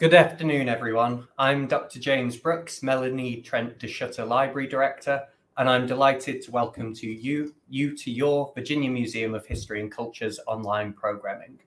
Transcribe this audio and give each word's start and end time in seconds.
Good 0.00 0.14
afternoon, 0.14 0.70
everyone. 0.70 1.28
I'm 1.38 1.66
Dr. 1.66 2.00
James 2.00 2.34
Brooks, 2.34 2.82
Melanie 2.82 3.42
Trent 3.42 3.78
de 3.78 3.86
Schutter 3.86 4.24
Library 4.24 4.66
Director, 4.66 5.24
and 5.58 5.68
I'm 5.68 5.86
delighted 5.86 6.40
to 6.40 6.50
welcome 6.50 6.94
to 6.94 7.06
you, 7.06 7.54
you 7.68 7.94
to 7.98 8.10
your 8.10 8.50
Virginia 8.54 8.90
Museum 8.90 9.34
of 9.34 9.44
History 9.44 9.78
and 9.82 9.92
Culture's 9.92 10.40
online 10.46 10.94
programming. 10.94 11.58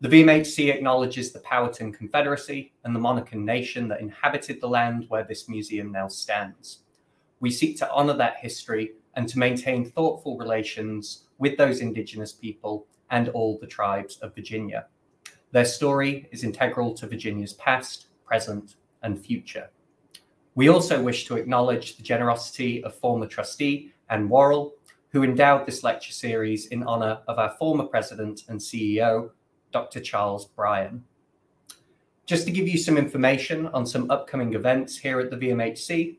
The 0.00 0.08
VMHC 0.08 0.72
acknowledges 0.74 1.32
the 1.32 1.40
Powhatan 1.40 1.92
Confederacy 1.92 2.72
and 2.84 2.96
the 2.96 3.00
Monacan 3.00 3.44
nation 3.44 3.88
that 3.88 4.00
inhabited 4.00 4.58
the 4.62 4.66
land 4.66 5.04
where 5.10 5.24
this 5.24 5.46
museum 5.46 5.92
now 5.92 6.08
stands. 6.08 6.84
We 7.40 7.50
seek 7.50 7.76
to 7.80 7.92
honour 7.92 8.14
that 8.14 8.38
history 8.38 8.92
and 9.16 9.28
to 9.28 9.38
maintain 9.38 9.84
thoughtful 9.84 10.38
relations 10.38 11.24
with 11.36 11.58
those 11.58 11.82
Indigenous 11.82 12.32
people 12.32 12.86
and 13.10 13.28
all 13.28 13.58
the 13.58 13.66
tribes 13.66 14.16
of 14.22 14.34
Virginia. 14.34 14.86
Their 15.52 15.64
story 15.64 16.28
is 16.30 16.44
integral 16.44 16.94
to 16.94 17.08
Virginia's 17.08 17.54
past, 17.54 18.06
present, 18.24 18.76
and 19.02 19.18
future. 19.18 19.70
We 20.54 20.68
also 20.68 21.02
wish 21.02 21.26
to 21.26 21.36
acknowledge 21.36 21.96
the 21.96 22.04
generosity 22.04 22.84
of 22.84 22.94
former 22.94 23.26
trustee 23.26 23.92
Anne 24.10 24.28
Worrell, 24.28 24.74
who 25.10 25.24
endowed 25.24 25.66
this 25.66 25.82
lecture 25.82 26.12
series 26.12 26.66
in 26.66 26.84
honour 26.84 27.22
of 27.26 27.38
our 27.38 27.50
former 27.58 27.84
president 27.84 28.44
and 28.48 28.60
CEO, 28.60 29.30
Dr. 29.72 30.00
Charles 30.00 30.46
Bryan. 30.46 31.02
Just 32.26 32.46
to 32.46 32.52
give 32.52 32.68
you 32.68 32.78
some 32.78 32.96
information 32.96 33.66
on 33.68 33.84
some 33.84 34.08
upcoming 34.08 34.54
events 34.54 34.98
here 34.98 35.18
at 35.18 35.30
the 35.30 35.36
VMHC, 35.36 36.18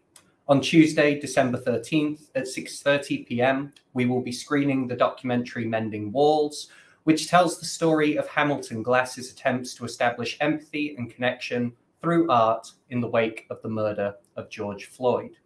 on 0.49 0.59
Tuesday, 0.59 1.18
December 1.18 1.57
13th 1.57 2.23
at 2.35 2.43
6:30 2.43 3.26
p.m., 3.26 3.71
we 3.93 4.05
will 4.05 4.21
be 4.21 4.34
screening 4.34 4.88
the 4.88 4.95
documentary 4.95 5.66
Mending 5.66 6.12
Walls, 6.12 6.68
which 7.04 7.28
tells 7.28 7.60
the 7.60 7.66
story 7.66 8.18
of 8.18 8.28
Hamilton 8.28 8.84
Glass's 8.84 9.32
attempts 9.32 9.73
to 9.76 9.86
establish 9.86 10.38
empathy 10.40 10.96
and 10.98 11.13
connection 11.13 11.74
through 12.02 12.30
art 12.30 12.71
in 12.90 12.99
the 12.99 13.07
wake 13.07 13.46
of 13.49 13.62
the 13.62 13.70
murder 13.70 14.16
of 14.35 14.49
George 14.49 14.85
Floyd. 14.85 15.38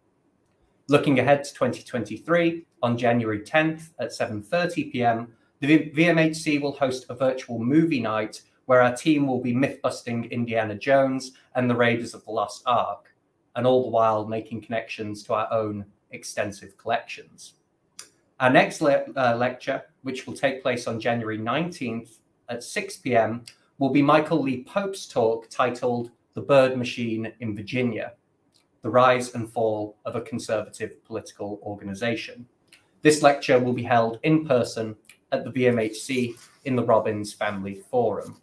Looking 0.88 1.18
ahead 1.18 1.44
to 1.44 1.54
2023, 1.54 2.64
on 2.82 2.96
January 2.96 3.40
10th 3.40 3.90
at 3.98 4.10
7:30 4.10 4.92
p.m., 4.92 5.32
the 5.60 5.90
VMHC 5.90 6.60
will 6.60 6.72
host 6.72 7.06
a 7.08 7.14
virtual 7.14 7.58
movie 7.58 8.00
night 8.00 8.42
where 8.66 8.82
our 8.82 8.94
team 8.94 9.26
will 9.26 9.40
be 9.40 9.54
myth-busting 9.54 10.26
Indiana 10.26 10.74
Jones 10.74 11.32
and 11.54 11.68
the 11.68 11.76
Raiders 11.76 12.14
of 12.14 12.24
the 12.24 12.30
Lost 12.30 12.62
Ark 12.66 13.12
and 13.54 13.66
all 13.66 13.82
the 13.82 13.90
while 13.90 14.26
making 14.26 14.60
connections 14.60 15.22
to 15.24 15.34
our 15.34 15.52
own 15.52 15.84
extensive 16.10 16.76
collections. 16.76 17.54
Our 18.38 18.50
next 18.50 18.82
le- 18.82 19.04
uh, 19.16 19.36
lecture, 19.36 19.82
which 20.02 20.26
will 20.26 20.34
take 20.34 20.62
place 20.62 20.86
on 20.86 21.00
January 21.00 21.38
19th 21.38 22.18
at 22.48 22.62
6 22.62 22.98
p.m., 22.98 23.44
will 23.78 23.90
be 23.90 24.02
Michael 24.02 24.42
Lee 24.42 24.62
Pope's 24.64 25.06
talk 25.06 25.48
titled 25.48 26.10
The 26.34 26.42
Byrd 26.42 26.76
Machine 26.76 27.32
in 27.40 27.56
Virginia 27.56 28.12
The 28.82 28.90
Rise 28.90 29.34
and 29.34 29.50
Fall 29.50 29.96
of 30.04 30.16
a 30.16 30.20
Conservative 30.20 31.02
Political 31.04 31.60
Organization. 31.62 32.46
This 33.02 33.22
lecture 33.22 33.58
will 33.58 33.72
be 33.72 33.82
held 33.82 34.18
in 34.22 34.46
person 34.46 34.96
at 35.32 35.44
the 35.44 35.50
VMHC 35.50 36.34
in 36.64 36.76
the 36.76 36.84
Robins 36.84 37.32
Family 37.32 37.82
Forum. 37.90 38.40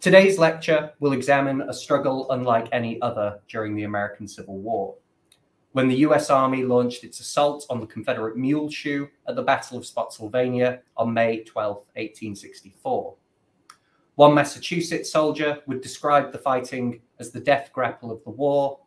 Today's 0.00 0.38
lecture 0.38 0.92
will 1.00 1.12
examine 1.12 1.62
a 1.62 1.72
struggle 1.72 2.30
unlike 2.30 2.68
any 2.72 3.00
other 3.02 3.40
during 3.48 3.74
the 3.74 3.82
American 3.82 4.26
Civil 4.26 4.58
War. 4.58 4.94
When 5.72 5.88
the 5.88 5.96
US 5.96 6.30
Army 6.30 6.64
launched 6.64 7.04
its 7.04 7.20
assault 7.20 7.66
on 7.68 7.80
the 7.80 7.86
Confederate 7.86 8.36
mule 8.36 8.70
shoe 8.70 9.08
at 9.26 9.36
the 9.36 9.42
Battle 9.42 9.76
of 9.76 9.86
Spotsylvania 9.86 10.80
on 10.96 11.12
May 11.12 11.44
12, 11.44 11.76
1864. 11.76 13.14
One 14.14 14.34
Massachusetts 14.34 15.12
soldier 15.12 15.62
would 15.66 15.80
describe 15.80 16.32
the 16.32 16.38
fighting 16.38 17.00
as 17.20 17.30
the 17.30 17.40
death 17.40 17.70
grapple 17.72 18.10
of 18.10 18.24
the 18.24 18.30
war, 18.30 18.80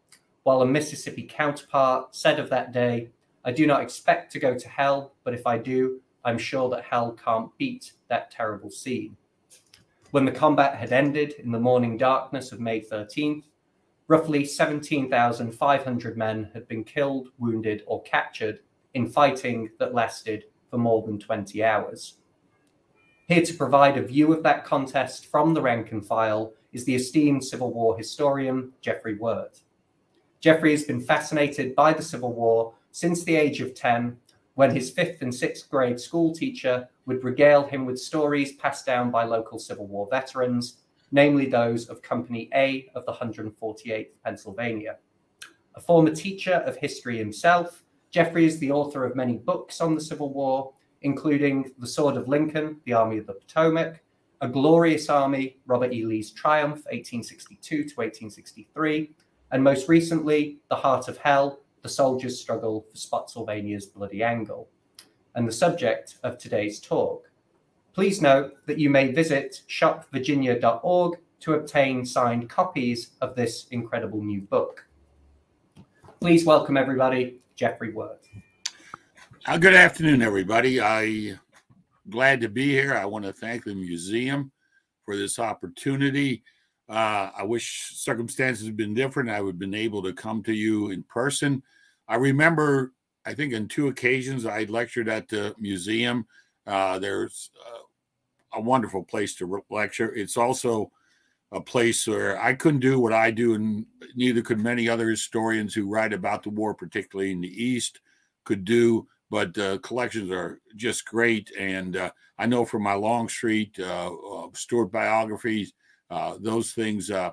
while 0.43 0.61
a 0.61 0.66
Mississippi 0.66 1.23
counterpart 1.23 2.16
said 2.16 2.39
of 2.39 2.50
that 2.50 2.73
day, 2.73 3.11
I 3.45 3.51
do 3.51 3.66
not 3.66 3.81
expect 3.81 4.31
to 4.33 4.39
go 4.39 4.57
to 4.57 4.67
hell, 4.67 5.13
but 5.23 5.33
if 5.33 5.47
I 5.47 5.57
do, 5.57 6.01
I'm 6.25 6.38
sure 6.38 6.69
that 6.69 6.83
hell 6.83 7.13
can't 7.13 7.56
beat 7.57 7.94
that 8.09 8.31
terrible 8.31 8.72
scene. 8.72 9.16
When 10.11 10.25
the 10.25 10.31
combat 10.31 10.75
had 10.75 10.91
ended 10.91 11.33
in 11.33 11.51
the 11.51 11.59
morning 11.59 11.97
darkness 11.97 12.51
of 12.51 12.59
May 12.59 12.81
13th, 12.81 13.45
roughly 14.11 14.44
17,500 14.44 16.17
men 16.17 16.51
had 16.53 16.67
been 16.67 16.83
killed, 16.83 17.29
wounded, 17.39 17.81
or 17.88 18.03
captured 18.03 18.59
in 18.94 19.09
fighting 19.09 19.69
that 19.79 19.94
lasted 19.94 20.44
for 20.69 20.77
more 20.77 21.01
than 21.03 21.17
20 21.17 21.63
hours. 21.63 22.17
Here 23.29 23.41
to 23.41 23.53
provide 23.53 23.95
a 23.95 24.05
view 24.05 24.33
of 24.33 24.44
that 24.44 24.66
contest 24.66 25.27
from 25.27 25.53
the 25.53 25.61
rank 25.61 25.94
and 25.94 26.05
file 26.05 26.51
is 26.73 26.83
the 26.83 26.94
esteemed 26.94 27.41
Civil 27.41 27.71
War 27.71 27.97
historian, 27.97 28.73
Jeffry 28.81 29.17
Wert. 29.17 29.61
Jeffry 30.41 30.71
has 30.71 30.83
been 30.83 31.00
fascinated 31.00 31.73
by 31.73 31.94
the 31.94 32.03
Civil 32.03 32.33
War 32.33 32.73
since 32.91 33.23
the 33.23 33.38
age 33.38 33.61
of 33.61 33.73
10 33.73 34.17
when 34.55 34.75
his 34.75 34.89
fifth 34.89 35.21
and 35.21 35.33
sixth 35.33 35.69
grade 35.69 35.97
school 35.97 36.35
teacher 36.35 36.89
would 37.05 37.23
regale 37.23 37.66
him 37.66 37.85
with 37.85 37.97
stories 37.97 38.57
passed 38.57 38.85
down 38.85 39.09
by 39.09 39.23
local 39.23 39.57
Civil 39.57 39.88
War 39.88 40.09
veterans, 40.11 40.81
namely 41.11 41.45
those 41.45 41.88
of 41.88 42.01
Company 42.01 42.49
A 42.53 42.89
of 42.95 43.05
the 43.05 43.13
148th 43.13 44.11
Pennsylvania. 44.23 44.97
A 45.75 45.81
former 45.81 46.13
teacher 46.13 46.63
of 46.66 46.77
history 46.77 47.17
himself, 47.17 47.83
Jeffry 48.11 48.45
is 48.45 48.59
the 48.59 48.72
author 48.72 49.05
of 49.05 49.16
many 49.16 49.38
books 49.38 49.79
on 49.79 49.95
the 49.95 50.01
Civil 50.01 50.33
War, 50.33 50.73
including 51.01 51.71
The 51.79 51.88
Sword 51.88 52.17
of 52.17 52.27
Lincoln, 52.27 52.81
The 52.85 52.94
Army 52.94 53.17
of 53.17 53.25
the 53.25 53.33
Potomac, 53.33 54.03
A 54.41 54.50
Glorious 54.50 55.09
Army, 55.09 55.59
Robert 55.66 55.94
E. 55.94 56.05
Lee's 56.05 56.31
Triumph, 56.31 56.83
1862 56.91 57.75
to 57.75 57.95
1863, 57.95 59.16
and 59.51 59.63
most 59.63 59.88
recently, 59.88 60.59
The 60.69 60.75
Heart 60.75 61.07
of 61.07 61.17
Hell, 61.17 61.61
the 61.81 61.89
soldiers' 61.89 62.39
struggle 62.39 62.85
for 62.89 62.97
Spotsylvania's 62.97 63.85
bloody 63.85 64.23
angle, 64.23 64.69
and 65.35 65.47
the 65.47 65.53
subject 65.53 66.17
of 66.23 66.38
today's 66.38 66.79
talk. 66.79 67.31
Please 67.94 68.22
note 68.22 68.56
that 68.68 68.79
you 68.79 68.90
may 68.90 69.12
visit 69.12 69.63
shopvirginia.org 69.68 71.19
to 71.41 71.53
obtain 71.56 72.06
signed 72.06 72.50
copies 72.50 73.12
of 73.19 73.35
this 73.35 73.68
incredible 73.72 74.24
new 74.24 74.40
book. 74.41 74.85
Please 76.22 76.46
welcome 76.46 76.78
everybody, 76.78 77.41
Jeffry 77.57 77.91
Wert. 77.91 78.25
Uh, 79.46 79.57
good 79.57 79.74
afternoon, 79.74 80.22
everybody. 80.22 80.80
I'm 80.80 81.38
glad 82.09 82.40
to 82.41 82.47
be 82.47 82.69
here. 82.69 82.96
I 82.96 83.03
want 83.03 83.25
to 83.25 83.34
thank 83.34 83.66
the 83.66 83.75
museum 83.75 84.53
for 85.03 85.18
this 85.18 85.38
opportunity. 85.38 86.44
Uh, 86.88 87.31
I 87.38 87.44
wish 87.44 87.91
circumstances 87.96 88.66
had 88.66 88.78
been 88.78 88.94
different. 88.94 89.30
I 89.30 89.41
would 89.41 89.56
have 89.56 89.59
been 89.59 89.74
able 89.74 90.01
to 90.03 90.13
come 90.13 90.44
to 90.44 90.53
you 90.53 90.91
in 90.91 91.03
person. 91.03 91.62
I 92.07 92.16
remember, 92.16 92.94
I 93.25 93.34
think, 93.34 93.53
on 93.53 93.68
two 93.68 93.90
occasions 93.90 94.46
I 94.46 94.63
lectured 94.63 95.09
at 95.09 95.28
the 95.28 95.53
museum. 95.59 96.25
Uh, 96.67 96.99
there's 96.99 97.49
uh, 97.66 98.59
a 98.59 98.61
wonderful 98.61 99.03
place 99.03 99.35
to 99.35 99.63
lecture. 99.69 100.13
It's 100.13 100.38
also 100.38 100.91
a 101.51 101.61
place 101.61 102.07
where 102.07 102.41
I 102.41 102.53
couldn't 102.53 102.79
do 102.79 102.99
what 102.99 103.13
I 103.13 103.31
do, 103.31 103.55
and 103.55 103.85
neither 104.16 104.41
could 104.41 104.59
many 104.59 104.88
other 104.88 105.09
historians 105.09 105.73
who 105.73 105.89
write 105.89 106.13
about 106.13 106.44
the 106.44 106.50
war, 106.50 106.73
particularly 106.73 107.31
in 107.31 107.41
the 107.41 107.63
East, 107.63 108.00
could 108.45 108.63
do. 108.63 109.07
But 109.29 109.57
uh, 109.57 109.77
collections 109.79 110.29
are 110.31 110.59
just 110.75 111.05
great, 111.05 111.51
and 111.57 111.95
uh, 111.95 112.11
I 112.38 112.45
know 112.45 112.66
from 112.66 112.83
my 112.83 112.94
Longstreet, 112.94 113.79
uh, 113.79 114.11
uh 114.13 114.47
Stuart 114.53 114.88
biographies, 114.88 115.73
uh, 116.09 116.35
those 116.39 116.73
things 116.73 117.09
uh, 117.09 117.31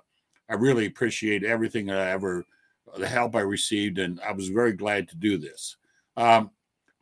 I 0.48 0.54
really 0.54 0.86
appreciate 0.86 1.44
everything 1.44 1.86
that 1.86 1.98
I 1.98 2.10
ever 2.10 2.44
the 2.96 3.06
help 3.06 3.36
I 3.36 3.40
received, 3.40 3.98
and 3.98 4.20
I 4.20 4.32
was 4.32 4.48
very 4.48 4.72
glad 4.72 5.08
to 5.08 5.16
do 5.16 5.36
this. 5.36 5.76
Um, 6.16 6.50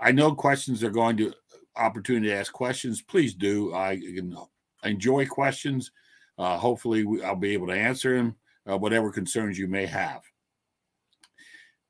I 0.01 0.13
know 0.13 0.35
questions 0.35 0.83
are 0.83 0.91
going 0.91 1.17
to 1.19 1.33
opportunity 1.77 2.29
to 2.29 2.35
ask 2.35 2.53
questions. 2.53 3.03
Please 3.03 3.35
do. 3.35 3.75
I 3.75 4.01
enjoy 4.85 5.27
questions. 5.27 5.91
Uh, 6.39 6.57
hopefully, 6.59 7.05
I'll 7.25 7.37
be 7.37 7.53
able 7.53 7.69
to 7.69 7.73
answer 7.73 8.17
them, 8.17 8.37
uh, 8.71 8.77
whatever 8.77 9.11
concerns 9.11 9.59
you 9.59 9.69
may 9.69 9.87
have. 9.87 10.23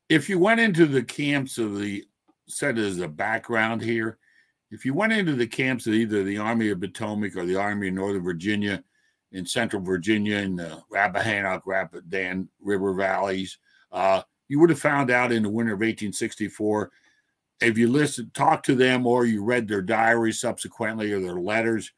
If 0.09 0.29
you 0.29 0.39
went 0.39 0.61
into 0.61 0.85
the 0.85 1.03
camps 1.03 1.57
of 1.57 1.79
the 1.79 2.05
set 2.47 2.77
as 2.77 2.99
a 2.99 3.07
background 3.07 3.81
here, 3.81 4.17
if 4.71 4.85
you 4.85 4.93
went 4.93 5.13
into 5.13 5.33
the 5.33 5.47
camps 5.47 5.85
of 5.87 5.93
either 5.93 6.23
the 6.23 6.37
Army 6.37 6.69
of 6.69 6.79
Potomac 6.79 7.35
or 7.35 7.45
the 7.45 7.57
Army 7.57 7.89
of 7.89 7.93
Northern 7.93 8.23
Virginia, 8.23 8.83
in 9.31 9.45
central 9.45 9.81
Virginia 9.81 10.37
in 10.37 10.55
the 10.55 10.81
Rappahannock, 10.91 11.63
Rapidan 11.65 12.47
River 12.61 12.93
valleys. 12.93 13.57
Uh, 13.91 14.21
you 14.47 14.59
would 14.59 14.69
have 14.69 14.79
found 14.79 15.11
out 15.11 15.31
in 15.31 15.43
the 15.43 15.49
winter 15.49 15.73
of 15.73 15.79
1864 15.79 16.91
if 17.61 17.77
you 17.77 17.89
listened, 17.89 18.33
talked 18.33 18.65
to 18.67 18.75
them, 18.75 19.07
or 19.07 19.25
you 19.25 19.43
read 19.43 19.67
their 19.67 19.81
diaries 19.81 20.39
subsequently 20.39 21.11
or 21.11 21.19
their 21.19 21.39
letters. 21.39 21.91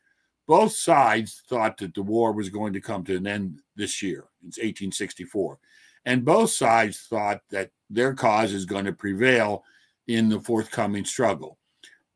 Both 0.48 0.74
sides 0.74 1.44
thought 1.48 1.78
that 1.78 1.94
the 1.94 2.02
war 2.02 2.32
was 2.32 2.50
going 2.50 2.74
to 2.74 2.82
come 2.82 3.04
to 3.06 3.18
an 3.18 3.28
end 3.28 3.62
this 3.76 4.02
year. 4.02 4.26
It's 4.48 4.58
1864. 4.58 5.60
And 6.06 6.26
both 6.26 6.50
sides 6.50 7.06
thought 7.10 7.42
that 7.52 7.72
their 7.90 8.14
cause 8.14 8.54
is 8.54 8.66
going 8.66 8.86
to 8.86 8.94
prevail 8.94 9.64
in 10.08 10.30
the 10.30 10.40
forthcoming 10.40 11.06
struggle. 11.06 11.58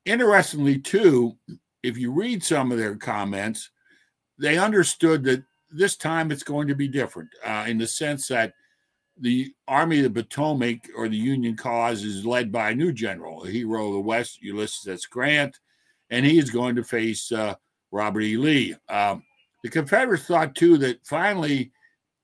Interestingly, 0.05 0.79
too, 0.79 1.37
if 1.83 1.97
you 1.97 2.11
read 2.11 2.43
some 2.43 2.71
of 2.71 2.77
their 2.77 2.95
comments, 2.95 3.69
they 4.39 4.57
understood 4.57 5.23
that 5.25 5.43
this 5.69 5.95
time 5.95 6.31
it's 6.31 6.43
going 6.43 6.67
to 6.67 6.75
be 6.75 6.87
different 6.87 7.29
uh, 7.45 7.65
in 7.67 7.77
the 7.77 7.87
sense 7.87 8.27
that 8.27 8.53
the 9.19 9.53
Army 9.67 9.99
of 9.99 10.13
the 10.13 10.23
Potomac 10.23 10.89
or 10.95 11.07
the 11.07 11.17
Union 11.17 11.55
cause 11.55 12.03
is 12.03 12.25
led 12.25 12.51
by 12.51 12.71
a 12.71 12.75
new 12.75 12.91
general, 12.91 13.43
a 13.43 13.49
hero 13.49 13.87
of 13.87 13.93
the 13.93 13.99
West, 13.99 14.41
Ulysses 14.41 14.87
S. 14.87 15.05
Grant, 15.05 15.59
and 16.09 16.25
he 16.25 16.39
is 16.39 16.49
going 16.49 16.75
to 16.75 16.83
face 16.83 17.31
uh, 17.31 17.55
Robert 17.91 18.21
E. 18.21 18.37
Lee. 18.37 18.75
Um, 18.89 19.23
the 19.63 19.69
Confederates 19.69 20.25
thought 20.25 20.55
too 20.55 20.77
that 20.79 21.05
finally 21.05 21.71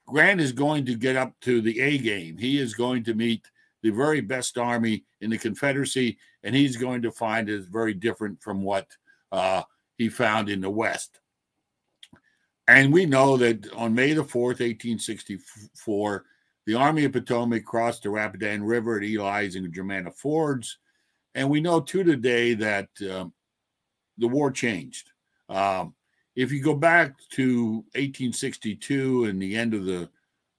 Grant 0.08 0.42
is 0.42 0.52
going 0.52 0.86
to 0.86 0.96
get 0.96 1.16
up 1.16 1.34
to 1.42 1.62
the 1.62 1.80
A 1.80 1.98
game. 1.98 2.38
He 2.38 2.60
is 2.60 2.74
going 2.74 3.04
to 3.06 3.14
meet 3.14 3.46
the 3.82 3.92
very 3.92 4.22
best 4.22 4.58
army 4.58 5.06
in 5.22 5.30
the 5.30 5.38
Confederacy, 5.38 6.18
and 6.44 6.56
he's 6.56 6.76
going 6.76 7.02
to 7.04 7.12
find 7.12 7.50
it 7.50 7.66
very 7.72 7.94
different 7.94 8.42
from 8.42 8.64
what 8.64 8.88
uh, 9.32 9.62
he 9.98 10.10
found 10.10 10.50
in 10.50 10.62
the 10.62 10.70
West. 10.70 11.20
And 12.68 12.94
we 12.94 13.06
know 13.06 13.38
that 13.38 13.72
on 13.74 13.96
May 13.96 14.14
the 14.14 14.24
4th, 14.24 14.60
1864, 14.60 16.26
the 16.70 16.76
Army 16.76 17.04
of 17.04 17.14
Potomac 17.14 17.66
crossed 17.66 18.04
the 18.04 18.12
Rapidan 18.12 18.62
River 18.64 18.98
at 18.98 19.04
Ely's 19.04 19.56
and 19.56 19.74
Germanna 19.74 20.16
Fords. 20.16 20.78
And 21.34 21.50
we 21.50 21.62
know 21.62 21.80
to 21.80 22.04
today 22.04 22.54
that 22.54 22.90
um, 23.12 23.34
the 24.20 24.28
war 24.28 24.52
changed. 24.52 25.10
Um, 25.50 25.96
if 26.36 26.52
you 26.52 26.62
go 26.62 26.76
back 26.76 27.16
to 27.32 27.78
1862 27.96 29.24
and 29.24 29.42
the 29.42 29.56
end 29.56 29.74
of 29.74 29.86
the 29.86 30.10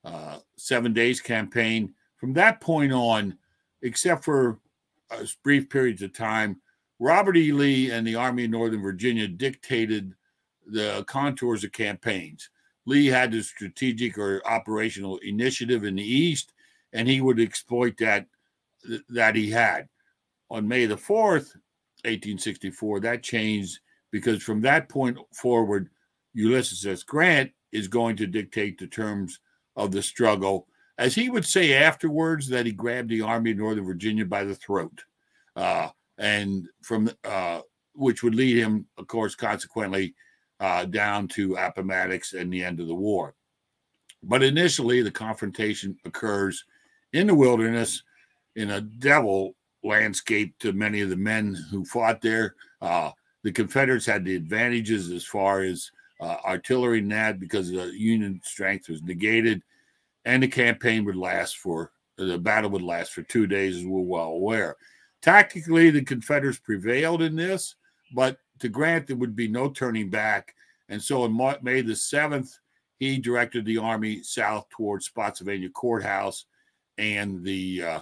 uh, 0.05 0.39
Seven 0.57 0.93
Days 0.93 1.21
campaign, 1.21 1.95
from 2.17 2.33
that 2.33 2.61
point 2.61 2.93
on, 2.93 3.39
except 3.83 4.25
for 4.25 4.59
uh, 5.13 5.25
brief 5.45 5.71
periods 5.71 6.03
of 6.03 6.13
time, 6.13 6.61
Robert 6.99 7.37
E. 7.37 7.53
Lee 7.53 7.93
and 7.93 8.05
the 8.05 8.17
Army 8.17 8.47
of 8.47 8.51
Northern 8.51 8.83
Virginia 8.83 9.29
dictated 9.29 10.13
the 10.67 11.05
contours 11.07 11.63
of 11.63 11.71
campaigns. 11.71 12.51
Lee 12.91 13.07
had 13.07 13.31
the 13.31 13.41
strategic 13.41 14.19
or 14.19 14.43
operational 14.45 15.19
initiative 15.19 15.85
in 15.85 15.95
the 15.95 16.03
East, 16.03 16.53
and 16.93 17.07
he 17.07 17.21
would 17.21 17.39
exploit 17.39 17.97
that 17.99 18.27
that 19.09 19.37
he 19.37 19.49
had. 19.49 19.89
On 20.51 20.67
May 20.67 20.87
the 20.87 20.97
4th, 20.97 21.55
1864, 22.05 23.01
that 23.01 23.23
changed 23.23 23.79
because 24.11 24.43
from 24.43 24.61
that 24.63 24.89
point 24.89 25.17
forward, 25.33 25.89
Ulysses 26.35 26.85
S. 26.85 27.05
Grant 27.05 27.53
is 27.71 27.87
going 27.87 28.17
to 28.17 28.27
dictate 28.27 28.77
the 28.79 28.89
terms 28.89 29.39
of 29.77 29.93
the 29.93 30.03
struggle. 30.03 30.67
As 30.99 31.15
he 31.15 31.31
would 31.31 31.47
say 31.47 31.75
afterwards, 31.75 32.49
that 32.49 32.67
he 32.67 32.73
grabbed 32.73 33.11
the 33.11 33.23
Army 33.23 33.53
of 33.53 33.59
Northern 33.59 33.87
Virginia 33.87 34.25
by 34.25 34.43
the 34.43 34.57
throat, 34.57 35.05
uh, 35.55 35.91
and 36.19 36.67
from 36.83 37.09
uh, 37.23 37.61
which 37.95 38.25
would 38.25 38.35
lead 38.35 38.57
him, 38.57 38.87
of 38.99 39.07
course, 39.07 39.37
consequently 39.37 40.15
uh, 40.61 40.85
down 40.85 41.27
to 41.29 41.57
Appomattox 41.57 42.35
and 42.35 42.53
the 42.53 42.63
end 42.63 42.81
of 42.81 42.87
the 42.87 42.95
war. 42.95 43.35
But 44.23 44.43
initially, 44.43 45.03
the 45.03 45.11
confrontation 45.11 45.97
occurs 46.05 46.65
in 47.13 47.27
the 47.27 47.35
wilderness 47.35 48.03
in 48.57 48.71
a 48.71 48.81
devil 48.81 49.55
landscape 49.83 50.59
to 50.59 50.73
many 50.73 51.01
of 51.01 51.09
the 51.09 51.17
men 51.17 51.55
who 51.71 51.85
fought 51.85 52.21
there. 52.21 52.55
Uh, 52.83 53.11
the 53.43 53.53
Confederates 53.53 54.05
had 54.05 54.25
the 54.25 54.37
advantages 54.37 55.11
as 55.11 55.25
far 55.25 55.63
as 55.63 55.91
uh, 56.21 56.37
artillery 56.45 56.99
and 56.99 57.11
that 57.11 57.41
because 57.41 57.71
the 57.71 57.91
Union 57.97 58.41
strength 58.45 58.91
was 58.91 59.03
negated, 59.03 59.63
and 60.27 60.43
the 60.43 60.49
campaign 60.49 61.05
would 61.07 61.17
last 61.17 61.57
for 61.57 61.93
the 62.19 62.37
battle 62.37 62.69
would 62.69 62.83
last 62.83 63.13
for 63.13 63.23
two 63.23 63.47
days, 63.47 63.79
as 63.79 63.87
we're 63.87 64.01
well 64.03 64.27
aware. 64.27 64.77
Tactically, 65.23 65.91
the 65.91 66.05
Confederates 66.05 66.59
prevailed 66.59 67.23
in 67.23 67.35
this, 67.35 67.77
but 68.15 68.37
to 68.61 68.69
Grant 68.69 69.07
there 69.07 69.17
would 69.17 69.37
be 69.37 69.49
no 69.49 69.71
turning 69.71 70.11
back, 70.11 70.55
and 70.89 71.03
so 71.03 71.23
on 71.23 71.59
May 71.63 71.81
the 71.83 71.97
seventh, 71.97 72.59
he 72.99 73.19
directed 73.19 73.65
the 73.65 73.79
army 73.79 74.23
south 74.23 74.69
towards 74.71 75.07
Spotsylvania 75.07 75.71
Courthouse 75.71 76.45
and 76.99 77.43
the 77.43 77.83
uh, 77.83 78.01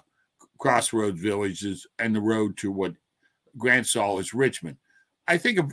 crossroads 0.59 1.21
villages 1.21 1.87
and 1.99 2.15
the 2.15 2.21
road 2.21 2.57
to 2.59 2.71
what 2.71 2.95
Grant 3.57 3.87
saw 3.87 4.19
as 4.19 4.35
Richmond. 4.35 4.77
I 5.27 5.39
think 5.39 5.59
of 5.59 5.73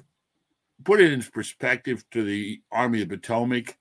put 0.84 1.02
it 1.02 1.12
in 1.12 1.24
perspective 1.24 2.04
to 2.12 2.24
the 2.24 2.62
Army 2.72 3.02
of 3.02 3.10
Potomac. 3.10 3.78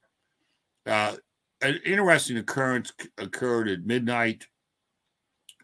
Uh, 0.87 1.17
an 1.61 1.81
interesting 1.85 2.37
occurrence 2.39 2.93
occurred 3.19 3.69
at 3.69 3.87
midnight 3.87 4.47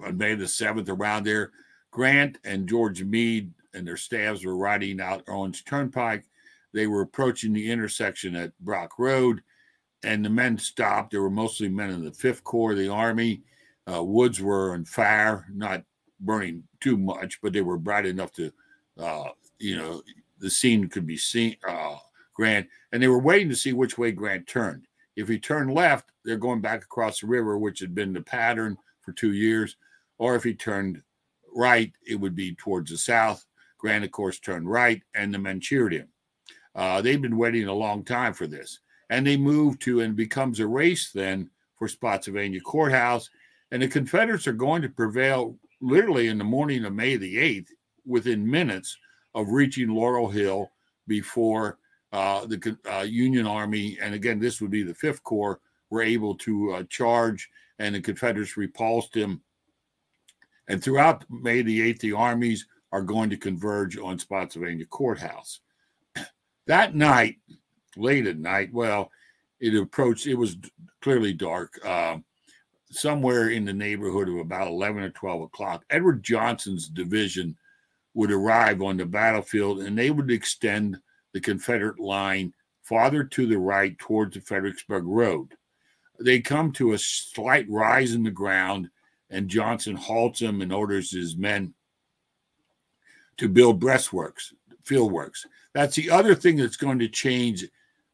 on 0.04 0.16
May 0.16 0.34
the 0.34 0.44
7th 0.44 0.88
around 0.88 1.24
there. 1.24 1.52
Grant 1.90 2.38
and 2.44 2.68
George 2.68 3.02
Meade 3.02 3.52
and 3.74 3.86
their 3.86 3.96
staffs 3.96 4.44
were 4.44 4.56
riding 4.56 5.00
out 5.00 5.24
Owens 5.28 5.62
Turnpike. 5.62 6.24
They 6.72 6.86
were 6.86 7.02
approaching 7.02 7.52
the 7.52 7.70
intersection 7.70 8.36
at 8.36 8.58
Brock 8.60 8.98
Road, 8.98 9.42
and 10.02 10.24
the 10.24 10.30
men 10.30 10.58
stopped. 10.58 11.10
There 11.10 11.22
were 11.22 11.30
mostly 11.30 11.68
men 11.68 11.90
in 11.90 12.04
the 12.04 12.12
Fifth 12.12 12.44
Corps 12.44 12.72
of 12.72 12.78
the 12.78 12.88
Army. 12.88 13.42
Uh, 13.92 14.02
woods 14.02 14.40
were 14.40 14.72
on 14.72 14.84
fire, 14.84 15.46
not 15.52 15.84
burning 16.20 16.64
too 16.80 16.96
much, 16.96 17.40
but 17.42 17.52
they 17.52 17.62
were 17.62 17.78
bright 17.78 18.06
enough 18.06 18.32
to 18.32 18.52
uh, 18.98 19.30
you 19.58 19.76
know, 19.76 20.02
the 20.38 20.50
scene 20.50 20.88
could 20.88 21.06
be 21.06 21.16
seen. 21.16 21.56
Uh, 21.66 21.96
Grant, 22.34 22.68
and 22.92 23.02
they 23.02 23.08
were 23.08 23.18
waiting 23.18 23.48
to 23.50 23.56
see 23.56 23.72
which 23.72 23.98
way 23.98 24.12
Grant 24.12 24.46
turned. 24.46 24.86
If 25.16 25.28
he 25.28 25.38
turned 25.38 25.74
left, 25.74 26.10
they're 26.24 26.36
going 26.36 26.60
back 26.60 26.82
across 26.82 27.20
the 27.20 27.26
river, 27.26 27.58
which 27.58 27.80
had 27.80 27.94
been 27.94 28.12
the 28.12 28.22
pattern 28.22 28.78
for 29.02 29.12
two 29.12 29.32
years. 29.32 29.76
Or 30.18 30.36
if 30.36 30.44
he 30.44 30.54
turned 30.54 31.02
right, 31.54 31.92
it 32.06 32.14
would 32.14 32.34
be 32.34 32.54
towards 32.54 32.90
the 32.90 32.98
south. 32.98 33.44
Grant, 33.80 34.04
of 34.04 34.10
course, 34.10 34.38
turned 34.38 34.70
right, 34.70 35.02
and 35.14 35.32
the 35.32 35.38
him. 35.38 36.08
Uh, 36.74 37.00
they've 37.00 37.22
been 37.22 37.38
waiting 37.38 37.66
a 37.66 37.74
long 37.74 38.04
time 38.04 38.34
for 38.34 38.46
this. 38.46 38.80
And 39.08 39.26
they 39.26 39.36
moved 39.36 39.80
to, 39.82 40.00
and 40.00 40.14
becomes 40.14 40.60
a 40.60 40.66
race 40.66 41.10
then 41.12 41.50
for 41.76 41.88
Spotsylvania 41.88 42.60
Courthouse. 42.60 43.30
And 43.72 43.82
the 43.82 43.88
Confederates 43.88 44.46
are 44.46 44.52
going 44.52 44.82
to 44.82 44.88
prevail 44.88 45.56
literally 45.80 46.28
in 46.28 46.38
the 46.38 46.44
morning 46.44 46.84
of 46.84 46.92
May 46.92 47.16
the 47.16 47.36
8th 47.36 47.68
within 48.06 48.48
minutes 48.48 48.96
of 49.34 49.50
reaching 49.50 49.88
Laurel 49.88 50.28
Hill 50.28 50.70
before 51.08 51.78
uh, 52.12 52.46
the 52.46 52.76
uh, 52.92 53.02
Union 53.02 53.46
Army, 53.46 53.96
and 54.00 54.14
again, 54.14 54.38
this 54.38 54.60
would 54.60 54.70
be 54.70 54.82
the 54.82 54.94
Fifth 54.94 55.22
Corps, 55.22 55.60
were 55.90 56.02
able 56.02 56.34
to 56.36 56.72
uh, 56.72 56.82
charge, 56.84 57.48
and 57.78 57.94
the 57.94 58.00
Confederates 58.00 58.56
repulsed 58.56 59.14
him. 59.14 59.40
And 60.68 60.82
throughout 60.82 61.24
May 61.30 61.62
the 61.62 61.92
8th, 61.92 62.00
the 62.00 62.12
armies 62.12 62.66
are 62.92 63.02
going 63.02 63.30
to 63.30 63.36
converge 63.36 63.96
on 63.98 64.18
Spotsylvania 64.18 64.86
Courthouse. 64.86 65.60
That 66.66 66.94
night, 66.94 67.38
late 67.96 68.28
at 68.28 68.38
night, 68.38 68.72
well, 68.72 69.10
it 69.58 69.74
approached, 69.74 70.28
it 70.28 70.36
was 70.36 70.56
clearly 71.00 71.32
dark, 71.32 71.80
uh, 71.84 72.18
somewhere 72.92 73.48
in 73.48 73.64
the 73.64 73.72
neighborhood 73.72 74.28
of 74.28 74.36
about 74.36 74.68
11 74.68 75.02
or 75.02 75.10
12 75.10 75.42
o'clock. 75.42 75.84
Edward 75.90 76.22
Johnson's 76.22 76.88
division 76.88 77.56
would 78.14 78.30
arrive 78.30 78.82
on 78.82 78.96
the 78.96 79.06
battlefield 79.06 79.80
and 79.80 79.98
they 79.98 80.10
would 80.10 80.30
extend 80.30 80.98
the 81.32 81.40
Confederate 81.40 81.98
line 81.98 82.52
farther 82.82 83.24
to 83.24 83.46
the 83.46 83.58
right 83.58 83.96
towards 83.98 84.34
the 84.34 84.40
Fredericksburg 84.40 85.04
Road. 85.06 85.54
They 86.18 86.40
come 86.40 86.72
to 86.72 86.92
a 86.92 86.98
slight 86.98 87.66
rise 87.70 88.12
in 88.12 88.22
the 88.22 88.30
ground, 88.30 88.90
and 89.30 89.48
Johnson 89.48 89.96
halts 89.96 90.40
them 90.40 90.60
and 90.60 90.72
orders 90.72 91.12
his 91.12 91.36
men 91.36 91.72
to 93.38 93.48
build 93.48 93.80
breastworks, 93.80 94.52
fieldworks. 94.84 95.46
That's 95.72 95.96
the 95.96 96.10
other 96.10 96.34
thing 96.34 96.56
that's 96.56 96.76
going 96.76 96.98
to 96.98 97.08
change 97.08 97.64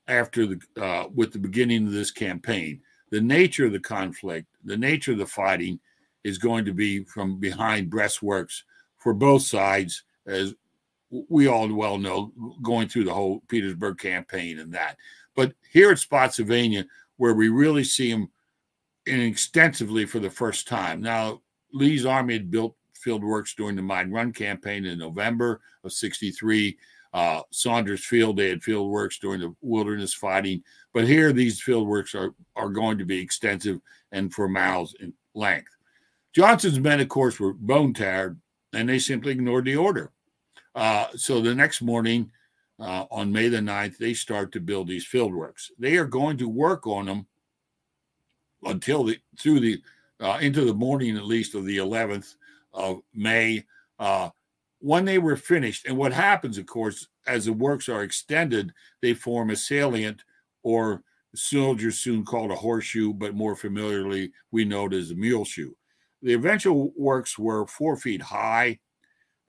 after 0.09 0.47
the 0.47 0.61
uh, 0.81 1.09
with 1.15 1.33
the 1.33 1.39
beginning 1.39 1.87
of 1.87 1.93
this 1.93 2.11
campaign. 2.11 2.81
The 3.11 3.21
nature 3.21 3.67
of 3.67 3.73
the 3.73 3.81
conflict, 3.81 4.47
the 4.65 4.77
nature 4.77 5.13
of 5.13 5.19
the 5.19 5.27
fighting, 5.27 5.81
is 6.25 6.39
going 6.39 6.65
to 6.65 6.73
be 6.73 7.05
from 7.05 7.39
behind 7.39 7.91
breastworks 7.91 8.63
for 8.99 9.15
both 9.15 9.43
sides, 9.43 10.03
as 10.27 10.55
we 11.11 11.47
all 11.47 11.73
well 11.73 11.99
know, 11.99 12.33
going 12.63 12.89
through 12.89 13.05
the 13.05 13.15
whole 13.15 13.43
Petersburg 13.49 13.99
campaign 13.99 14.59
and 14.59 14.73
that. 14.75 14.97
But 15.35 15.53
here 15.71 15.91
at 15.91 15.99
Spotsylvania, 15.99 16.87
where 17.17 17.35
we 17.35 17.49
really 17.49 17.85
see 17.85 18.11
them 18.11 18.31
extensively 19.07 20.05
for 20.05 20.19
the 20.19 20.31
first 20.31 20.67
time. 20.67 21.01
Now, 21.01 21.43
Lee's 21.73 22.07
army 22.07 22.35
had 22.35 22.51
built 22.51 22.75
field 23.07 23.23
works 23.23 23.55
during 23.55 23.77
the 23.77 23.83
Mine 23.83 24.11
Run 24.11 24.33
campaign 24.33 24.85
in 24.85 24.99
November 24.99 25.61
of 25.85 25.93
63. 25.93 26.77
Uh, 27.15 27.41
Saunders 27.53 28.05
Field, 28.05 28.37
they 28.37 28.49
had 28.49 28.65
field 28.65 28.91
works 28.91 29.21
during 29.21 29.41
the 29.41 29.55
wilderness 29.61 30.13
fighting. 30.13 30.61
But 30.93 31.07
here, 31.07 31.33
these 31.33 31.63
field 31.63 31.87
works 31.87 32.17
are, 32.17 32.35
are 32.57 32.69
going 32.69 32.99
to 32.99 33.05
be 33.05 33.21
extensive 33.21 33.81
and 34.11 34.35
for 34.35 34.49
miles 34.49 34.97
in 34.99 35.13
length. 35.37 35.71
Johnson's 36.35 36.81
men, 36.81 36.99
of 36.99 37.09
course, 37.09 37.39
were 37.39 37.53
bone 37.53 37.95
tired 37.95 38.41
and 38.73 38.89
they 38.89 38.99
simply 38.99 39.31
ignored 39.31 39.67
the 39.67 39.77
order. 39.77 40.11
Uh, 40.75 41.07
so 41.15 41.41
the 41.41 41.55
next 41.55 41.83
morning, 41.83 42.29
uh, 42.81 43.05
on 43.13 43.31
May 43.31 43.49
the 43.49 43.59
9th, 43.59 43.99
they 43.99 44.15
start 44.15 44.51
to 44.53 44.61
build 44.61 44.89
these 44.89 45.07
field 45.07 45.33
works. 45.33 45.71
They 45.79 45.97
are 45.97 46.07
going 46.07 46.39
to 46.39 46.49
work 46.49 46.89
on 46.89 47.07
them 47.07 47.29
until 48.65 49.05
the 49.05 49.21
through 49.39 49.61
the 49.61 49.81
uh, 50.21 50.39
into 50.41 50.65
the 50.65 50.75
morning 50.75 51.17
at 51.17 51.25
least 51.25 51.55
of 51.55 51.65
the 51.67 51.77
11th 51.77 52.35
of 52.77 53.01
May. 53.13 53.65
Uh, 53.99 54.31
when 54.79 55.05
they 55.05 55.19
were 55.19 55.37
finished, 55.37 55.87
and 55.87 55.97
what 55.97 56.13
happens, 56.13 56.59
of 56.59 56.67
course, 56.67 57.09
as 57.27 57.47
the 57.47 57.53
works 57.53 57.89
are 57.89 58.03
extended, 58.03 58.73
they 59.03 59.15
form 59.15 59.51
a 59.51 59.57
salient 59.57 60.23
or 60.63 61.03
soldiers 61.35 61.99
soon 61.99 62.25
called 62.25 62.51
a 62.51 62.55
horseshoe, 62.57 63.13
but 63.13 63.35
more 63.35 63.57
familiarly, 63.57 64.33
we 64.51 64.65
know 64.65 64.87
it 64.87 64.93
as 64.93 65.11
a 65.11 65.15
mule 65.15 65.45
shoe. 65.45 65.77
The 66.23 66.35
eventual 66.35 66.93
works 66.97 67.39
were 67.39 67.67
four 67.67 67.97
feet 67.97 68.23
high. 68.23 68.79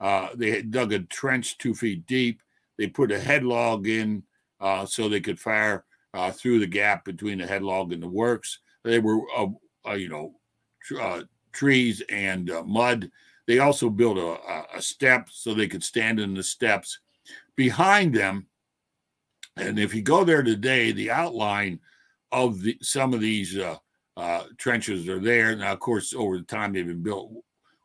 Uh, 0.00 0.28
they 0.34 0.62
dug 0.62 0.92
a 0.92 1.00
trench 1.00 1.58
two 1.58 1.74
feet 1.74 2.06
deep. 2.06 2.42
They 2.76 2.86
put 2.86 3.12
a 3.12 3.18
headlog 3.18 3.88
in 3.88 4.22
uh, 4.60 4.86
so 4.86 5.08
they 5.08 5.20
could 5.20 5.40
fire 5.40 5.84
uh, 6.14 6.30
through 6.30 6.60
the 6.60 6.66
gap 6.66 7.04
between 7.04 7.38
the 7.38 7.46
headlog 7.46 7.92
and 7.92 8.02
the 8.02 8.08
works. 8.08 8.60
They 8.84 8.98
were, 8.98 9.20
uh, 9.36 9.46
uh, 9.86 9.94
you 9.94 10.08
know, 10.08 10.34
uh, 11.00 11.22
trees 11.52 12.02
and 12.08 12.50
mud. 12.66 13.10
They 13.46 13.58
also 13.60 13.88
built 13.88 14.18
a, 14.18 14.76
a 14.76 14.82
step 14.82 15.28
so 15.30 15.54
they 15.54 15.68
could 15.68 15.84
stand 15.84 16.20
in 16.20 16.34
the 16.34 16.42
steps. 16.42 16.98
Behind 17.56 18.14
them, 18.14 18.46
and 19.56 19.78
if 19.78 19.94
you 19.94 20.02
go 20.02 20.22
there 20.24 20.42
today, 20.42 20.92
the 20.92 21.10
outline 21.10 21.80
of 22.30 22.62
the 22.62 22.76
some 22.80 23.12
of 23.14 23.20
these 23.20 23.56
uh, 23.56 23.76
uh, 24.16 24.44
trenches 24.58 25.08
are 25.08 25.18
there. 25.18 25.56
Now, 25.56 25.72
of 25.72 25.80
course, 25.80 26.14
over 26.14 26.38
the 26.38 26.44
time 26.44 26.72
they've 26.72 26.86
been 26.86 27.02
built, 27.02 27.32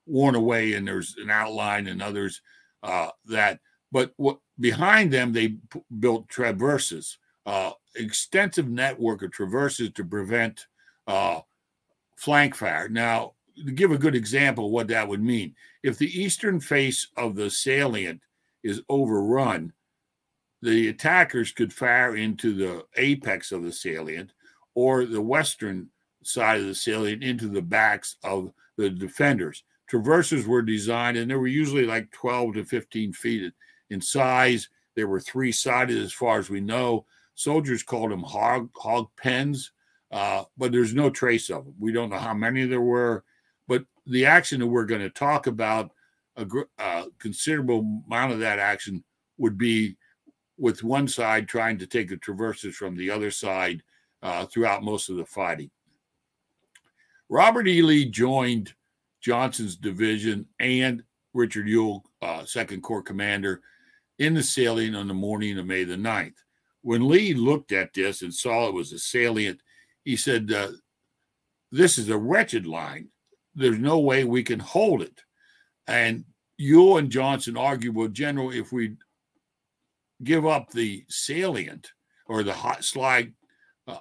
worn 0.05 0.35
away, 0.35 0.73
and 0.73 0.87
there's 0.87 1.15
an 1.17 1.29
outline 1.29 1.87
and 1.87 2.01
others 2.01 2.41
uh, 2.83 3.09
that. 3.25 3.59
But 3.91 4.13
what 4.17 4.39
behind 4.59 5.11
them, 5.11 5.31
they 5.31 5.57
built 5.99 6.27
traverses, 6.27 7.17
uh, 7.45 7.71
extensive 7.95 8.67
network 8.67 9.21
of 9.23 9.31
traverses 9.31 9.91
to 9.91 10.03
prevent 10.03 10.67
uh, 11.07 11.41
flank 12.15 12.55
fire. 12.55 12.89
Now, 12.89 13.33
to 13.55 13.71
give 13.71 13.91
a 13.91 13.97
good 13.97 14.15
example 14.15 14.71
what 14.71 14.87
that 14.87 15.07
would 15.07 15.21
mean, 15.21 15.55
if 15.83 15.97
the 15.97 16.19
eastern 16.19 16.59
face 16.59 17.07
of 17.17 17.35
the 17.35 17.49
salient 17.49 18.21
is 18.63 18.81
overrun, 18.89 19.73
the 20.61 20.87
attackers 20.87 21.51
could 21.51 21.73
fire 21.73 22.15
into 22.15 22.53
the 22.53 22.85
apex 22.95 23.51
of 23.51 23.63
the 23.63 23.71
salient 23.71 24.31
or 24.75 25.05
the 25.05 25.21
western 25.21 25.89
side 26.23 26.61
of 26.61 26.67
the 26.67 26.75
salient 26.75 27.23
into 27.23 27.49
the 27.49 27.61
backs 27.61 28.15
of 28.23 28.51
the 28.77 28.89
defenders. 28.89 29.63
Traverses 29.89 30.47
were 30.47 30.61
designed, 30.61 31.17
and 31.17 31.29
they 31.29 31.35
were 31.35 31.47
usually 31.47 31.85
like 31.85 32.09
12 32.11 32.55
to 32.55 32.63
15 32.63 33.13
feet 33.13 33.53
in 33.89 34.01
size. 34.01 34.69
They 34.95 35.03
were 35.03 35.19
three 35.19 35.51
sided, 35.51 35.97
as 35.97 36.13
far 36.13 36.39
as 36.39 36.49
we 36.49 36.61
know. 36.61 37.05
Soldiers 37.35 37.83
called 37.83 38.11
them 38.11 38.23
hog, 38.23 38.69
hog 38.75 39.09
pens, 39.17 39.71
uh, 40.11 40.45
but 40.57 40.71
there's 40.71 40.93
no 40.93 41.09
trace 41.09 41.49
of 41.49 41.65
them. 41.65 41.75
We 41.79 41.91
don't 41.91 42.09
know 42.09 42.17
how 42.17 42.33
many 42.33 42.65
there 42.65 42.81
were, 42.81 43.23
the 44.05 44.25
action 44.25 44.59
that 44.59 44.67
we're 44.67 44.85
going 44.85 45.01
to 45.01 45.09
talk 45.09 45.47
about, 45.47 45.91
a, 46.35 46.45
a 46.79 47.05
considerable 47.19 48.01
amount 48.07 48.33
of 48.33 48.39
that 48.39 48.59
action 48.59 49.03
would 49.37 49.57
be 49.57 49.97
with 50.57 50.83
one 50.83 51.07
side 51.07 51.47
trying 51.47 51.77
to 51.77 51.87
take 51.87 52.09
the 52.09 52.17
traverses 52.17 52.75
from 52.75 52.95
the 52.95 53.09
other 53.09 53.31
side 53.31 53.83
uh, 54.21 54.45
throughout 54.45 54.83
most 54.83 55.09
of 55.09 55.17
the 55.17 55.25
fighting. 55.25 55.69
Robert 57.29 57.67
E. 57.67 57.81
Lee 57.81 58.05
joined 58.05 58.73
Johnson's 59.21 59.75
division 59.75 60.45
and 60.59 61.03
Richard 61.33 61.67
Ewell, 61.67 62.03
uh, 62.21 62.45
Second 62.45 62.81
Corps 62.83 63.01
commander, 63.01 63.61
in 64.19 64.33
the 64.33 64.43
salient 64.43 64.95
on 64.95 65.07
the 65.07 65.13
morning 65.13 65.57
of 65.57 65.65
May 65.65 65.83
the 65.83 65.95
9th. 65.95 66.35
When 66.81 67.07
Lee 67.07 67.33
looked 67.33 67.71
at 67.71 67.93
this 67.93 68.21
and 68.21 68.33
saw 68.33 68.67
it 68.67 68.73
was 68.73 68.91
a 68.91 68.99
salient, 68.99 69.61
he 70.03 70.15
said, 70.15 70.51
uh, 70.51 70.71
This 71.71 71.97
is 71.97 72.09
a 72.09 72.17
wretched 72.17 72.67
line. 72.67 73.07
There's 73.55 73.79
no 73.79 73.99
way 73.99 74.23
we 74.23 74.43
can 74.43 74.59
hold 74.59 75.01
it. 75.01 75.21
And 75.87 76.25
Ewell 76.57 76.97
and 76.97 77.09
Johnson 77.09 77.57
argue, 77.57 77.91
well, 77.91 78.07
General, 78.07 78.51
if 78.51 78.71
we 78.71 78.95
give 80.23 80.45
up 80.45 80.71
the 80.71 81.05
salient 81.09 81.91
or 82.27 82.43
the 82.43 82.53
hot 82.53 82.83
slide 82.83 83.33
uh, 83.87 83.97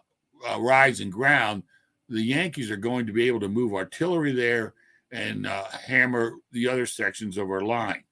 uh, 0.49 0.61
rise 0.61 1.01
and 1.01 1.13
ground, 1.13 1.63
the 2.09 2.23
Yankees 2.23 2.71
are 2.71 2.77
going 2.77 3.07
to 3.07 3.13
be 3.13 3.27
able 3.27 3.41
to 3.41 3.49
move 3.49 3.75
artillery 3.75 4.33
there 4.33 4.75
and 5.11 5.47
uh, 5.47 5.65
hammer 5.87 6.35
the 6.53 6.69
other 6.69 6.87
sections 6.87 7.37
of 7.37 7.51
our 7.51 7.63
line. 7.63 8.05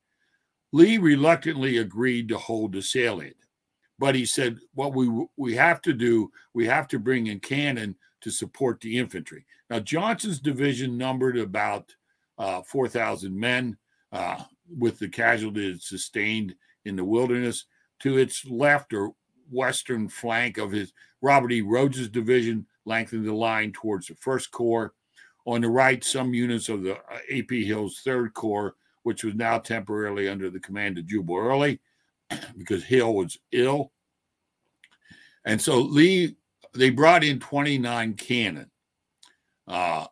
Lee 0.73 0.99
reluctantly 0.99 1.79
agreed 1.79 2.29
to 2.29 2.39
hold 2.39 2.73
the 2.73 2.83
salient, 2.83 3.37
but 3.99 4.15
he 4.15 4.25
said, 4.25 4.59
"What 4.75 4.95
we 4.95 5.27
we 5.37 5.55
have 5.57 5.83
to 5.83 5.93
do, 5.93 6.31
we 6.55 6.67
have 6.67 6.87
to 6.89 6.99
bring 6.99 7.27
in 7.27 7.41
cannon 7.41 7.97
to 8.21 8.31
support 8.31 8.81
the 8.81 8.99
infantry." 8.99 9.45
Now, 9.69 9.81
Johnson's 9.81 10.41
division 10.41 10.99
numbered 10.99 11.39
about 11.39 11.95
uh, 12.39 12.63
4,000 12.63 13.39
men, 13.39 13.77
uh, 14.13 14.43
with 14.79 14.99
the 14.99 15.09
casualties 15.09 15.85
sustained 15.85 16.55
in 16.85 16.97
the 16.97 17.05
wilderness 17.05 17.67
to 18.01 18.19
its 18.19 18.45
left 18.47 18.95
or 18.95 19.13
western 19.51 20.09
flank 20.09 20.59
of 20.59 20.71
his 20.71 20.93
Robert 21.23 21.53
E. 21.53 21.61
Rodes's 21.61 22.09
division, 22.09 22.67
lengthened 22.87 23.27
the 23.27 23.33
line 23.33 23.73
towards 23.73 24.07
the 24.07 24.15
First 24.17 24.51
Corps. 24.51 24.95
On 25.47 25.61
the 25.61 25.69
right, 25.69 26.03
some 26.03 26.35
units 26.35 26.69
of 26.69 26.83
the 26.83 26.97
uh, 26.97 27.19
A.P. 27.31 27.65
Hill's 27.65 28.01
Third 28.01 28.35
Corps, 28.35 28.75
which 29.03 29.25
was 29.25 29.35
now 29.35 29.59
temporarily 29.59 30.29
under 30.29 30.51
the 30.51 30.61
command 30.61 30.99
of 30.99 31.07
Jubal 31.07 31.37
Early, 31.37 31.81
because 32.59 32.85
Hill 32.85 33.15
was 33.15 33.39
ill. 33.53 33.93
And 35.45 35.61
so 35.61 35.79
Lee, 35.79 36.37
they 36.75 36.91
brought 36.91 37.25
in 37.25 37.41
29 37.41 38.15
cannon 38.15 38.71
uh, 39.67 40.07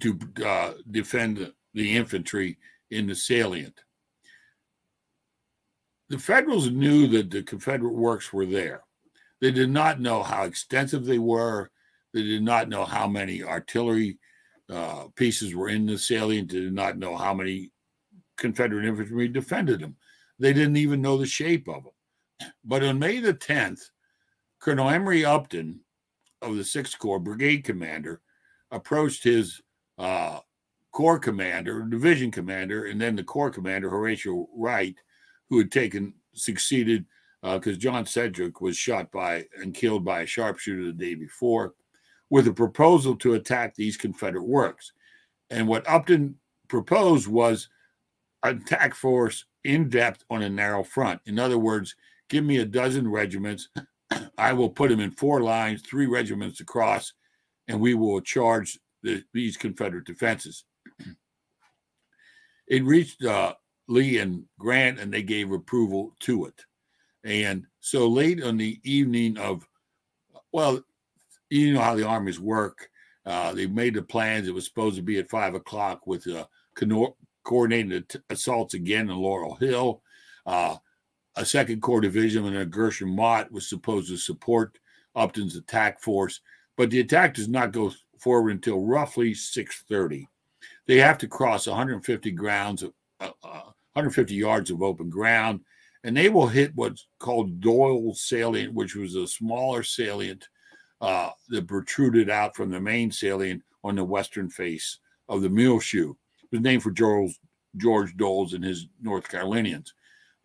to 0.00 0.18
uh, 0.44 0.72
defend 0.90 1.52
the 1.74 1.96
infantry 1.96 2.58
in 2.90 3.06
the 3.06 3.14
salient 3.14 3.80
the 6.08 6.18
Federals 6.18 6.70
knew 6.70 7.06
that 7.08 7.30
the 7.30 7.42
Confederate 7.42 7.94
works 7.94 8.32
were 8.32 8.46
there. 8.46 8.82
They 9.40 9.50
did 9.50 9.70
not 9.70 10.00
know 10.00 10.22
how 10.22 10.44
extensive 10.44 11.04
they 11.04 11.18
were. 11.18 11.70
They 12.14 12.22
did 12.22 12.42
not 12.42 12.68
know 12.68 12.84
how 12.84 13.06
many 13.08 13.42
artillery 13.42 14.18
uh, 14.70 15.06
pieces 15.16 15.54
were 15.54 15.68
in 15.68 15.86
the 15.86 15.98
salient. 15.98 16.52
They 16.52 16.60
did 16.60 16.72
not 16.72 16.98
know 16.98 17.16
how 17.16 17.34
many 17.34 17.72
Confederate 18.36 18.86
infantry 18.86 19.28
defended 19.28 19.80
them. 19.80 19.96
They 20.38 20.52
didn't 20.52 20.76
even 20.76 21.02
know 21.02 21.18
the 21.18 21.26
shape 21.26 21.68
of 21.68 21.84
them. 21.84 22.52
But 22.64 22.84
on 22.84 22.98
May 22.98 23.18
the 23.18 23.34
10th, 23.34 23.80
Colonel 24.66 24.90
Emory 24.90 25.24
Upton 25.24 25.78
of 26.42 26.56
the 26.56 26.64
Sixth 26.64 26.98
Corps, 26.98 27.20
brigade 27.20 27.62
commander, 27.62 28.20
approached 28.72 29.22
his 29.22 29.62
uh, 29.96 30.40
corps 30.90 31.20
commander, 31.20 31.82
division 31.82 32.32
commander, 32.32 32.86
and 32.86 33.00
then 33.00 33.14
the 33.14 33.22
corps 33.22 33.52
commander, 33.52 33.88
Horatio 33.88 34.48
Wright, 34.56 34.96
who 35.48 35.58
had 35.58 35.70
taken 35.70 36.14
succeeded 36.34 37.04
because 37.44 37.76
uh, 37.76 37.78
John 37.78 38.06
Sedgwick 38.06 38.60
was 38.60 38.76
shot 38.76 39.12
by 39.12 39.44
and 39.56 39.72
killed 39.72 40.04
by 40.04 40.22
a 40.22 40.26
sharpshooter 40.26 40.86
the 40.86 40.92
day 40.92 41.14
before, 41.14 41.74
with 42.28 42.48
a 42.48 42.52
proposal 42.52 43.14
to 43.18 43.34
attack 43.34 43.76
these 43.76 43.96
Confederate 43.96 44.48
works. 44.48 44.90
And 45.48 45.68
what 45.68 45.88
Upton 45.88 46.40
proposed 46.66 47.28
was 47.28 47.68
an 48.42 48.62
attack 48.62 48.96
force 48.96 49.44
in 49.62 49.88
depth 49.90 50.24
on 50.28 50.42
a 50.42 50.50
narrow 50.50 50.82
front. 50.82 51.20
In 51.24 51.38
other 51.38 51.56
words, 51.56 51.94
give 52.28 52.42
me 52.42 52.56
a 52.56 52.64
dozen 52.64 53.08
regiments. 53.08 53.68
I 54.38 54.52
will 54.52 54.70
put 54.70 54.90
them 54.90 55.00
in 55.00 55.10
four 55.12 55.40
lines, 55.40 55.82
three 55.82 56.06
regiments 56.06 56.60
across, 56.60 57.12
and 57.68 57.80
we 57.80 57.94
will 57.94 58.20
charge 58.20 58.78
the, 59.02 59.22
these 59.32 59.56
Confederate 59.56 60.04
defenses. 60.04 60.64
it 62.68 62.84
reached 62.84 63.24
uh, 63.24 63.54
Lee 63.88 64.18
and 64.18 64.44
Grant, 64.58 64.98
and 65.00 65.12
they 65.12 65.22
gave 65.22 65.50
approval 65.50 66.14
to 66.20 66.46
it. 66.46 66.64
And 67.24 67.66
so 67.80 68.06
late 68.06 68.42
on 68.42 68.56
the 68.56 68.80
evening 68.84 69.36
of, 69.38 69.66
well, 70.52 70.80
you 71.50 71.74
know 71.74 71.80
how 71.80 71.96
the 71.96 72.06
armies 72.06 72.40
work. 72.40 72.88
Uh, 73.24 73.52
they 73.52 73.66
made 73.66 73.94
the 73.94 74.02
plans. 74.02 74.46
It 74.46 74.54
was 74.54 74.64
supposed 74.64 74.96
to 74.96 75.02
be 75.02 75.18
at 75.18 75.30
five 75.30 75.54
o'clock 75.54 76.06
with 76.06 76.26
uh, 76.28 76.46
coordinated 77.44 78.22
assaults 78.30 78.74
again 78.74 79.10
in 79.10 79.16
Laurel 79.16 79.56
Hill. 79.56 80.02
Uh, 80.44 80.76
a 81.36 81.44
second 81.44 81.82
corps 81.82 82.00
division 82.00 82.46
under 82.46 82.64
Gershom 82.64 83.14
Mott 83.14 83.52
was 83.52 83.68
supposed 83.68 84.08
to 84.08 84.16
support 84.16 84.78
Upton's 85.14 85.56
attack 85.56 86.00
force, 86.00 86.40
but 86.76 86.90
the 86.90 87.00
attack 87.00 87.34
does 87.34 87.48
not 87.48 87.72
go 87.72 87.92
forward 88.18 88.50
until 88.50 88.80
roughly 88.80 89.34
6:30. 89.34 90.26
They 90.86 90.98
have 90.98 91.18
to 91.18 91.28
cross 91.28 91.66
150 91.66 92.30
grounds 92.32 92.82
of, 92.82 92.92
uh, 93.20 93.30
uh 93.42 93.70
150 93.92 94.34
yards 94.34 94.70
of 94.70 94.82
open 94.82 95.08
ground, 95.08 95.60
and 96.04 96.16
they 96.16 96.28
will 96.28 96.46
hit 96.46 96.74
what's 96.74 97.06
called 97.18 97.60
Doles 97.60 98.20
salient, 98.20 98.74
which 98.74 98.94
was 98.94 99.14
a 99.14 99.26
smaller 99.26 99.82
salient 99.82 100.48
uh, 101.00 101.30
that 101.48 101.66
protruded 101.66 102.30
out 102.30 102.54
from 102.56 102.70
the 102.70 102.80
main 102.80 103.10
salient 103.10 103.62
on 103.84 103.96
the 103.96 104.04
western 104.04 104.48
face 104.48 104.98
of 105.28 105.42
the 105.42 105.48
mule 105.48 105.80
shoe. 105.80 106.16
It 106.44 106.56
was 106.56 106.60
named 106.60 106.82
for 106.82 106.90
George, 106.90 107.38
George 107.76 108.16
Doles 108.16 108.54
and 108.54 108.64
his 108.64 108.86
North 109.00 109.28
Carolinians. 109.28 109.94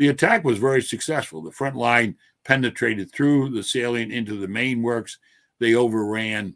The 0.02 0.10
attack 0.10 0.44
was 0.44 0.58
very 0.58 0.82
successful. 0.82 1.44
The 1.44 1.52
front 1.52 1.76
line 1.76 2.18
penetrated 2.44 3.12
through 3.12 3.52
the 3.52 3.62
salient 3.62 4.12
into 4.12 4.36
the 4.36 4.48
main 4.48 4.82
works. 4.82 5.20
They 5.60 5.76
overran 5.76 6.56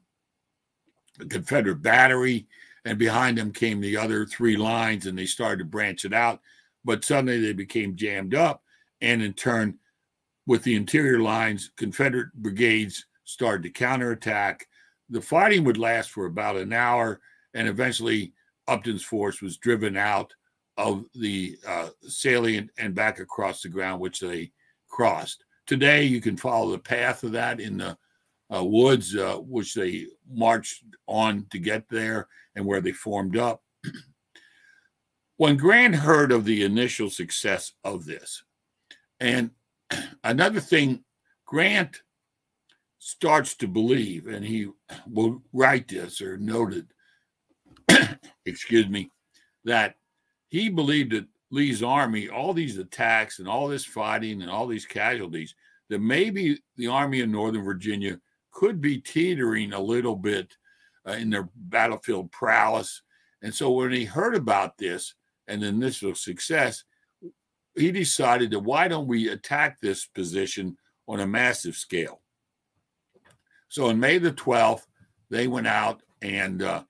the 1.20 1.28
Confederate 1.28 1.84
battery, 1.84 2.48
and 2.86 2.98
behind 2.98 3.38
them 3.38 3.52
came 3.52 3.80
the 3.80 3.98
other 3.98 4.26
three 4.26 4.58
lines, 4.58 5.06
and 5.06 5.16
they 5.16 5.28
started 5.28 5.60
to 5.60 5.66
branch 5.66 6.06
it 6.06 6.14
out 6.14 6.42
but 6.86 7.04
suddenly 7.04 7.42
they 7.42 7.52
became 7.52 7.96
jammed 7.96 8.34
up. 8.36 8.64
And 9.02 9.22
in 9.22 9.34
turn, 9.34 9.78
with 10.48 10.64
the 10.64 10.76
interior 10.76 11.20
lines, 11.20 11.72
Confederate 11.76 12.32
brigades 12.34 13.06
started 13.26 13.64
to 13.64 13.72
counterattack. 13.72 14.68
The 15.10 15.20
fighting 15.20 15.64
would 15.64 15.78
last 15.78 16.12
for 16.12 16.28
about 16.28 16.56
an 16.56 16.72
hour, 16.72 17.20
and 17.56 17.68
eventually 17.68 18.34
Upton's 18.68 19.04
force 19.04 19.42
was 19.42 19.58
driven 19.58 19.98
out 19.98 20.34
of 20.78 21.06
the 21.16 21.58
uh, 21.68 21.90
salient 22.08 22.70
and 22.78 22.94
back 22.94 23.20
across 23.20 23.62
the 23.62 23.70
ground, 23.70 24.02
which 24.02 24.20
they 24.20 24.52
crossed. 24.90 25.46
Today, 25.66 26.04
you 26.04 26.22
can 26.22 26.38
follow 26.38 26.72
the 26.72 26.80
path 26.80 27.24
of 27.24 27.32
that 27.32 27.60
in 27.60 27.78
the 27.78 27.98
uh, 28.54 28.64
woods, 28.64 29.16
uh, 29.16 29.38
which 29.38 29.74
they 29.74 30.06
marched 30.30 30.84
on 31.08 31.46
to 31.50 31.60
get 31.60 31.88
there 31.90 32.28
and 32.56 32.66
where 32.66 32.82
they 32.82 32.92
formed 32.92 33.38
up. 33.38 33.64
when 35.38 35.58
Grant 35.58 35.96
heard 35.96 36.32
of 36.32 36.46
the 36.46 36.64
initial 36.64 37.10
success 37.10 37.74
of 37.84 38.06
this, 38.06 38.44
and 39.20 39.52
another 40.24 40.60
thing, 40.60 41.04
Grant 41.46 42.02
starts 43.00 43.56
to 43.56 43.68
believe, 43.68 44.28
and 44.28 44.44
he 44.44 44.68
will 45.08 45.42
write 45.54 45.88
this 45.88 46.22
or 46.22 46.38
noted, 46.38 46.88
excuse 48.46 48.88
me, 48.88 49.10
that 49.64 49.96
he 50.50 50.70
believed 50.70 51.12
that 51.12 51.28
Lee's 51.52 51.84
army, 51.84 52.30
all 52.30 52.54
these 52.54 52.78
attacks 52.78 53.40
and 53.40 53.48
all 53.48 53.68
this 53.68 53.86
fighting 53.86 54.42
and 54.42 54.50
all 54.50 54.68
these 54.68 54.86
casualties, 54.86 55.56
that 55.90 56.00
maybe 56.00 56.60
the 56.78 56.88
Army 56.88 57.22
of 57.22 57.30
Northern 57.30 57.64
Virginia 57.64 58.20
could 58.52 58.82
be 58.82 58.98
teetering 58.98 59.74
a 59.74 59.80
little 59.80 60.16
bit 60.16 60.56
uh, 61.08 61.14
in 61.14 61.30
their 61.30 61.50
battlefield 61.56 62.32
prowess. 62.32 63.02
And 63.42 63.54
so 63.54 63.72
when 63.72 63.92
he 63.92 64.06
heard 64.06 64.36
about 64.36 64.78
this 64.78 65.14
and 65.48 65.62
the 65.62 65.68
initial 65.68 66.16
success, 66.16 66.84
he 67.76 67.92
decided 67.92 68.52
that 68.52 68.60
why 68.60 68.88
don't 68.88 69.08
we 69.08 69.30
attack 69.30 69.80
this 69.80 70.06
position 70.06 70.78
on 71.08 71.20
a 71.20 71.28
massive 71.28 71.76
scale? 71.76 72.22
So 73.68 73.88
on 73.88 74.00
May 74.00 74.18
the 74.18 74.32
12th, 74.32 74.86
they 75.30 75.48
went 75.48 75.68
out 75.68 76.02
and 76.22 76.64
uh, 76.64 76.84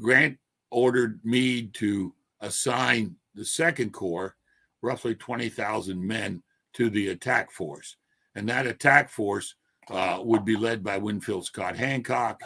Grant 0.00 0.38
ordered 0.70 1.20
Meade 1.22 1.74
to 1.74 2.14
assign 2.42 3.16
the 3.34 3.44
Second 3.44 3.92
Corps, 3.92 4.36
roughly 4.82 5.14
20,000 5.14 6.06
men, 6.06 6.42
to 6.74 6.90
the 6.90 7.08
attack 7.08 7.50
force. 7.50 7.96
And 8.34 8.48
that 8.48 8.66
attack 8.66 9.10
force 9.10 9.54
uh, 9.90 10.18
would 10.22 10.44
be 10.44 10.56
led 10.56 10.84
by 10.84 10.98
Winfield 10.98 11.46
Scott 11.46 11.76
Hancock. 11.76 12.42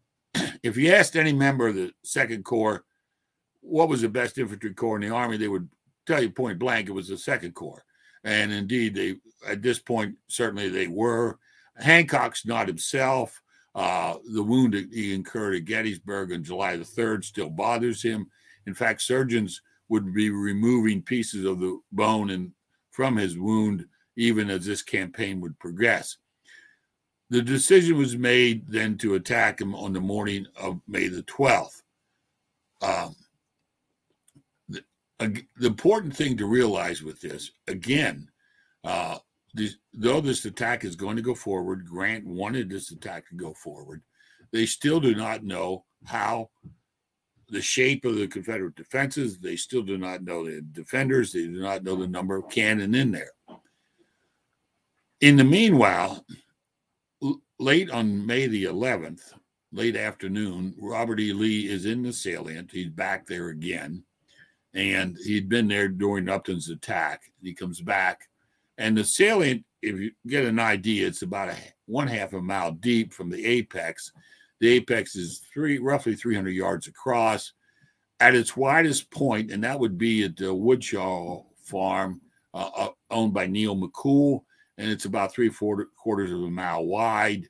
if 0.62 0.76
you 0.76 0.92
asked 0.92 1.16
any 1.16 1.32
member 1.32 1.68
of 1.68 1.74
the 1.74 1.92
Second 2.04 2.44
Corps 2.44 2.84
what 3.60 3.88
was 3.88 4.00
the 4.00 4.08
best 4.08 4.38
infantry 4.38 4.72
corps 4.72 4.96
in 4.96 5.02
the 5.02 5.14
Army, 5.14 5.36
they 5.36 5.48
would 5.48 5.68
tell 6.06 6.22
you 6.22 6.30
point 6.30 6.58
blank 6.58 6.88
it 6.88 6.92
was 6.92 7.08
the 7.08 7.18
Second 7.18 7.54
Corps. 7.54 7.84
And 8.24 8.52
indeed, 8.52 8.94
they 8.94 9.16
at 9.46 9.62
this 9.62 9.78
point 9.78 10.16
certainly 10.28 10.68
they 10.68 10.86
were. 10.86 11.38
Hancock's 11.76 12.44
not 12.44 12.68
himself. 12.68 13.40
Uh, 13.74 14.16
the 14.32 14.42
wound 14.42 14.74
he 14.74 15.14
incurred 15.14 15.54
at 15.54 15.64
Gettysburg 15.64 16.32
on 16.32 16.42
July 16.42 16.76
the 16.76 16.84
3rd 16.84 17.24
still 17.24 17.50
bothers 17.50 18.02
him. 18.02 18.28
In 18.70 18.74
fact, 18.74 19.02
surgeons 19.02 19.62
would 19.88 20.14
be 20.14 20.30
removing 20.30 21.02
pieces 21.02 21.44
of 21.44 21.58
the 21.58 21.80
bone 21.90 22.30
and 22.30 22.52
from 22.92 23.16
his 23.16 23.36
wound 23.36 23.84
even 24.14 24.48
as 24.48 24.64
this 24.64 24.80
campaign 24.80 25.40
would 25.40 25.58
progress. 25.58 26.18
The 27.30 27.42
decision 27.42 27.98
was 27.98 28.16
made 28.16 28.68
then 28.68 28.96
to 28.98 29.16
attack 29.16 29.60
him 29.60 29.74
on 29.74 29.92
the 29.92 30.00
morning 30.00 30.46
of 30.54 30.80
May 30.86 31.08
the 31.08 31.24
12th. 31.24 31.82
Um, 32.80 33.16
the, 34.68 34.84
the, 35.18 35.66
important 35.66 36.14
thing 36.14 36.36
to 36.36 36.46
realize 36.46 37.02
with 37.02 37.20
this, 37.20 37.50
again, 37.66 38.30
uh, 38.84 39.18
this, 39.52 39.78
though 39.92 40.20
this 40.20 40.44
attack 40.44 40.84
is 40.84 40.94
going 40.94 41.16
to 41.16 41.22
go 41.22 41.34
forward, 41.34 41.88
Grant 41.88 42.24
wanted 42.24 42.70
this 42.70 42.92
attack 42.92 43.28
to 43.30 43.34
go 43.34 43.52
forward. 43.52 44.00
They 44.52 44.64
still 44.64 45.00
do 45.00 45.16
not 45.16 45.42
know 45.42 45.86
how 46.04 46.50
the 47.50 47.60
shape 47.60 48.04
of 48.04 48.16
the 48.16 48.26
Confederate 48.26 48.76
defenses. 48.76 49.38
They 49.38 49.56
still 49.56 49.82
do 49.82 49.98
not 49.98 50.22
know 50.22 50.44
the 50.44 50.62
defenders. 50.62 51.32
They 51.32 51.40
do 51.40 51.60
not 51.60 51.82
know 51.82 51.96
the 51.96 52.06
number 52.06 52.36
of 52.36 52.48
cannon 52.48 52.94
in 52.94 53.10
there. 53.10 53.32
In 55.20 55.36
the 55.36 55.44
meanwhile, 55.44 56.24
late 57.58 57.90
on 57.90 58.24
May 58.24 58.46
the 58.46 58.64
11th, 58.64 59.34
late 59.72 59.96
afternoon, 59.96 60.74
Robert 60.80 61.20
E. 61.20 61.32
Lee 61.32 61.68
is 61.68 61.86
in 61.86 62.02
the 62.02 62.12
salient. 62.12 62.70
He's 62.72 62.88
back 62.88 63.26
there 63.26 63.48
again. 63.48 64.02
And 64.72 65.16
he'd 65.24 65.48
been 65.48 65.68
there 65.68 65.88
during 65.88 66.28
Upton's 66.28 66.70
attack. 66.70 67.22
He 67.42 67.52
comes 67.52 67.80
back. 67.80 68.28
And 68.78 68.96
the 68.96 69.04
salient, 69.04 69.64
if 69.82 69.98
you 69.98 70.12
get 70.26 70.44
an 70.44 70.58
idea, 70.58 71.06
it's 71.06 71.22
about 71.22 71.50
a 71.50 71.56
one 71.86 72.06
half 72.06 72.32
a 72.32 72.40
mile 72.40 72.72
deep 72.72 73.12
from 73.12 73.28
the 73.28 73.44
apex. 73.44 74.12
The 74.60 74.68
apex 74.68 75.16
is 75.16 75.42
three 75.52 75.78
roughly 75.78 76.14
300 76.14 76.50
yards 76.50 76.86
across. 76.86 77.52
At 78.20 78.34
its 78.34 78.54
widest 78.54 79.10
point, 79.10 79.50
and 79.50 79.64
that 79.64 79.80
would 79.80 79.96
be 79.96 80.24
at 80.24 80.36
the 80.36 80.54
Woodshaw 80.54 81.42
farm 81.64 82.20
uh, 82.52 82.70
uh 82.76 82.88
owned 83.10 83.32
by 83.32 83.46
Neil 83.46 83.76
McCoull 83.76 84.42
and 84.80 84.90
it's 84.90 85.04
about 85.04 85.32
three 85.32 85.50
four 85.50 85.88
quarters 85.94 86.32
of 86.32 86.42
a 86.42 86.50
mile 86.50 86.86
wide. 86.86 87.46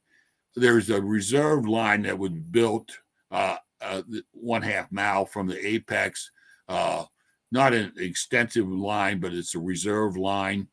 There's 0.56 0.90
a 0.90 1.00
reserve 1.00 1.66
line 1.66 2.02
that 2.02 2.18
was 2.18 2.32
built 2.32 2.90
uh, 3.30 3.58
uh, 3.80 4.02
one 4.32 4.62
half 4.62 4.90
mile 4.90 5.24
from 5.24 5.46
the 5.46 5.64
apex. 5.64 6.32
Uh, 6.68 7.04
not 7.52 7.72
an 7.72 7.92
extensive 7.98 8.68
line, 8.68 9.20
but 9.20 9.32
it's 9.32 9.54
a 9.54 9.60
reserve 9.60 10.16
line. 10.16 10.66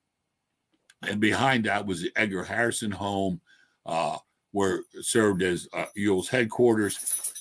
And 1.03 1.21
behind 1.21 1.65
that 1.65 1.85
was 1.85 2.01
the 2.01 2.11
Edgar 2.15 2.43
Harrison 2.43 2.91
home, 2.91 3.39
uh, 3.85 4.17
where 4.51 4.81
served 5.01 5.41
as 5.43 5.67
uh, 5.73 5.85
Ewell's 5.95 6.29
headquarters. 6.29 7.33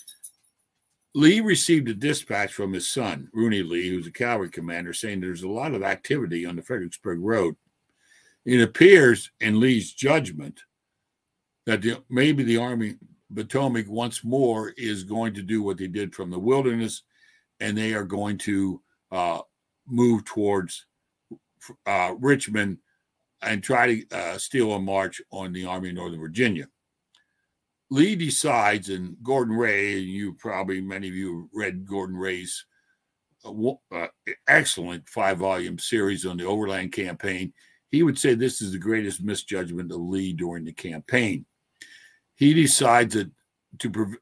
Lee 1.14 1.40
received 1.40 1.88
a 1.88 1.94
dispatch 1.94 2.52
from 2.52 2.74
his 2.74 2.90
son, 2.90 3.30
Rooney 3.32 3.62
Lee, 3.62 3.88
who's 3.88 4.06
a 4.06 4.12
cavalry 4.12 4.50
commander, 4.50 4.92
saying 4.92 5.20
there's 5.20 5.44
a 5.44 5.48
lot 5.48 5.72
of 5.74 5.82
activity 5.82 6.44
on 6.44 6.56
the 6.56 6.62
Fredericksburg 6.62 7.20
Road. 7.20 7.56
It 8.44 8.60
appears 8.60 9.30
in 9.40 9.58
Lee's 9.58 9.92
judgment 9.92 10.60
that 11.64 11.82
the, 11.82 12.02
maybe 12.10 12.44
the 12.44 12.58
Army 12.58 12.96
Potomac 13.34 13.88
once 13.88 14.22
more 14.24 14.74
is 14.76 15.04
going 15.04 15.34
to 15.34 15.42
do 15.42 15.62
what 15.62 15.78
they 15.78 15.88
did 15.88 16.14
from 16.14 16.30
the 16.30 16.38
wilderness, 16.38 17.02
and 17.60 17.76
they 17.76 17.94
are 17.94 18.04
going 18.04 18.38
to 18.38 18.82
uh, 19.10 19.40
move 19.86 20.24
towards 20.24 20.86
uh, 21.86 22.14
Richmond 22.18 22.78
and 23.42 23.62
try 23.62 23.86
to 23.86 24.16
uh, 24.16 24.38
steal 24.38 24.72
a 24.72 24.80
march 24.80 25.20
on 25.30 25.52
the 25.52 25.64
Army 25.64 25.88
of 25.88 25.94
Northern 25.94 26.20
Virginia. 26.20 26.68
Lee 27.90 28.16
decides, 28.16 28.88
and 28.88 29.16
Gordon 29.22 29.56
Rhea, 29.56 29.98
and 29.98 30.06
you 30.06 30.34
probably 30.34 30.80
many 30.80 31.08
of 31.08 31.14
you 31.14 31.48
read 31.52 31.86
Gordon 31.86 32.16
Rhea's 32.16 32.64
uh, 33.44 33.52
uh, 33.92 34.08
excellent 34.48 35.08
five 35.08 35.38
volume 35.38 35.78
series 35.78 36.26
on 36.26 36.36
the 36.36 36.44
Overland 36.44 36.92
Campaign 36.92 37.52
he 37.90 38.02
would 38.02 38.18
say 38.18 38.34
this 38.34 38.60
is 38.60 38.72
the 38.72 38.78
greatest 38.78 39.22
misjudgment 39.22 39.92
of 39.92 40.00
Lee 40.00 40.32
during 40.32 40.64
the 40.64 40.72
campaign. 40.72 41.46
He 42.34 42.52
decides 42.52 43.14
that 43.14 43.30
to 43.78 44.16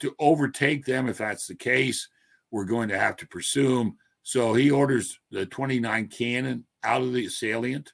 to 0.00 0.14
overtake 0.20 0.84
them, 0.84 1.08
if 1.08 1.18
that's 1.18 1.48
the 1.48 1.56
case, 1.56 2.08
we're 2.52 2.64
going 2.64 2.88
to 2.88 2.98
have 2.98 3.16
to 3.16 3.26
pursue 3.26 3.76
them. 3.76 3.96
So 4.22 4.54
he 4.54 4.70
orders 4.70 5.18
the 5.32 5.44
29 5.44 6.06
cannon 6.06 6.64
out 6.84 7.02
of 7.02 7.12
the 7.12 7.28
salient 7.28 7.92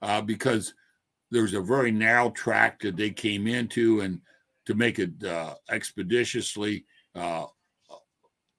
uh, 0.00 0.20
because 0.20 0.74
there's 1.32 1.54
a 1.54 1.60
very 1.60 1.90
narrow 1.90 2.30
track 2.30 2.80
that 2.80 2.96
they 2.96 3.10
came 3.10 3.48
into, 3.48 4.00
and 4.00 4.20
to 4.66 4.74
make 4.74 4.98
it 4.98 5.22
uh, 5.24 5.54
expeditiously, 5.70 6.84
uh, 7.14 7.46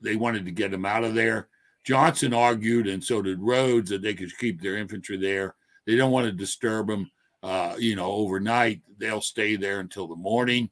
they 0.02 0.16
wanted 0.16 0.46
to 0.46 0.52
get 0.52 0.72
them 0.72 0.86
out 0.86 1.04
of 1.04 1.16
there. 1.16 1.50
Johnson 1.84 2.34
argued, 2.34 2.88
and 2.88 3.04
so 3.04 3.22
did 3.22 3.40
Rodes, 3.40 3.90
that 3.90 4.02
they 4.02 4.14
could 4.14 4.36
keep 4.38 4.62
their 4.62 4.78
infantry 4.78 5.18
there 5.18 5.56
they 5.86 5.96
don't 5.96 6.12
want 6.12 6.26
to 6.26 6.32
disturb 6.32 6.88
them, 6.88 7.10
uh, 7.44 7.76
you 7.78 7.96
know, 7.96 8.12
overnight. 8.12 8.82
They'll 8.98 9.22
stay 9.22 9.56
there 9.56 9.80
until 9.80 10.08
the 10.08 10.16
morning. 10.16 10.70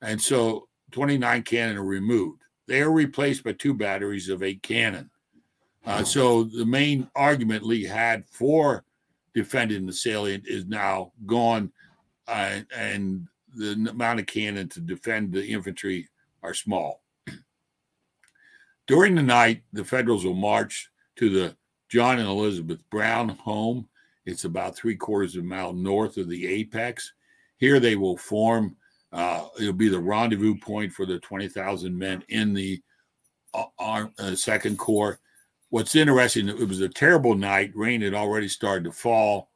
And 0.00 0.20
so 0.20 0.68
29 0.90 1.42
cannon 1.42 1.78
are 1.78 1.84
removed. 1.84 2.42
They 2.66 2.82
are 2.82 2.90
replaced 2.90 3.44
by 3.44 3.52
two 3.52 3.74
batteries 3.74 4.28
of 4.28 4.42
eight 4.42 4.62
cannon. 4.62 5.10
Uh, 5.84 6.04
so 6.04 6.44
the 6.44 6.64
main 6.64 7.08
argument 7.16 7.64
Lee 7.64 7.84
had 7.84 8.24
for 8.28 8.84
defending 9.34 9.86
the 9.86 9.92
salient 9.92 10.44
is 10.46 10.64
now 10.66 11.12
gone, 11.26 11.72
uh, 12.28 12.60
and 12.74 13.26
the 13.54 13.72
amount 13.90 14.20
of 14.20 14.26
cannon 14.26 14.68
to 14.70 14.80
defend 14.80 15.32
the 15.32 15.44
infantry 15.44 16.08
are 16.42 16.54
small. 16.54 17.02
During 18.86 19.14
the 19.14 19.22
night, 19.22 19.62
the 19.72 19.84
Federals 19.84 20.24
will 20.24 20.34
march 20.34 20.88
to 21.16 21.30
the 21.30 21.56
John 21.88 22.18
and 22.18 22.28
Elizabeth 22.28 22.82
Brown 22.90 23.30
home 23.30 23.88
it's 24.24 24.44
about 24.44 24.76
three 24.76 24.96
quarters 24.96 25.36
of 25.36 25.42
a 25.42 25.46
mile 25.46 25.72
north 25.72 26.16
of 26.16 26.28
the 26.28 26.46
apex. 26.46 27.12
Here 27.56 27.80
they 27.80 27.96
will 27.96 28.16
form, 28.16 28.76
uh, 29.12 29.46
it'll 29.58 29.72
be 29.72 29.88
the 29.88 29.98
rendezvous 29.98 30.56
point 30.58 30.92
for 30.92 31.06
the 31.06 31.18
20,000 31.20 31.96
men 31.96 32.24
in 32.28 32.52
the 32.52 32.80
uh, 33.54 33.66
uh, 34.18 34.34
Second 34.34 34.78
Corps. 34.78 35.18
What's 35.70 35.96
interesting, 35.96 36.48
it 36.48 36.68
was 36.68 36.80
a 36.80 36.88
terrible 36.88 37.34
night. 37.34 37.72
Rain 37.74 38.02
had 38.02 38.14
already 38.14 38.48
started 38.48 38.84
to 38.84 38.92
fall. 38.92 39.50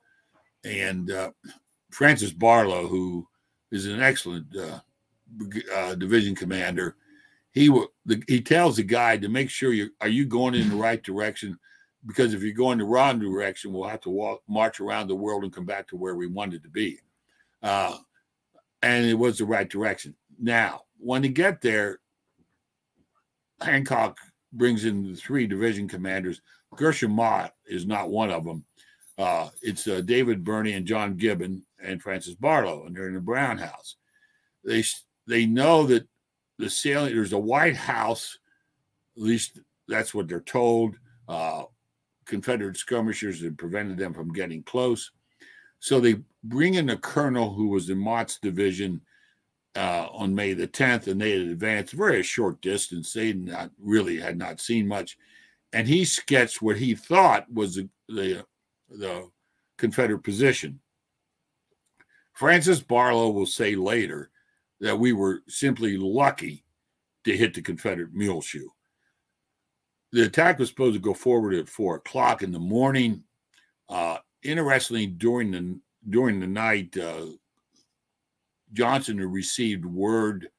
And 0.64 1.11
uh, 1.11 1.30
Francis 1.90 2.32
Barlow, 2.32 2.88
who 2.88 3.28
is 3.70 3.87
an 3.87 4.00
excellent 4.00 4.46
uh, 4.57 4.81
uh, 5.74 5.94
division 5.94 6.35
commander. 6.35 6.96
He 7.52 7.68
will. 7.68 7.88
The, 8.05 8.22
he 8.29 8.40
tells 8.40 8.76
the 8.76 8.83
guy 8.83 9.16
to 9.16 9.29
make 9.29 9.50
sure 9.50 9.72
you 9.72 9.90
are 10.00 10.09
you 10.09 10.26
going 10.26 10.55
in 10.55 10.68
the 10.68 10.76
right 10.76 11.02
direction, 11.02 11.59
because 12.07 12.35
if 12.35 12.42
you're 12.42 12.52
going 12.52 12.79
the 12.79 12.85
wrong 12.85 13.18
direction, 13.18 13.72
we'll 13.72 13.88
have 13.88 14.02
to 14.02 14.11
walk 14.11 14.42
march 14.46 14.81
around 14.81 15.09
the 15.09 15.14
world 15.14 15.42
and 15.42 15.52
come 15.52 15.64
back 15.64 15.88
to 15.88 15.96
where 15.96 16.14
we 16.16 16.26
wanted 16.26 16.62
to 16.62 16.68
be. 16.68 16.98
Uh, 17.62 17.96
and 18.83 19.07
it 19.07 19.14
was 19.14 19.38
the 19.38 19.44
right 19.44 19.68
direction. 19.68 20.14
Now, 20.38 20.83
when 20.98 21.24
you 21.24 21.31
get 21.31 21.61
there, 21.61 21.98
Hancock 23.61 24.18
brings 24.52 24.85
in 24.85 25.11
the 25.11 25.16
three 25.16 25.46
division 25.46 25.88
commanders. 25.88 26.42
Gershom 26.76 27.11
Mott 27.11 27.55
is 27.66 27.87
not 27.87 28.11
one 28.11 28.31
of 28.31 28.44
them. 28.44 28.64
Uh, 29.18 29.48
it's 29.62 29.88
uh, 29.88 30.02
David 30.02 30.44
Birney 30.44 30.74
and 30.74 30.87
John 30.87 31.16
Gibbon 31.16 31.64
and 31.83 32.03
Francis 32.03 32.35
Barlow, 32.35 32.87
and 32.87 32.97
they're 32.97 33.09
in 33.09 33.15
the 33.15 33.21
Brown 33.21 33.59
House. 33.59 33.97
They 34.65 34.85
they 35.27 35.47
know 35.47 35.87
that 35.87 36.07
the 36.59 36.71
salient 36.71 37.15
there's 37.15 37.33
a 37.33 37.39
White 37.39 37.77
House, 37.77 38.39
at 39.17 39.23
least 39.23 39.61
that's 39.89 40.15
what 40.15 40.29
they're 40.29 40.41
told. 40.41 40.97
Uh, 41.29 41.65
Confederate 42.25 42.77
skirmishers 42.77 43.43
had 43.43 43.59
prevented 43.59 43.99
them 43.99 44.12
from 44.12 44.33
getting 44.33 44.62
close, 44.62 45.11
so 45.79 46.01
they 46.01 46.17
bring 46.43 46.75
in 46.75 46.91
a 46.91 46.97
colonel 46.97 47.53
who 47.53 47.69
was 47.69 47.91
in 47.91 47.99
Mott's 47.99 48.39
division 48.39 49.01
uh, 49.77 50.09
on 50.12 50.35
May 50.35 50.55
the 50.55 50.67
10th, 50.67 51.07
and 51.07 51.21
they 51.21 51.33
had 51.33 51.49
advanced 51.49 51.93
very 51.93 52.23
short 52.23 52.61
distance. 52.61 53.12
They 53.12 53.33
not 53.33 53.71
really 53.79 54.19
had 54.19 54.39
not 54.39 54.61
seen 54.61 54.89
much, 54.89 55.19
and 55.73 55.87
he 55.87 56.05
sketched 56.05 56.62
what 56.62 56.77
he 56.77 56.95
thought 56.95 57.53
was 57.53 57.77
the 57.77 57.89
the, 58.09 58.47
the 58.89 59.29
Confederate 59.77 60.23
position. 60.23 60.81
Francis 62.37 62.81
Barlow 62.81 63.31
will 63.31 63.46
say 63.46 63.75
later 63.75 64.31
that 64.81 64.99
we 64.99 65.14
were 65.14 65.42
simply 65.49 65.96
lucky 65.96 66.66
to 67.25 67.35
hit 67.35 67.55
the 67.55 67.62
Confederate 67.62 68.12
mule 68.12 68.42
shoe. 68.42 68.70
The 70.12 70.27
attack 70.27 70.59
was 70.59 70.68
supposed 70.68 70.96
to 70.96 71.01
go 71.01 71.14
forward 71.14 71.55
at 71.55 71.66
four 71.66 71.96
o'clock 71.96 72.42
in 72.42 72.53
the 72.53 72.59
morning. 72.59 73.25
Uh, 73.88 74.18
interestingly, 74.42 75.07
during 75.07 75.51
the 75.51 75.81
during 76.11 76.38
the 76.38 76.46
night, 76.46 76.94
uh, 76.99 77.25
Johnson 78.75 79.18
received 79.18 79.87
word 79.87 80.51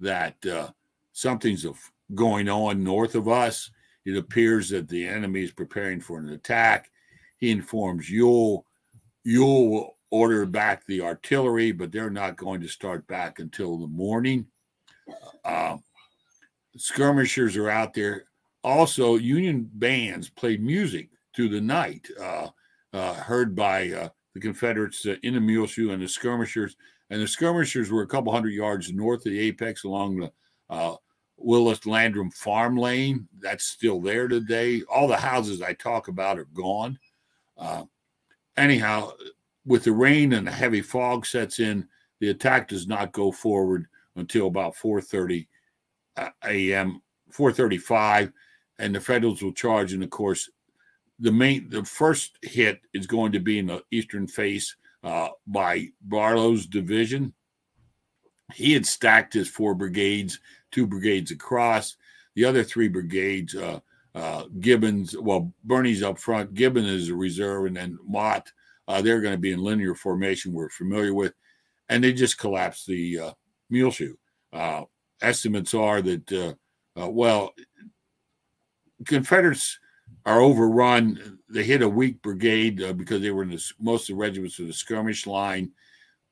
that 0.00 0.34
uh, 0.46 0.70
something's 1.12 1.66
going 2.14 2.48
on 2.48 2.82
north 2.82 3.14
of 3.14 3.28
us. 3.28 3.70
It 4.06 4.16
appears 4.16 4.70
that 4.70 4.88
the 4.88 5.06
enemy 5.06 5.42
is 5.42 5.52
preparing 5.52 6.00
for 6.00 6.18
an 6.18 6.30
attack. 6.30 6.90
He 7.36 7.50
informs 7.50 8.08
Ewell. 8.08 8.64
Ewell 9.24 9.97
order 10.10 10.46
back 10.46 10.84
the 10.86 11.02
artillery, 11.02 11.72
but 11.72 11.92
they're 11.92 12.10
not 12.10 12.36
going 12.36 12.60
to 12.60 12.68
start 12.68 13.06
back 13.06 13.38
until 13.38 13.76
the 13.78 13.86
morning. 13.86 14.46
Uh, 15.44 15.76
skirmishers 16.76 17.56
are 17.56 17.70
out 17.70 17.94
there. 17.94 18.24
Also, 18.64 19.16
Union 19.16 19.68
bands 19.74 20.28
played 20.28 20.62
music 20.62 21.10
through 21.34 21.48
the 21.48 21.60
night, 21.60 22.08
uh, 22.20 22.48
uh, 22.92 23.14
heard 23.14 23.54
by 23.54 23.90
uh, 23.90 24.08
the 24.34 24.40
Confederates 24.40 25.06
uh, 25.06 25.16
in 25.22 25.34
the 25.34 25.40
Muleshoe 25.40 25.90
and 25.90 26.02
the 26.02 26.08
skirmishers 26.08 26.76
and 27.10 27.22
the 27.22 27.28
skirmishers 27.28 27.90
were 27.90 28.02
a 28.02 28.06
couple 28.06 28.32
hundred 28.32 28.52
yards 28.52 28.92
north 28.92 29.24
of 29.24 29.32
the 29.32 29.40
apex 29.40 29.84
along 29.84 30.16
the 30.18 30.98
Willis 31.38 31.86
Landrum 31.86 32.30
farm 32.30 32.76
lane. 32.76 33.26
That's 33.40 33.64
still 33.64 34.00
there 34.00 34.28
today. 34.28 34.82
All 34.92 35.08
the 35.08 35.16
houses 35.16 35.62
I 35.62 35.72
talk 35.72 36.08
about 36.08 36.38
are 36.38 36.48
gone. 36.52 36.98
Anyhow, 38.58 39.12
with 39.68 39.84
the 39.84 39.92
rain 39.92 40.32
and 40.32 40.46
the 40.46 40.50
heavy 40.50 40.80
fog 40.80 41.26
sets 41.26 41.60
in, 41.60 41.86
the 42.20 42.30
attack 42.30 42.68
does 42.68 42.88
not 42.88 43.12
go 43.12 43.30
forward 43.30 43.86
until 44.16 44.48
about 44.48 44.74
4:30 44.74 45.46
uh, 46.16 46.30
a.m. 46.44 47.00
4:35, 47.30 48.32
and 48.78 48.94
the 48.94 49.00
Federals 49.00 49.42
will 49.42 49.52
charge. 49.52 49.92
And 49.92 50.02
of 50.02 50.10
course, 50.10 50.50
the 51.20 51.30
main 51.30 51.68
the 51.68 51.84
first 51.84 52.38
hit 52.42 52.80
is 52.94 53.06
going 53.06 53.32
to 53.32 53.40
be 53.40 53.58
in 53.58 53.66
the 53.66 53.82
eastern 53.90 54.26
face 54.26 54.74
uh, 55.04 55.28
by 55.46 55.88
Barlow's 56.00 56.66
division. 56.66 57.34
He 58.54 58.72
had 58.72 58.86
stacked 58.86 59.34
his 59.34 59.48
four 59.48 59.74
brigades, 59.74 60.40
two 60.70 60.86
brigades 60.86 61.30
across. 61.30 61.96
The 62.34 62.46
other 62.46 62.64
three 62.64 62.88
brigades, 62.88 63.54
uh, 63.54 63.80
uh, 64.14 64.44
Gibbons, 64.60 65.14
well, 65.18 65.52
Birney's 65.64 66.02
up 66.02 66.18
front, 66.18 66.54
Gibbon 66.54 66.86
is 66.86 67.10
a 67.10 67.14
reserve, 67.14 67.66
and 67.66 67.76
then 67.76 67.98
Mott, 68.06 68.50
uh, 68.88 69.00
they're 69.00 69.20
going 69.20 69.34
to 69.34 69.38
be 69.38 69.52
in 69.52 69.62
linear 69.62 69.94
formation 69.94 70.52
we're 70.52 70.68
familiar 70.70 71.14
with. 71.14 71.34
And 71.88 72.02
they 72.02 72.12
just 72.12 72.38
collapsed 72.38 72.86
the 72.86 73.18
uh, 73.18 73.32
Muleshoe. 73.70 74.16
Uh, 74.52 74.82
estimates 75.22 75.74
are 75.74 76.02
that, 76.02 76.56
well, 76.96 77.52
Confederates 79.06 79.78
are 80.26 80.40
overrun. 80.40 81.38
They 81.48 81.62
hit 81.62 81.82
a 81.82 81.88
weak 81.88 82.20
brigade 82.22 82.82
uh, 82.82 82.92
because 82.92 83.22
they 83.22 83.30
were 83.30 83.44
in 83.44 83.50
the, 83.50 83.72
most 83.78 84.10
of 84.10 84.16
the 84.16 84.20
regiments 84.20 84.58
of 84.58 84.66
the 84.66 84.72
skirmish 84.72 85.26
line. 85.26 85.70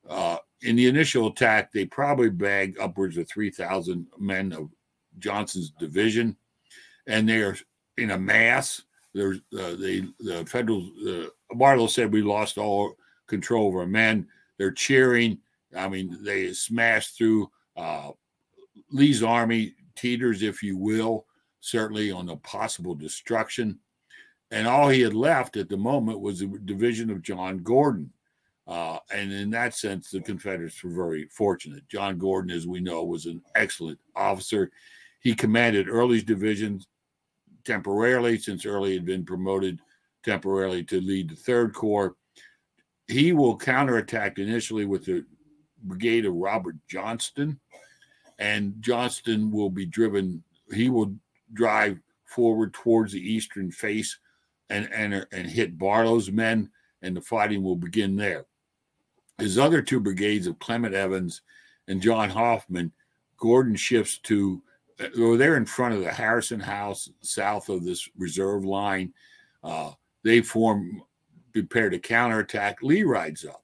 Uh, 0.08 0.38
in 0.62 0.76
the 0.76 0.86
initial 0.86 1.28
attack, 1.28 1.70
they 1.70 1.84
probably 1.84 2.30
bagged 2.30 2.78
upwards 2.78 3.16
of 3.16 3.28
3,000 3.28 4.06
men 4.18 4.52
of 4.52 4.70
Johnson's 5.18 5.70
division, 5.78 6.36
and 7.06 7.28
they 7.28 7.42
are 7.42 7.56
in 7.96 8.10
a 8.10 8.18
mass. 8.18 8.82
There's 9.14 9.38
uh, 9.58 9.76
they 9.76 10.02
the 10.18 10.44
federal 10.46 10.90
Uh, 11.08 11.28
Barlow 11.54 11.86
said 11.86 12.12
we 12.12 12.22
lost 12.22 12.58
all 12.58 12.96
control 13.26 13.68
of 13.68 13.76
our 13.76 13.86
men. 13.86 14.26
They're 14.58 14.72
cheering. 14.72 15.38
I 15.76 15.88
mean, 15.88 16.16
they 16.22 16.52
smashed 16.52 17.16
through 17.16 17.50
uh, 17.76 18.10
Lee's 18.90 19.22
army, 19.22 19.74
teeters, 19.94 20.42
if 20.42 20.62
you 20.62 20.76
will, 20.76 21.26
certainly 21.60 22.10
on 22.10 22.26
the 22.26 22.36
possible 22.36 22.94
destruction 22.94 23.78
and 24.50 24.66
all 24.66 24.88
he 24.88 25.00
had 25.00 25.14
left 25.14 25.56
at 25.56 25.68
the 25.68 25.76
moment 25.76 26.20
was 26.20 26.40
the 26.40 26.46
division 26.64 27.10
of 27.10 27.22
John 27.22 27.58
Gordon. 27.58 28.12
Uh, 28.66 28.98
and 29.12 29.32
in 29.32 29.50
that 29.50 29.74
sense, 29.74 30.10
the 30.10 30.20
Confederates 30.20 30.82
were 30.82 30.90
very 30.90 31.26
fortunate. 31.26 31.88
John 31.88 32.18
Gordon, 32.18 32.50
as 32.50 32.66
we 32.66 32.80
know, 32.80 33.04
was 33.04 33.26
an 33.26 33.42
excellent 33.54 33.98
officer. 34.14 34.70
He 35.20 35.34
commanded 35.34 35.88
Early's 35.88 36.24
division 36.24 36.80
temporarily, 37.64 38.38
since 38.38 38.66
Early 38.66 38.94
had 38.94 39.04
been 39.04 39.24
promoted 39.24 39.80
temporarily 40.26 40.84
to 40.84 41.00
lead 41.00 41.30
the 41.30 41.36
Third 41.36 41.72
Corps. 41.72 42.16
He 43.08 43.32
will 43.32 43.56
counterattack 43.56 44.38
initially 44.38 44.84
with 44.84 45.04
the 45.04 45.24
brigade 45.84 46.26
of 46.26 46.34
Robert 46.34 46.76
Johnston, 46.88 47.58
and 48.38 48.74
Johnston 48.80 49.50
will 49.50 49.70
be 49.70 49.86
driven, 49.86 50.42
he 50.74 50.90
will 50.90 51.14
drive 51.54 51.98
forward 52.24 52.74
towards 52.74 53.12
the 53.12 53.20
eastern 53.20 53.70
face 53.70 54.18
and 54.68 54.92
and 54.92 55.24
and 55.30 55.46
hit 55.46 55.78
Barlow's 55.78 56.30
men, 56.30 56.70
and 57.02 57.16
the 57.16 57.20
fighting 57.20 57.62
will 57.62 57.76
begin 57.76 58.16
there. 58.16 58.46
His 59.38 59.58
other 59.58 59.80
two 59.80 60.00
brigades 60.00 60.48
of 60.48 60.58
Clement 60.58 60.94
Evans 60.94 61.42
and 61.86 62.02
John 62.02 62.30
Hoffman, 62.30 62.90
Gordon 63.38 63.76
shifts 63.76 64.18
to 64.24 64.60
well, 65.16 65.36
they're 65.36 65.56
in 65.56 65.66
front 65.66 65.94
of 65.94 66.00
the 66.00 66.12
Harrison 66.12 66.58
House, 66.58 67.10
south 67.20 67.68
of 67.68 67.84
this 67.84 68.08
reserve 68.16 68.64
line. 68.64 69.12
Uh, 69.62 69.92
they 70.26 70.40
form, 70.40 71.02
prepare 71.52 71.88
to 71.88 72.00
counterattack. 72.00 72.82
Lee 72.82 73.04
rides 73.04 73.44
up. 73.44 73.62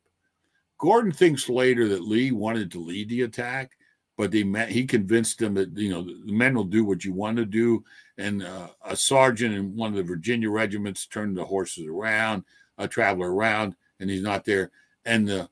Gordon 0.79 1.11
thinks 1.11 1.49
later 1.49 1.89
that 1.89 2.05
Lee 2.05 2.31
wanted 2.31 2.71
to 2.71 2.79
lead 2.79 3.09
the 3.09 3.23
attack, 3.23 3.73
but 4.17 4.31
they 4.31 4.45
met, 4.45 4.69
he 4.69 4.87
convinced 4.87 5.41
them 5.41 5.55
that 5.55 5.77
you 5.77 5.91
know 5.91 6.03
the 6.03 6.33
men 6.33 6.55
will 6.55 6.63
do 6.63 6.85
what 6.85 7.05
you 7.05 7.13
want 7.13 7.37
to 7.39 7.45
do. 7.45 7.83
And 8.17 8.45
uh, 8.45 8.69
a 8.85 8.95
sergeant 8.95 9.57
in 9.57 9.75
one 9.75 9.91
of 9.91 9.97
the 9.97 10.05
Virginia 10.05 10.51
regiments 10.51 11.07
turned 11.07 11.37
the 11.37 11.45
horses 11.45 11.87
around, 11.87 12.45
a 12.79 12.87
traveler 12.87 13.35
around, 13.35 13.75
and 13.99 14.09
he's 14.09 14.23
not 14.23 14.45
there. 14.45 14.71
And 15.05 15.27
the 15.27 15.49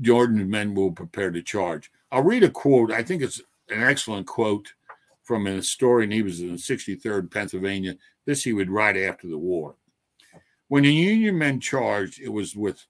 Jordan 0.00 0.50
men 0.50 0.74
will 0.74 0.90
prepare 0.90 1.30
to 1.30 1.42
charge. 1.42 1.92
I'll 2.10 2.24
read 2.24 2.42
a 2.42 2.50
quote. 2.50 2.90
I 2.90 3.04
think 3.04 3.22
it's 3.22 3.40
an 3.68 3.84
excellent 3.84 4.26
quote 4.26 4.72
from 5.22 5.46
a 5.46 5.50
historian. 5.50 6.10
He 6.10 6.22
was 6.22 6.40
in 6.40 6.48
the 6.48 6.58
63rd 6.58 7.30
Pennsylvania. 7.30 7.94
This 8.24 8.42
he 8.42 8.52
would 8.52 8.70
write 8.70 8.96
after 8.96 9.28
the 9.28 9.38
war. 9.38 9.76
When 10.68 10.82
the 10.82 10.92
Union 10.92 11.38
men 11.38 11.60
charged, 11.60 12.20
it 12.20 12.28
was 12.28 12.56
with 12.56 12.86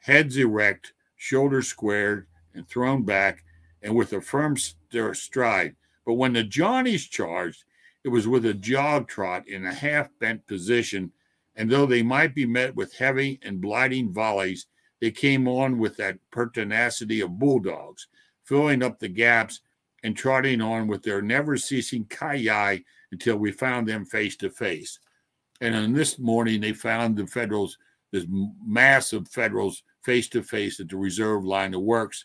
heads 0.00 0.36
erect, 0.36 0.92
shoulders 1.16 1.68
squared, 1.68 2.26
and 2.54 2.68
thrown 2.68 3.04
back 3.04 3.44
and 3.82 3.94
with 3.94 4.12
a 4.12 4.20
firm 4.20 4.56
stride. 4.56 5.76
But 6.04 6.14
when 6.14 6.32
the 6.32 6.42
Johnnies 6.42 7.06
charged, 7.06 7.64
it 8.02 8.08
was 8.08 8.26
with 8.26 8.46
a 8.46 8.54
jog 8.54 9.08
trot 9.08 9.46
in 9.46 9.64
a 9.64 9.72
half 9.72 10.08
bent 10.18 10.46
position, 10.46 11.12
and 11.54 11.70
though 11.70 11.86
they 11.86 12.02
might 12.02 12.34
be 12.34 12.46
met 12.46 12.74
with 12.74 12.94
heavy 12.94 13.38
and 13.42 13.60
blighting 13.60 14.12
volleys, 14.12 14.66
they 15.00 15.10
came 15.10 15.46
on 15.46 15.78
with 15.78 15.96
that 15.98 16.18
pertinacity 16.30 17.20
of 17.20 17.38
bulldogs, 17.38 18.08
filling 18.42 18.82
up 18.82 18.98
the 18.98 19.08
gaps 19.08 19.60
and 20.02 20.16
trotting 20.16 20.60
on 20.60 20.88
with 20.88 21.02
their 21.02 21.22
never 21.22 21.56
ceasing 21.56 22.06
ki 22.06 22.84
until 23.12 23.36
we 23.36 23.52
found 23.52 23.86
them 23.86 24.04
face 24.04 24.36
to 24.36 24.50
face. 24.50 24.98
And 25.60 25.74
on 25.74 25.92
this 25.92 26.18
morning, 26.18 26.60
they 26.60 26.72
found 26.72 27.16
the 27.16 27.26
Federals, 27.26 27.78
this 28.12 28.26
mass 28.64 29.12
of 29.12 29.28
Federals 29.28 29.82
face 30.02 30.28
to 30.30 30.42
face 30.42 30.80
at 30.80 30.88
the 30.88 30.96
reserve 30.96 31.44
line 31.44 31.74
of 31.74 31.82
works 31.82 32.24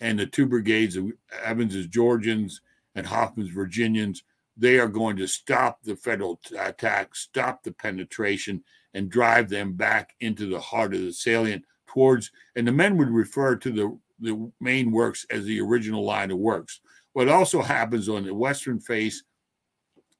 and 0.00 0.18
the 0.18 0.26
two 0.26 0.46
brigades 0.46 0.96
of 0.96 1.10
Evans's 1.42 1.86
Georgians 1.86 2.60
and 2.94 3.06
Hoffman's 3.06 3.50
Virginians, 3.50 4.22
they 4.56 4.78
are 4.78 4.88
going 4.88 5.16
to 5.16 5.26
stop 5.26 5.82
the 5.82 5.96
federal 5.96 6.40
attack, 6.58 7.14
stop 7.14 7.62
the 7.62 7.72
penetration, 7.72 8.62
and 8.94 9.10
drive 9.10 9.48
them 9.48 9.74
back 9.74 10.14
into 10.20 10.48
the 10.48 10.60
heart 10.60 10.94
of 10.94 11.00
the 11.00 11.12
salient 11.12 11.62
towards, 11.86 12.30
and 12.56 12.66
the 12.66 12.72
men 12.72 12.96
would 12.96 13.10
refer 13.10 13.56
to 13.56 13.70
the, 13.70 13.98
the 14.20 14.50
main 14.60 14.90
works 14.90 15.26
as 15.30 15.44
the 15.44 15.60
original 15.60 16.04
line 16.04 16.30
of 16.30 16.38
works. 16.38 16.80
What 17.12 17.28
also 17.28 17.62
happens 17.62 18.08
on 18.08 18.24
the 18.24 18.34
western 18.34 18.80
face 18.80 19.22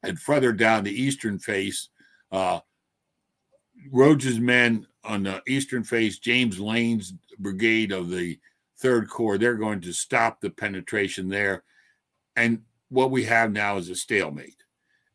and 0.02 0.18
further 0.18 0.52
down 0.52 0.84
the 0.84 1.02
eastern 1.02 1.38
face, 1.38 1.88
uh, 2.32 2.60
men 3.92 4.86
on 5.04 5.22
the 5.22 5.42
eastern 5.46 5.84
face, 5.84 6.18
James 6.18 6.58
Lane's 6.58 7.14
brigade 7.38 7.92
of 7.92 8.10
the 8.10 8.38
Third 8.78 9.08
Corps, 9.08 9.38
they're 9.38 9.54
going 9.54 9.80
to 9.82 9.92
stop 9.92 10.40
the 10.40 10.50
penetration 10.50 11.28
there. 11.28 11.64
And 12.34 12.62
what 12.88 13.10
we 13.10 13.24
have 13.24 13.52
now 13.52 13.78
is 13.78 13.88
a 13.88 13.96
stalemate. 13.96 14.62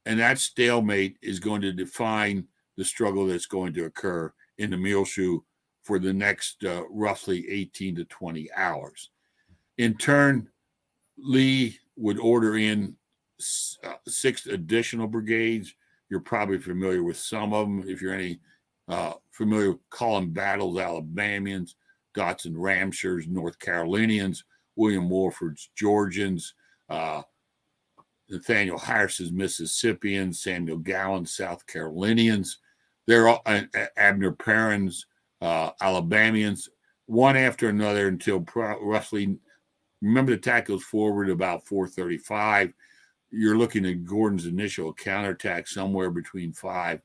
And 0.06 0.20
that 0.20 0.40
stalemate 0.40 1.18
is 1.22 1.40
going 1.40 1.62
to 1.62 1.72
define 1.72 2.48
the 2.78 2.86
struggle 2.86 3.28
that's 3.28 3.46
going 3.46 3.74
to 3.74 3.86
occur 3.86 4.34
in 4.58 4.72
the 4.72 4.78
Muleshoe 4.78 5.42
for 5.84 6.00
the 6.00 6.14
next 6.14 6.64
uh, 6.64 6.84
roughly 6.90 7.48
18 7.50 7.96
to 7.96 8.06
20 8.06 8.50
hours. 8.56 9.10
In 9.78 9.96
turn, 9.98 10.48
Lee 11.18 11.78
would 11.96 12.20
order 12.20 12.58
in 12.58 12.96
uh, 13.84 13.94
six 14.08 14.46
additional 14.46 15.08
brigades. 15.08 15.74
You're 16.12 16.20
probably 16.20 16.60
familiar 16.60 17.02
with 17.04 17.18
some 17.18 17.54
of 17.54 17.66
them 17.66 17.86
if 17.88 18.02
you're 18.02 18.14
any 18.14 18.42
uh, 18.90 19.14
familiar 19.32 19.72
with 19.72 19.90
Cullen 19.90 20.32
Battle's 20.32 20.78
Alabamians, 20.78 21.78
Dodson 22.14 22.56
Ramseur's 22.56 23.28
North 23.28 23.58
Carolinians, 23.60 24.44
William 24.76 25.10
Wofford's 25.10 25.70
Georgians, 25.74 26.54
uh, 26.90 27.22
Nathaniel 28.30 28.78
Harris's 28.78 29.32
Mississippians, 29.32 30.44
Samuel 30.44 30.80
McGowan's 30.80 31.34
South 31.34 31.66
Carolinians. 31.66 32.60
They're 33.08 33.30
all 33.30 33.42
uh, 33.46 33.62
Abner 33.96 34.34
Perrin's 34.34 35.06
uh, 35.42 35.72
Alabamians, 35.82 36.70
one 37.06 37.38
after 37.38 37.70
another 37.70 38.10
until 38.10 38.42
pro- 38.42 38.84
roughly. 38.84 39.38
Remember, 40.02 40.32
the 40.32 40.38
attack 40.38 40.66
goes 40.66 40.84
forward 40.84 41.30
about 41.30 41.66
435. 41.68 42.74
You're 43.32 43.58
looking 43.58 43.86
at 43.86 44.06
Gordon's 44.06 44.46
initial 44.46 44.94
counterattack 44.94 45.68
somewhere 45.68 46.12
between 46.12 46.54
5 46.54 47.02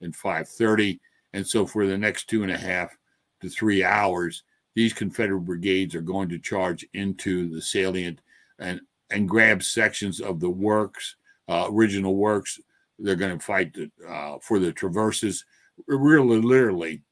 and 0.00 0.14
530. 0.14 1.00
And 1.32 1.46
so, 1.46 1.66
for 1.66 1.86
the 1.86 1.98
next 1.98 2.28
two 2.28 2.42
and 2.42 2.52
a 2.52 2.58
half 2.58 2.96
to 3.40 3.48
three 3.48 3.84
hours, 3.84 4.42
these 4.74 4.92
Confederate 4.92 5.40
brigades 5.40 5.94
are 5.94 6.00
going 6.00 6.28
to 6.30 6.38
charge 6.38 6.86
into 6.94 7.48
the 7.48 7.60
salient 7.60 8.20
and 8.58 8.80
and 9.10 9.28
grab 9.28 9.62
sections 9.62 10.20
of 10.20 10.38
the 10.40 10.50
works, 10.50 11.16
uh, 11.48 11.66
original 11.70 12.16
works. 12.16 12.60
They're 12.98 13.16
going 13.16 13.38
to 13.38 13.44
fight 13.44 13.72
the, 13.74 13.90
uh, 14.06 14.38
for 14.42 14.58
the 14.58 14.72
traverses. 14.72 15.44
Really, 15.86 16.40
literally, 16.40 17.02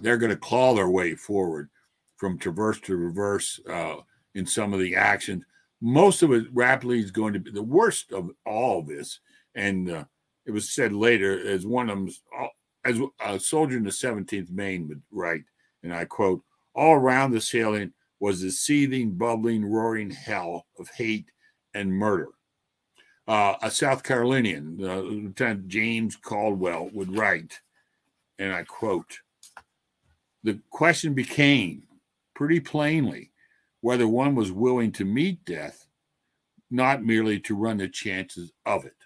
they're 0.00 0.18
going 0.18 0.30
to 0.30 0.36
claw 0.36 0.74
their 0.74 0.88
way 0.88 1.14
forward 1.14 1.70
from 2.16 2.38
traverse 2.38 2.80
to 2.82 2.96
reverse 2.96 3.60
uh, 3.68 3.96
in 4.34 4.46
some 4.46 4.72
of 4.72 4.80
the 4.80 4.96
actions. 4.96 5.44
Most 5.84 6.22
of 6.22 6.32
it 6.32 6.46
rapidly 6.52 7.00
is 7.00 7.10
going 7.10 7.32
to 7.32 7.40
be 7.40 7.50
the 7.50 7.60
worst 7.60 8.12
of 8.12 8.30
all 8.46 8.82
this. 8.82 9.18
And 9.56 9.90
uh, 9.90 10.04
it 10.46 10.52
was 10.52 10.72
said 10.72 10.92
later, 10.92 11.44
as 11.44 11.66
one 11.66 11.90
of 11.90 11.98
them, 11.98 12.08
as 12.84 13.00
a 13.20 13.40
soldier 13.40 13.76
in 13.76 13.82
the 13.82 13.90
17th 13.90 14.50
Maine 14.50 14.86
would 14.86 15.02
write, 15.10 15.42
and 15.82 15.92
I 15.92 16.04
quote, 16.04 16.42
all 16.72 16.94
around 16.94 17.32
the 17.32 17.40
salient 17.40 17.92
was 18.20 18.44
a 18.44 18.52
seething, 18.52 19.10
bubbling, 19.14 19.64
roaring 19.64 20.12
hell 20.12 20.66
of 20.78 20.88
hate 20.90 21.26
and 21.74 21.92
murder. 21.92 22.28
Uh, 23.26 23.54
a 23.60 23.70
South 23.70 24.04
Carolinian, 24.04 24.78
uh, 24.80 24.98
Lieutenant 24.98 25.66
James 25.66 26.14
Caldwell, 26.14 26.90
would 26.92 27.16
write, 27.16 27.60
and 28.38 28.52
I 28.52 28.62
quote, 28.62 29.18
the 30.44 30.60
question 30.70 31.14
became 31.14 31.82
pretty 32.34 32.60
plainly 32.60 33.31
whether 33.82 34.08
one 34.08 34.34
was 34.34 34.50
willing 34.50 34.92
to 34.92 35.04
meet 35.04 35.44
death, 35.44 35.86
not 36.70 37.04
merely 37.04 37.38
to 37.40 37.54
run 37.54 37.76
the 37.76 37.88
chances 37.88 38.50
of 38.64 38.86
it. 38.86 38.96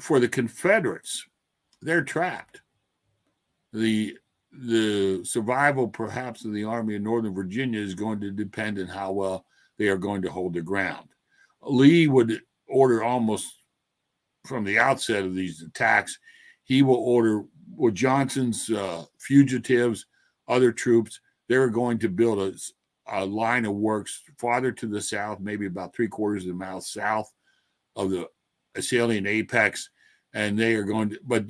For 0.00 0.18
the 0.18 0.28
Confederates, 0.28 1.26
they're 1.82 2.04
trapped. 2.04 2.62
The 3.72 4.16
the 4.50 5.22
survival 5.24 5.88
perhaps 5.88 6.44
of 6.46 6.54
the 6.54 6.64
Army 6.64 6.96
of 6.96 7.02
Northern 7.02 7.34
Virginia 7.34 7.80
is 7.80 7.94
going 7.94 8.18
to 8.20 8.30
depend 8.30 8.78
on 8.78 8.86
how 8.86 9.12
well 9.12 9.44
they 9.76 9.88
are 9.88 9.98
going 9.98 10.22
to 10.22 10.30
hold 10.30 10.54
their 10.54 10.62
ground. 10.62 11.08
Lee 11.62 12.06
would 12.06 12.40
order 12.66 13.04
almost 13.04 13.52
from 14.46 14.64
the 14.64 14.78
outset 14.78 15.24
of 15.24 15.34
these 15.34 15.62
attacks, 15.62 16.18
he 16.64 16.82
will 16.82 16.96
order 16.96 17.44
with 17.76 17.94
Johnson's 17.94 18.70
uh, 18.70 19.04
fugitives, 19.18 20.06
other 20.48 20.72
troops, 20.72 21.20
they're 21.48 21.68
going 21.68 21.98
to 21.98 22.08
build 22.08 22.38
a, 22.40 22.52
a 23.10 23.24
line 23.24 23.64
of 23.64 23.74
works 23.74 24.22
farther 24.38 24.72
to 24.72 24.86
the 24.86 25.00
south, 25.00 25.40
maybe 25.40 25.66
about 25.66 25.94
three 25.94 26.08
quarters 26.08 26.44
of 26.44 26.50
a 26.50 26.54
mile 26.54 26.80
south 26.80 27.32
of 27.96 28.10
the 28.10 28.28
salient 28.80 29.26
apex, 29.26 29.90
and 30.34 30.58
they 30.58 30.74
are 30.74 30.84
going 30.84 31.10
to. 31.10 31.20
But 31.24 31.46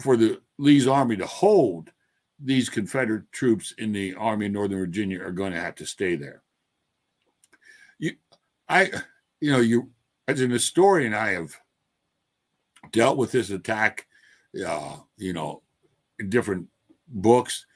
for 0.00 0.16
the 0.16 0.40
Lee's 0.58 0.86
army 0.86 1.16
to 1.16 1.26
hold, 1.26 1.90
these 2.38 2.68
Confederate 2.68 3.30
troops 3.32 3.72
in 3.78 3.92
the 3.92 4.14
Army 4.14 4.46
of 4.46 4.52
Northern 4.52 4.78
Virginia 4.78 5.22
are 5.22 5.32
going 5.32 5.52
to 5.52 5.60
have 5.60 5.74
to 5.76 5.86
stay 5.86 6.16
there. 6.16 6.42
You, 7.98 8.12
I, 8.68 8.90
you 9.40 9.52
know, 9.52 9.60
you 9.60 9.90
as 10.26 10.40
an 10.40 10.50
historian, 10.50 11.12
I 11.12 11.30
have 11.30 11.54
dealt 12.92 13.18
with 13.18 13.32
this 13.32 13.50
attack 13.50 14.06
uh, 14.66 14.96
you 15.16 15.32
know, 15.32 15.62
in 16.18 16.28
different 16.28 16.66
books. 17.08 17.66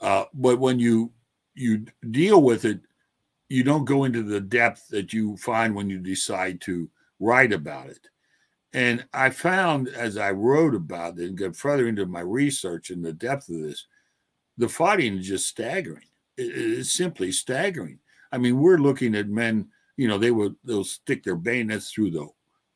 Uh, 0.00 0.24
but 0.34 0.58
when 0.58 0.78
you 0.78 1.12
you 1.54 1.86
deal 2.10 2.42
with 2.42 2.64
it, 2.64 2.80
you 3.48 3.62
don't 3.62 3.84
go 3.84 4.04
into 4.04 4.22
the 4.22 4.40
depth 4.40 4.88
that 4.88 5.12
you 5.12 5.36
find 5.36 5.74
when 5.74 5.88
you 5.90 5.98
decide 5.98 6.60
to 6.62 6.88
write 7.20 7.52
about 7.52 7.88
it. 7.88 8.08
And 8.72 9.04
I 9.12 9.30
found 9.30 9.88
as 9.88 10.16
I 10.16 10.32
wrote 10.32 10.74
about 10.74 11.18
it 11.18 11.28
and 11.28 11.38
got 11.38 11.54
further 11.54 11.86
into 11.86 12.06
my 12.06 12.20
research 12.20 12.90
and 12.90 13.04
the 13.04 13.12
depth 13.12 13.48
of 13.48 13.60
this, 13.60 13.86
the 14.58 14.68
fighting 14.68 15.18
is 15.18 15.28
just 15.28 15.46
staggering. 15.46 16.06
It's 16.36 16.92
simply 16.92 17.30
staggering. 17.30 18.00
I 18.32 18.38
mean, 18.38 18.58
we're 18.58 18.78
looking 18.78 19.14
at 19.14 19.28
men, 19.28 19.68
you 19.96 20.08
know, 20.08 20.18
they 20.18 20.32
will 20.32 20.56
they'll 20.64 20.82
stick 20.82 21.22
their 21.22 21.36
bayonets 21.36 21.92
through 21.92 22.10
the 22.10 22.28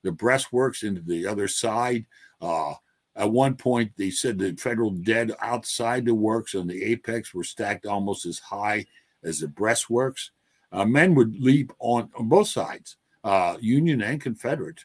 the 0.05 0.11
breastworks 0.11 0.85
into 0.85 1.01
the 1.01 1.27
other 1.27 1.49
side. 1.49 2.07
Uh, 2.41 2.75
at 3.19 3.33
one 3.33 3.57
point, 3.57 3.91
they 3.97 4.11
said 4.11 4.39
the 4.39 4.55
federal 4.55 4.93
dead 4.93 5.33
outside 5.41 6.07
the 6.07 6.15
works 6.15 6.55
on 6.55 6.69
the 6.69 6.85
apex 6.85 7.35
were 7.35 7.43
stacked 7.43 7.85
almost 7.85 8.25
as 8.25 8.39
high 8.39 8.87
as 9.25 9.41
the 9.41 9.49
breastworks. 9.49 10.31
Uh, 10.71 10.85
men 10.85 11.17
would 11.17 11.37
leap 11.41 11.73
on, 11.81 12.09
on 12.17 12.29
both 12.29 12.47
sides, 12.47 12.97
uh, 13.25 13.57
Union 13.61 14.03
and 14.03 14.21
Confederate. 14.21 14.85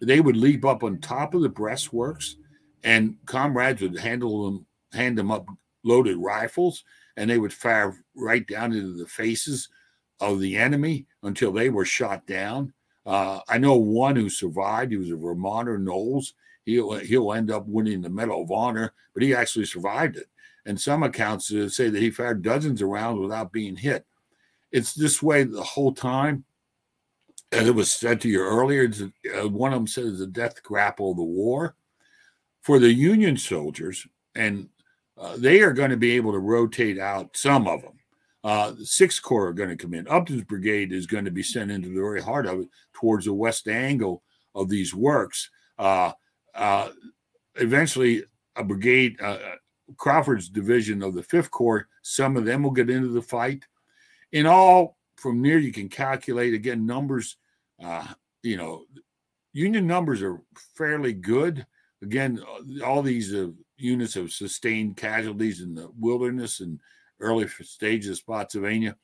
They 0.00 0.20
would 0.20 0.36
leap 0.36 0.64
up 0.64 0.84
on 0.84 0.98
top 0.98 1.34
of 1.34 1.42
the 1.42 1.50
breastworks, 1.50 2.34
and 2.84 3.16
comrades 3.26 3.82
would 3.82 3.98
handle 3.98 4.44
them, 4.44 4.66
hand 4.92 5.18
them 5.18 5.32
up 5.32 5.44
loaded 5.82 6.16
rifles, 6.18 6.84
and 7.16 7.28
they 7.28 7.38
would 7.38 7.52
fire 7.52 7.96
right 8.14 8.46
down 8.46 8.72
into 8.72 8.96
the 8.96 9.06
faces 9.06 9.68
of 10.20 10.38
the 10.38 10.56
enemy 10.56 11.06
until 11.24 11.50
they 11.50 11.70
were 11.70 11.84
shot 11.84 12.24
down. 12.28 12.72
Uh, 13.04 13.40
I 13.48 13.58
know 13.58 13.74
one 13.74 14.14
who 14.14 14.28
survived. 14.30 14.92
He 14.92 14.96
was 14.96 15.10
a 15.10 15.16
Vermonter, 15.16 15.76
Knowles 15.76 16.34
he'll 16.64 16.94
he'll 16.98 17.32
end 17.32 17.50
up 17.50 17.66
winning 17.66 18.00
the 18.00 18.10
Medal 18.10 18.42
of 18.42 18.50
Honor, 18.50 18.92
but 19.12 19.22
he 19.22 19.34
actually 19.34 19.66
survived 19.66 20.16
it. 20.16 20.26
And 20.66 20.80
some 20.80 21.02
accounts 21.02 21.52
uh, 21.52 21.68
say 21.68 21.90
that 21.90 22.00
he 22.00 22.10
fired 22.10 22.42
dozens 22.42 22.80
of 22.80 22.88
rounds 22.88 23.20
without 23.20 23.52
being 23.52 23.76
hit. 23.76 24.06
It's 24.72 24.94
this 24.94 25.22
way 25.22 25.44
the 25.44 25.62
whole 25.62 25.92
time. 25.92 26.44
As 27.52 27.68
it 27.68 27.74
was 27.74 27.92
said 27.92 28.20
to 28.22 28.28
you 28.28 28.40
earlier, 28.40 28.90
uh, 29.36 29.48
one 29.48 29.72
of 29.72 29.78
them 29.78 29.86
says 29.86 30.18
the 30.18 30.26
death 30.26 30.62
grapple 30.62 31.12
of 31.12 31.16
the 31.16 31.22
war. 31.22 31.76
For 32.62 32.78
the 32.78 32.92
Union 32.92 33.36
soldiers, 33.36 34.06
and 34.34 34.70
uh, 35.18 35.36
they 35.36 35.60
are 35.60 35.74
going 35.74 35.90
to 35.90 35.98
be 35.98 36.12
able 36.12 36.32
to 36.32 36.38
rotate 36.38 36.98
out 36.98 37.36
some 37.36 37.68
of 37.68 37.82
them. 37.82 37.92
Uh, 38.42 38.70
the 38.72 38.86
Sixth 38.86 39.22
Corps 39.22 39.48
are 39.48 39.52
going 39.52 39.68
to 39.68 39.76
come 39.76 39.94
in. 39.94 40.08
Upton's 40.08 40.44
brigade 40.44 40.92
is 40.92 41.06
going 41.06 41.26
to 41.26 41.30
be 41.30 41.42
sent 41.42 41.70
into 41.70 41.88
the 41.88 42.00
very 42.00 42.22
heart 42.22 42.46
of 42.46 42.60
it, 42.60 42.68
towards 42.94 43.26
the 43.26 43.34
west 43.34 43.68
angle 43.68 44.22
of 44.54 44.68
these 44.68 44.94
works. 44.94 45.50
Uh, 45.78 46.12
uh, 46.54 46.90
eventually 47.56 48.24
a 48.56 48.64
brigade, 48.64 49.20
uh, 49.20 49.38
Crawford's 49.96 50.48
division 50.48 51.02
of 51.02 51.14
the 51.14 51.22
Fifth 51.22 51.50
Corps, 51.50 51.88
some 52.02 52.36
of 52.36 52.44
them 52.44 52.62
will 52.62 52.70
get 52.70 52.90
into 52.90 53.08
the 53.08 53.22
fight. 53.22 53.64
In 54.32 54.46
all, 54.46 54.96
from 55.16 55.40
near 55.40 55.58
you 55.58 55.72
can 55.72 55.88
calculate 55.88 56.54
again 56.54 56.86
numbers. 56.86 57.36
Uh, 57.82 58.06
you 58.42 58.56
know, 58.56 58.84
Union 59.54 59.86
numbers 59.86 60.20
are 60.20 60.40
fairly 60.76 61.12
good. 61.12 61.64
Again, 62.02 62.42
all 62.84 63.02
these 63.02 63.32
uh, 63.32 63.50
units 63.76 64.14
have 64.14 64.32
sustained 64.32 64.96
casualties 64.96 65.60
in 65.60 65.74
the 65.74 65.88
wilderness 65.98 66.60
and 66.60 66.80
early 67.20 67.46
stages 67.62 68.10
of 68.10 68.16
Spotsylvania. 68.18 68.96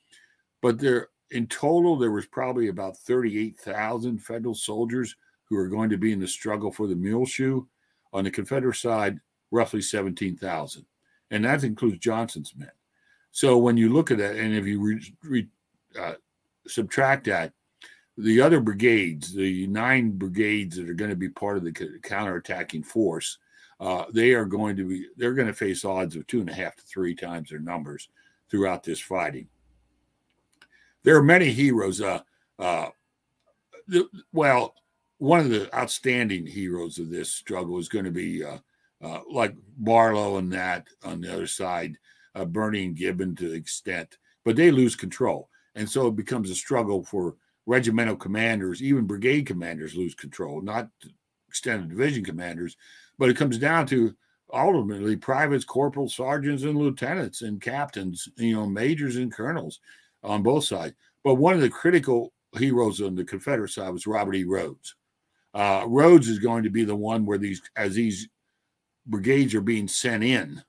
but 0.60 0.78
there 0.78 1.08
in 1.30 1.46
total 1.46 1.96
there 1.96 2.10
was 2.10 2.26
probably 2.26 2.68
about 2.68 2.96
38,000 2.98 4.18
federal 4.18 4.54
soldiers 4.54 5.14
who 5.50 5.56
are 5.56 5.68
going 5.68 5.90
to 5.90 5.98
be 5.98 6.12
in 6.12 6.20
the 6.20 6.28
struggle 6.28 6.70
for 6.70 6.86
the 6.86 6.94
mule 6.94 7.26
shoe. 7.26 7.68
On 8.12 8.24
the 8.24 8.30
Confederate 8.30 8.76
side, 8.76 9.20
roughly 9.50 9.82
17,000, 9.82 10.84
and 11.30 11.44
that 11.44 11.62
includes 11.62 11.98
Johnson's 11.98 12.54
men. 12.56 12.70
So 13.30 13.58
when 13.58 13.76
you 13.76 13.92
look 13.92 14.10
at 14.10 14.18
that, 14.18 14.34
and 14.34 14.54
if 14.54 14.66
you 14.66 14.80
re, 14.80 15.14
re, 15.22 15.48
uh, 15.96 16.14
subtract 16.66 17.26
that, 17.26 17.52
the 18.16 18.40
other 18.40 18.60
brigades, 18.60 19.32
the 19.32 19.66
nine 19.68 20.10
brigades 20.10 20.76
that 20.76 20.90
are 20.90 20.94
going 20.94 21.10
to 21.10 21.16
be 21.16 21.28
part 21.28 21.56
of 21.56 21.64
the 21.64 21.72
counterattacking 21.72 22.84
force, 22.84 23.38
uh, 23.78 24.04
they 24.12 24.34
are 24.34 24.44
going 24.44 24.76
to 24.76 24.86
be 24.86 25.06
they're 25.16 25.32
going 25.32 25.46
to 25.46 25.54
face 25.54 25.84
odds 25.84 26.16
of 26.16 26.26
two 26.26 26.40
and 26.40 26.50
a 26.50 26.54
half 26.54 26.76
to 26.76 26.82
three 26.82 27.14
times 27.14 27.48
their 27.48 27.60
numbers 27.60 28.08
throughout 28.50 28.82
this 28.82 29.00
fighting. 29.00 29.46
There 31.02 31.16
are 31.16 31.22
many 31.22 31.50
heroes. 31.50 32.00
Uh, 32.00 32.20
uh, 32.58 32.88
well, 34.32 34.74
one 35.20 35.40
of 35.40 35.50
the 35.50 35.72
outstanding 35.76 36.46
heroes 36.46 36.98
of 36.98 37.11
this 37.11 37.30
struggle 37.30 37.78
is 37.78 37.90
going 37.90 38.06
to 38.06 38.11
be 38.11 38.42
uh, 38.42 38.56
uh, 39.02 39.20
like 39.30 39.54
Barlow 39.76 40.38
and 40.38 40.50
that 40.54 40.88
on 41.04 41.20
the 41.20 41.30
other 41.30 41.46
side, 41.46 41.94
uh, 42.35 42.46
Birney 42.46 42.87
and 42.87 42.96
Gibbon 42.96 43.37
to 43.37 43.50
the 43.50 43.54
extent, 43.54 44.16
but 44.46 44.56
they 44.56 44.70
lose 44.70 44.96
control. 44.96 45.50
And 45.74 45.88
so 45.88 46.06
it 46.06 46.16
becomes 46.16 46.48
a 46.48 46.54
struggle 46.54 47.04
for 47.04 47.37
regimental 47.66 48.16
commanders, 48.16 48.83
even 48.83 49.06
brigade 49.06 49.46
commanders 49.46 49.94
lose 49.94 50.14
control, 50.14 50.62
not 50.62 50.88
extended 51.48 51.90
division 51.90 52.24
commanders, 52.24 52.78
but 53.18 53.28
it 53.28 53.37
comes 53.37 53.59
down 53.59 53.87
to 53.88 54.14
ultimately 54.54 55.16
privates, 55.16 55.66
corporals, 55.66 56.14
sergeants, 56.14 56.62
and 56.62 56.78
lieutenants 56.78 57.42
and 57.42 57.61
captains, 57.61 58.26
you 58.37 58.54
know, 58.54 58.66
majors 58.66 59.16
and 59.16 59.30
colonels 59.30 59.80
on 60.22 60.42
both 60.42 60.64
sides. 60.64 60.94
But 61.22 61.35
one 61.35 61.56
of 61.56 61.61
the 61.61 61.68
critical 61.68 62.33
heroes 62.56 63.02
on 63.02 63.14
the 63.14 63.24
Confederate 63.24 63.68
side 63.68 63.90
was 63.90 64.06
Robert 64.06 64.35
E. 64.35 64.44
Rodes. 64.44 64.94
Uh, 65.52 65.84
Rodes 65.86 66.28
is 66.28 66.38
going 66.38 66.62
to 66.62 66.70
be 66.70 66.84
the 66.84 66.96
one 66.96 67.26
where 67.26 67.38
these, 67.38 67.60
as 67.76 67.94
these 67.94 68.28
brigades 69.06 69.54
are 69.54 69.60
being 69.60 69.88
sent 69.88 70.22
in 70.22 70.62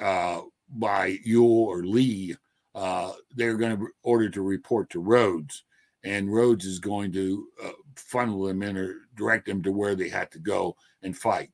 uh, 0.00 0.40
by 0.68 1.18
Ewell 1.24 1.64
or 1.64 1.84
Lee, 1.84 2.34
uh, 2.74 3.12
they're 3.34 3.56
going 3.56 3.72
to 3.72 3.84
be 3.84 3.90
ordered 4.02 4.32
to 4.34 4.42
report 4.42 4.90
to 4.90 5.00
Rodes, 5.00 5.64
and 6.04 6.32
Rodes 6.32 6.64
is 6.64 6.78
going 6.78 7.12
to 7.12 7.46
uh, 7.64 7.70
funnel 7.96 8.44
them 8.44 8.62
in 8.62 8.76
or 8.76 8.96
direct 9.16 9.46
them 9.46 9.62
to 9.62 9.72
where 9.72 9.94
they 9.94 10.08
had 10.08 10.30
to 10.32 10.38
go 10.38 10.76
and 11.02 11.16
fight. 11.16 11.50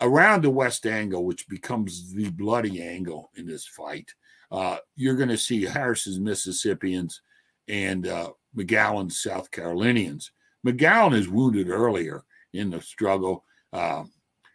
Around 0.00 0.42
the 0.42 0.50
West 0.50 0.86
Angle, 0.86 1.24
which 1.24 1.48
becomes 1.48 2.12
the 2.12 2.30
bloody 2.30 2.82
angle 2.82 3.30
in 3.36 3.46
this 3.46 3.66
fight, 3.66 4.10
uh, 4.50 4.78
you're 4.96 5.16
going 5.16 5.28
to 5.28 5.38
see 5.38 5.64
Harris's 5.64 6.18
Mississippians 6.18 7.20
and 7.68 8.06
uh, 8.06 8.30
McGowan's 8.56 9.18
South 9.20 9.50
Carolinians. 9.50 10.30
McGowan 10.64 11.14
is 11.14 11.28
wounded 11.28 11.68
earlier 11.68 12.24
in 12.52 12.70
the 12.70 12.80
struggle. 12.80 13.44
Uh, 13.72 14.04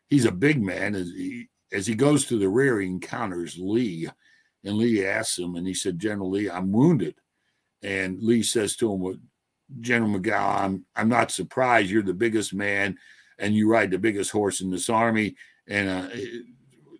he's 0.09 0.25
a 0.25 0.31
big 0.31 0.61
man. 0.61 0.95
As 0.95 1.07
he, 1.09 1.49
as 1.71 1.85
he 1.85 1.95
goes 1.95 2.25
to 2.25 2.39
the 2.39 2.49
rear, 2.49 2.79
he 2.79 2.87
encounters 2.87 3.57
Lee, 3.59 4.09
and 4.63 4.77
Lee 4.77 5.05
asks 5.05 5.37
him, 5.37 5.55
and 5.55 5.67
he 5.67 5.73
said, 5.73 5.99
General 5.99 6.31
Lee, 6.31 6.49
I'm 6.49 6.71
wounded. 6.71 7.15
And 7.83 8.21
Lee 8.21 8.43
says 8.43 8.75
to 8.77 8.93
him, 8.93 9.21
General 9.79 10.19
McGowan, 10.19 10.59
I'm, 10.59 10.85
I'm 10.95 11.09
not 11.09 11.31
surprised. 11.31 11.89
You're 11.89 12.01
the 12.01 12.13
biggest 12.13 12.53
man, 12.53 12.97
and 13.37 13.53
you 13.53 13.69
ride 13.69 13.91
the 13.91 13.99
biggest 13.99 14.31
horse 14.31 14.61
in 14.61 14.71
this 14.71 14.89
army, 14.89 15.35
and 15.67 15.89
uh, 15.89 16.15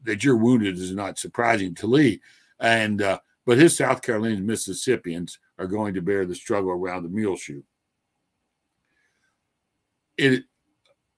that 0.04 0.24
you're 0.24 0.38
wounded 0.38 0.78
is 0.78 0.94
not 0.94 1.18
surprising 1.18 1.74
to 1.76 1.88
Lee. 1.88 2.22
And 2.60 3.02
uh, 3.02 3.20
but 3.46 3.58
his 3.58 3.76
South 3.76 4.02
Carolinian 4.02 4.46
Mississippians 4.46 5.40
are 5.58 5.66
going 5.66 5.96
to 5.96 6.02
bear 6.02 6.26
the 6.26 6.36
struggle 6.36 6.70
around 6.70 7.04
the 7.04 7.10
Muleshoe. 7.10 7.64
It 10.20 10.44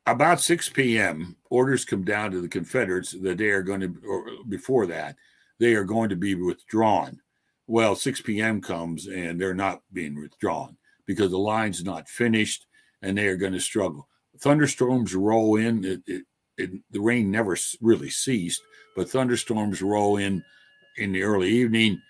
about 0.06 0.42
6 0.42 0.70
p.m., 0.70 1.36
orders 1.50 1.86
come 1.86 2.04
down 2.04 2.32
to 2.32 2.42
the 2.42 2.48
Confederates 2.48 3.12
that 3.12 3.38
they 3.38 3.50
are 3.50 3.62
going 3.62 3.82
to, 3.82 3.96
or 4.08 4.26
before 4.50 4.86
that, 4.88 5.16
they 5.60 5.74
are 5.76 5.84
going 5.84 6.10
to 6.10 6.16
be 6.16 6.36
withdrawn. 6.36 7.20
Well, 7.68 7.96
6 7.96 8.22
p.m. 8.22 8.62
comes 8.62 9.08
and 9.08 9.40
they're 9.40 9.54
not 9.54 9.82
being 9.94 10.20
withdrawn 10.20 10.78
because 11.06 11.32
the 11.32 11.38
line's 11.38 11.84
not 11.84 12.10
finished 12.10 12.66
and 13.02 13.18
they 13.18 13.28
are 13.28 13.38
going 13.38 13.54
to 13.54 13.60
struggle. 13.60 14.08
Thunderstorms 14.40 15.14
roll 15.14 15.56
in. 15.58 15.86
It, 15.86 16.02
it, 16.08 16.26
it, 16.58 16.72
the 16.92 17.00
rain 17.00 17.32
never 17.32 17.58
really 17.80 18.10
ceased, 18.10 18.62
but 18.96 19.10
thunderstorms 19.10 19.82
roll 19.82 20.18
in 20.18 20.44
in 20.98 21.12
the 21.12 21.24
early 21.24 21.50
evening. 21.50 22.02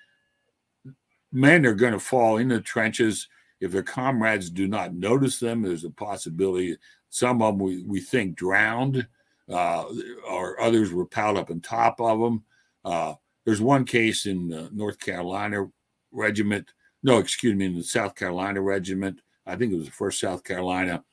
Men 1.32 1.66
are 1.66 1.74
going 1.74 1.94
to 1.94 2.00
fall 2.00 2.38
in 2.38 2.48
the 2.48 2.62
trenches. 2.62 3.28
If 3.62 3.72
their 3.72 3.84
comrades 3.84 4.50
do 4.50 4.68
not 4.68 4.94
notice 4.94 5.40
them, 5.40 5.62
there's 5.62 5.86
a 5.86 5.92
possibility 5.92 6.78
some 7.12 7.42
of 7.42 7.58
them 7.58 7.66
we, 7.66 7.84
we 7.84 8.00
think 8.00 8.36
drowned, 8.36 9.06
uh, 9.50 9.84
or 10.28 10.60
others 10.60 10.92
were 10.92 11.06
piled 11.06 11.38
up 11.38 11.52
on 11.52 11.60
top 11.60 12.00
of 12.00 12.20
them. 12.20 12.44
Uh, 12.86 13.14
there's 13.46 13.62
one 13.62 13.86
case 13.86 14.26
in 14.26 14.48
the 14.48 14.70
North 14.72 14.98
Carolina 14.98 15.68
regiment. 16.12 16.72
No, 17.04 17.18
excuse 17.18 17.54
me, 17.56 17.66
in 17.66 17.76
the 17.76 17.84
South 17.84 18.16
Carolina 18.16 18.62
regiment. 18.62 19.20
I 19.46 19.58
think 19.58 19.74
it 19.74 19.78
was 19.78 19.88
the 19.88 19.92
first 19.92 20.22
South 20.22 20.44
Carolina. 20.44 21.04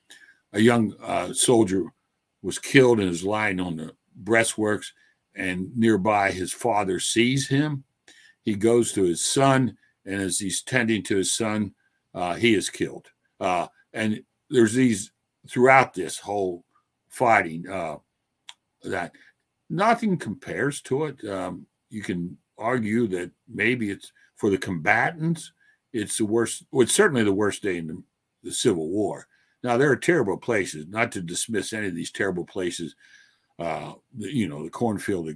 A 0.52 0.60
young 0.60 0.94
uh, 1.02 1.32
soldier 1.32 1.84
was 2.42 2.60
killed 2.60 3.00
and 3.00 3.10
is 3.10 3.24
lying 3.24 3.58
on 3.58 3.76
the 3.76 3.92
breastworks, 4.22 4.92
and 5.34 5.76
nearby 5.76 6.30
his 6.30 6.52
father 6.52 7.00
sees 7.00 7.48
him. 7.48 7.82
He 8.42 8.54
goes 8.54 8.92
to 8.92 9.02
his 9.02 9.24
son, 9.24 9.76
and 10.06 10.22
as 10.22 10.38
he's 10.38 10.62
tending 10.62 11.02
to 11.04 11.16
his 11.16 11.34
son, 11.34 11.74
uh, 12.14 12.34
he 12.34 12.54
is 12.54 12.70
killed. 12.70 13.06
Uh, 13.40 13.66
and 13.92 14.22
there's 14.50 14.74
these 14.74 15.12
throughout 15.48 15.94
this 15.94 16.18
whole 16.18 16.64
fighting 17.08 17.68
uh, 17.68 17.96
that 18.82 19.12
nothing 19.70 20.16
compares 20.16 20.80
to 20.82 21.04
it. 21.06 21.24
Um, 21.28 21.66
you 21.90 22.02
can 22.02 22.36
argue 22.58 23.06
that 23.08 23.30
maybe 23.48 23.90
it's 23.90 24.12
for 24.36 24.50
the 24.50 24.58
combatants, 24.58 25.52
it's 25.92 26.18
the 26.18 26.24
worst, 26.24 26.64
well, 26.70 26.82
it's 26.82 26.94
certainly 26.94 27.24
the 27.24 27.32
worst 27.32 27.62
day 27.62 27.78
in 27.78 27.86
the, 27.86 28.02
the 28.42 28.52
Civil 28.52 28.88
War. 28.88 29.26
Now, 29.62 29.76
there 29.76 29.90
are 29.90 29.96
terrible 29.96 30.36
places, 30.36 30.86
not 30.88 31.10
to 31.12 31.20
dismiss 31.20 31.72
any 31.72 31.88
of 31.88 31.94
these 31.94 32.12
terrible 32.12 32.44
places, 32.44 32.94
uh, 33.58 33.94
you 34.16 34.48
know, 34.48 34.62
the 34.62 34.70
cornfield 34.70 35.30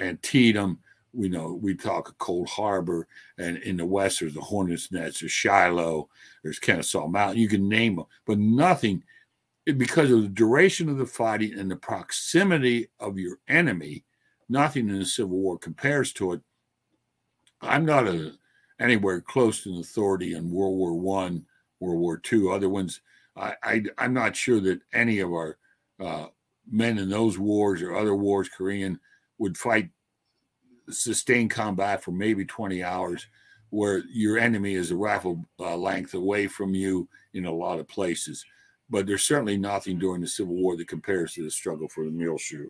Antietam, 0.00 0.78
we 1.16 1.28
know 1.28 1.58
we 1.60 1.74
talk 1.74 2.08
of 2.08 2.18
Cold 2.18 2.48
Harbor, 2.48 3.08
and 3.38 3.56
in 3.58 3.76
the 3.76 3.86
west 3.86 4.20
there's 4.20 4.34
the 4.34 4.40
Hornets 4.40 4.92
Nest, 4.92 5.20
there's 5.20 5.32
Shiloh, 5.32 6.08
there's 6.42 6.58
Kennesaw 6.58 7.08
Mountain. 7.08 7.40
You 7.40 7.48
can 7.48 7.68
name 7.68 7.96
them, 7.96 8.06
but 8.26 8.38
nothing 8.38 9.02
because 9.76 10.10
of 10.12 10.22
the 10.22 10.28
duration 10.28 10.88
of 10.88 10.98
the 10.98 11.06
fighting 11.06 11.58
and 11.58 11.70
the 11.70 11.76
proximity 11.76 12.88
of 13.00 13.18
your 13.18 13.38
enemy, 13.48 14.04
nothing 14.48 14.88
in 14.88 14.98
the 15.00 15.06
Civil 15.06 15.38
War 15.38 15.58
compares 15.58 16.12
to 16.14 16.34
it. 16.34 16.40
I'm 17.60 17.84
not 17.84 18.06
a, 18.06 18.32
anywhere 18.78 19.20
close 19.20 19.62
to 19.62 19.72
an 19.72 19.80
authority 19.80 20.34
in 20.34 20.52
World 20.52 20.76
War 20.76 20.94
One, 20.94 21.44
World 21.80 21.98
War 21.98 22.18
Two. 22.18 22.52
Other 22.52 22.68
ones, 22.68 23.00
I, 23.36 23.54
I 23.62 23.82
am 23.98 24.14
not 24.14 24.36
sure 24.36 24.60
that 24.60 24.80
any 24.92 25.18
of 25.20 25.30
our 25.30 25.58
uh, 25.98 26.26
men 26.70 26.98
in 26.98 27.08
those 27.08 27.38
wars 27.38 27.82
or 27.82 27.96
other 27.96 28.14
wars, 28.14 28.48
Korean, 28.48 29.00
would 29.38 29.58
fight 29.58 29.90
sustained 30.90 31.50
combat 31.50 32.02
for 32.02 32.12
maybe 32.12 32.44
20 32.44 32.82
hours, 32.82 33.26
where 33.70 34.02
your 34.12 34.38
enemy 34.38 34.74
is 34.74 34.90
a 34.90 34.96
rifle 34.96 35.44
uh, 35.58 35.76
length 35.76 36.14
away 36.14 36.46
from 36.46 36.74
you 36.74 37.08
in 37.34 37.46
a 37.46 37.52
lot 37.52 37.78
of 37.78 37.88
places 37.88 38.44
but 38.88 39.06
there's 39.06 39.24
certainly 39.24 39.56
nothing 39.56 39.98
during 39.98 40.20
the 40.20 40.28
Civil 40.28 40.54
War 40.54 40.76
that 40.76 40.88
compares 40.88 41.34
to 41.34 41.42
the 41.42 41.50
struggle 41.50 41.88
for 41.88 42.04
the 42.04 42.10
Muleshoe. 42.10 42.68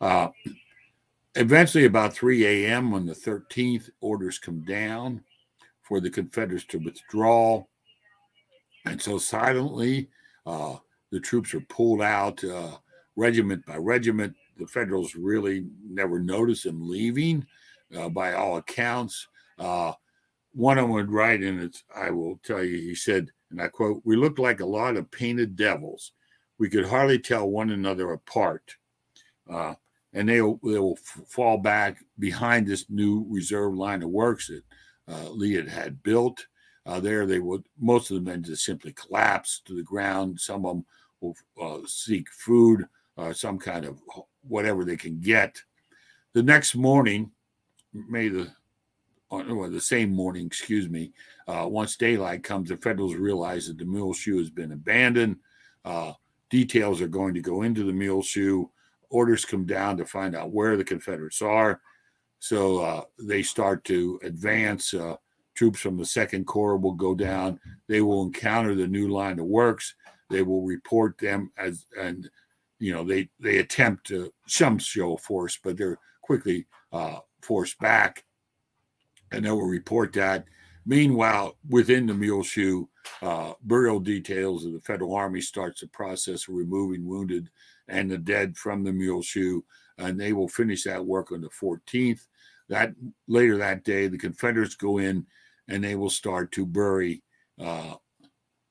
Uh, 0.00 0.28
eventually, 1.34 1.86
about 1.86 2.12
3 2.12 2.46
a.m. 2.46 2.92
on 2.92 3.06
the 3.06 3.14
13th, 3.14 3.90
orders 4.00 4.38
come 4.38 4.64
down 4.64 5.22
for 5.82 6.00
the 6.00 6.10
Confederates 6.10 6.66
to 6.66 6.78
withdraw. 6.78 7.64
And 8.84 9.00
so, 9.00 9.18
silently, 9.18 10.08
uh, 10.46 10.76
the 11.10 11.20
troops 11.20 11.54
are 11.54 11.60
pulled 11.60 12.02
out 12.02 12.44
uh, 12.44 12.76
regiment 13.16 13.64
by 13.66 13.76
regiment. 13.76 14.34
The 14.58 14.66
Federals 14.66 15.14
really 15.14 15.66
never 15.88 16.18
noticed 16.18 16.64
them 16.64 16.88
leaving, 16.88 17.46
uh, 17.96 18.08
by 18.08 18.34
all 18.34 18.56
accounts. 18.56 19.26
Uh, 19.58 19.92
one 20.52 20.78
of 20.78 20.84
them 20.84 20.92
would 20.92 21.12
write, 21.12 21.42
and 21.42 21.62
it's, 21.62 21.84
I 21.94 22.10
will 22.10 22.40
tell 22.42 22.62
you, 22.62 22.76
he 22.76 22.94
said, 22.94 23.30
and 23.50 23.60
I 23.60 23.68
quote, 23.68 24.02
We 24.04 24.16
looked 24.16 24.38
like 24.38 24.60
a 24.60 24.66
lot 24.66 24.96
of 24.96 25.10
painted 25.10 25.56
devils. 25.56 26.12
We 26.58 26.68
could 26.68 26.86
hardly 26.86 27.18
tell 27.18 27.48
one 27.48 27.70
another 27.70 28.12
apart. 28.12 28.76
Uh, 29.48 29.74
and 30.12 30.28
they 30.28 30.40
will, 30.40 30.58
they 30.64 30.78
will 30.78 30.98
fall 31.28 31.58
back 31.58 31.98
behind 32.18 32.66
this 32.66 32.86
new 32.88 33.26
reserve 33.28 33.74
line 33.74 34.02
of 34.02 34.10
works 34.10 34.48
that 34.48 34.62
uh, 35.08 35.30
Lee 35.30 35.54
had, 35.54 35.68
had 35.68 36.02
built. 36.02 36.46
Uh, 36.86 37.00
there, 37.00 37.26
they 37.26 37.38
would 37.38 37.64
most 37.78 38.10
of 38.10 38.16
the 38.16 38.30
men 38.30 38.42
just 38.42 38.64
simply 38.64 38.92
collapse 38.94 39.60
to 39.66 39.74
the 39.74 39.82
ground. 39.82 40.40
Some 40.40 40.64
of 40.64 40.76
them 40.76 40.84
will 41.20 41.36
uh, 41.60 41.86
seek 41.86 42.28
food, 42.30 42.86
uh, 43.16 43.32
some 43.32 43.58
kind 43.58 43.84
of 43.84 44.00
whatever 44.42 44.84
they 44.84 44.96
can 44.96 45.20
get. 45.20 45.62
The 46.34 46.42
next 46.42 46.74
morning, 46.74 47.30
May 47.92 48.28
the 48.28 48.48
or 49.30 49.68
the 49.68 49.80
same 49.80 50.10
morning, 50.10 50.46
excuse 50.46 50.88
me, 50.88 51.12
uh, 51.46 51.66
once 51.68 51.96
daylight 51.96 52.42
comes, 52.42 52.70
the 52.70 52.78
Federals 52.78 53.14
realize 53.14 53.66
that 53.68 53.76
the 53.76 53.84
mule 53.84 54.14
shoe 54.14 54.38
has 54.38 54.48
been 54.48 54.72
abandoned. 54.72 55.36
Uh, 55.84 56.12
details 56.48 57.02
are 57.02 57.08
going 57.08 57.34
to 57.34 57.40
go 57.40 57.62
into 57.62 57.84
the 57.84 57.92
mule 57.92 58.22
shoe. 58.22 58.70
Orders 59.10 59.44
come 59.44 59.66
down 59.66 59.98
to 59.98 60.06
find 60.06 60.34
out 60.34 60.50
where 60.50 60.76
the 60.76 60.84
Confederates 60.84 61.42
are. 61.42 61.80
So 62.38 62.78
uh, 62.78 63.02
they 63.18 63.42
start 63.42 63.84
to 63.84 64.18
advance. 64.22 64.94
Uh, 64.94 65.16
troops 65.54 65.80
from 65.80 65.98
the 65.98 66.06
Second 66.06 66.46
Corps 66.46 66.78
will 66.78 66.92
go 66.92 67.14
down. 67.14 67.60
They 67.86 68.00
will 68.00 68.22
encounter 68.22 68.74
the 68.74 68.86
new 68.86 69.08
line 69.08 69.38
of 69.38 69.46
works. 69.46 69.94
They 70.30 70.42
will 70.42 70.62
report 70.62 71.18
them 71.18 71.50
as, 71.58 71.84
and 71.98 72.30
you 72.78 72.92
know, 72.92 73.04
they 73.04 73.28
they 73.40 73.58
attempt 73.58 74.06
to 74.08 74.32
some 74.46 74.78
show 74.78 75.16
force, 75.16 75.58
but 75.62 75.76
they're 75.76 75.98
quickly 76.22 76.66
uh, 76.92 77.18
forced 77.42 77.78
back, 77.78 78.24
and 79.32 79.44
they 79.44 79.50
will 79.50 79.62
report 79.62 80.12
that. 80.14 80.44
Meanwhile, 80.86 81.58
within 81.68 82.06
the 82.06 82.14
mule 82.14 82.42
shoe, 82.42 82.88
uh, 83.20 83.52
burial 83.62 84.00
details 84.00 84.64
of 84.64 84.72
the 84.72 84.80
Federal 84.80 85.14
Army 85.14 85.40
starts 85.40 85.80
the 85.80 85.88
process 85.88 86.48
of 86.48 86.54
removing 86.54 87.06
wounded 87.06 87.50
and 87.88 88.10
the 88.10 88.18
dead 88.18 88.56
from 88.56 88.84
the 88.84 88.92
mule 88.92 89.22
shoe, 89.22 89.64
and 89.98 90.18
they 90.18 90.32
will 90.32 90.48
finish 90.48 90.84
that 90.84 91.04
work 91.04 91.32
on 91.32 91.40
the 91.40 91.50
14th. 91.50 92.26
That 92.68 92.94
later 93.26 93.56
that 93.58 93.84
day, 93.84 94.08
the 94.08 94.18
Confederates 94.18 94.76
go 94.76 94.98
in 94.98 95.26
and 95.68 95.84
they 95.84 95.94
will 95.94 96.10
start 96.10 96.52
to 96.52 96.66
bury 96.66 97.22
uh, 97.60 97.94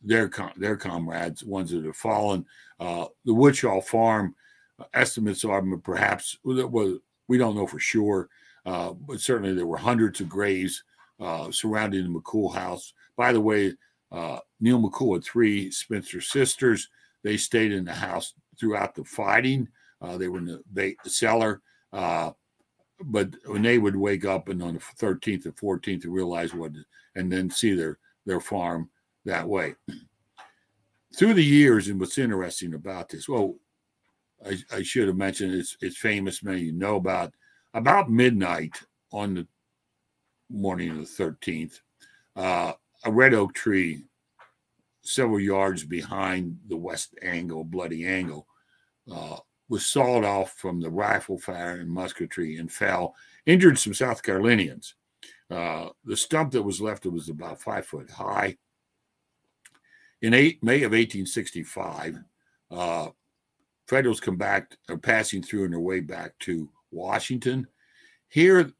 their 0.01 0.27
com- 0.27 0.53
their 0.57 0.77
comrades, 0.77 1.43
ones 1.43 1.71
that 1.71 1.85
have 1.85 1.95
fallen. 1.95 2.45
Uh, 2.79 3.05
the 3.25 3.33
Woodshaw 3.33 3.81
Farm 3.81 4.35
uh, 4.79 4.85
estimates 4.93 5.43
are 5.43 5.61
perhaps 5.77 6.37
well, 6.43 6.99
we 7.27 7.37
don't 7.37 7.55
know 7.55 7.67
for 7.67 7.79
sure, 7.79 8.29
uh, 8.65 8.93
but 8.93 9.19
certainly 9.19 9.53
there 9.53 9.65
were 9.65 9.77
hundreds 9.77 10.21
of 10.21 10.29
graves 10.29 10.83
uh, 11.19 11.51
surrounding 11.51 12.03
the 12.03 12.19
McCoull 12.19 12.53
house. 12.53 12.93
By 13.15 13.33
the 13.33 13.41
way, 13.41 13.73
uh, 14.11 14.39
Neil 14.59 14.79
McCoull 14.79 15.15
had 15.15 15.23
three 15.23 15.71
Spencer 15.71 16.21
sisters. 16.21 16.89
They 17.23 17.37
stayed 17.37 17.71
in 17.71 17.85
the 17.85 17.93
house 17.93 18.33
throughout 18.59 18.95
the 18.95 19.03
fighting. 19.03 19.67
they 20.17 20.27
were 20.27 20.39
in 20.39 20.45
the, 20.45 20.95
the 21.03 21.09
cellar 21.09 21.61
but 23.05 23.29
when 23.45 23.61
they 23.61 23.77
would 23.77 23.95
wake 23.95 24.25
up 24.25 24.49
and 24.49 24.61
on 24.61 24.73
the 24.73 24.79
13th 24.79 25.45
or 25.45 25.79
14th 25.79 26.01
to 26.01 26.11
realize 26.11 26.53
what 26.53 26.71
and 27.15 27.31
then 27.31 27.49
see 27.49 27.73
their 27.73 27.99
their 28.25 28.39
farm 28.39 28.89
that 29.27 29.47
way 29.47 29.75
through 31.15 31.33
the 31.33 31.43
years 31.43 31.87
and 31.87 31.99
what's 31.99 32.17
interesting 32.17 32.73
about 32.73 33.09
this 33.09 33.29
well 33.29 33.55
i, 34.45 34.57
I 34.71 34.83
should 34.83 35.07
have 35.07 35.17
mentioned 35.17 35.53
it's 35.53 35.77
it's 35.81 35.97
famous 35.97 36.43
many 36.43 36.61
you 36.61 36.73
know 36.73 36.95
about 36.95 37.33
about 37.73 38.09
midnight 38.09 38.75
on 39.11 39.35
the 39.35 39.47
morning 40.49 40.89
of 40.91 40.97
the 40.97 41.23
13th 41.23 41.79
uh, 42.35 42.73
a 43.05 43.11
red 43.11 43.33
oak 43.33 43.53
tree 43.53 44.05
several 45.01 45.39
yards 45.39 45.83
behind 45.83 46.57
the 46.67 46.77
west 46.77 47.15
angle 47.21 47.63
bloody 47.63 48.05
angle 48.05 48.47
uh, 49.11 49.37
was 49.69 49.85
sawed 49.85 50.23
off 50.23 50.53
from 50.53 50.79
the 50.79 50.89
rifle 50.89 51.37
fire 51.37 51.79
and 51.79 51.89
musketry 51.89 52.57
and 52.57 52.71
fell, 52.71 53.15
injured 53.45 53.77
some 53.77 53.93
South 53.93 54.23
Carolinians. 54.23 54.95
Uh, 55.49 55.89
the 56.05 56.15
stump 56.15 56.51
that 56.51 56.61
was 56.61 56.81
left 56.81 57.05
was 57.05 57.29
about 57.29 57.61
five 57.61 57.85
foot 57.85 58.09
high. 58.09 58.57
In 60.21 60.33
eight, 60.33 60.63
May 60.63 60.77
of 60.77 60.91
1865, 60.91 62.17
uh, 62.71 63.07
Federals 63.87 64.19
come 64.19 64.35
back, 64.35 64.75
are 64.89 64.97
passing 64.97 65.41
through 65.41 65.63
on 65.63 65.71
their 65.71 65.79
way 65.79 66.01
back 66.01 66.37
to 66.39 66.69
Washington. 66.91 67.67
Here, 68.27 68.71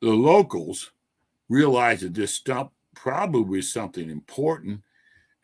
the 0.00 0.10
locals 0.10 0.92
realized 1.50 2.02
that 2.02 2.14
this 2.14 2.34
stump 2.34 2.72
probably 2.94 3.42
was 3.42 3.70
something 3.70 4.08
important. 4.08 4.80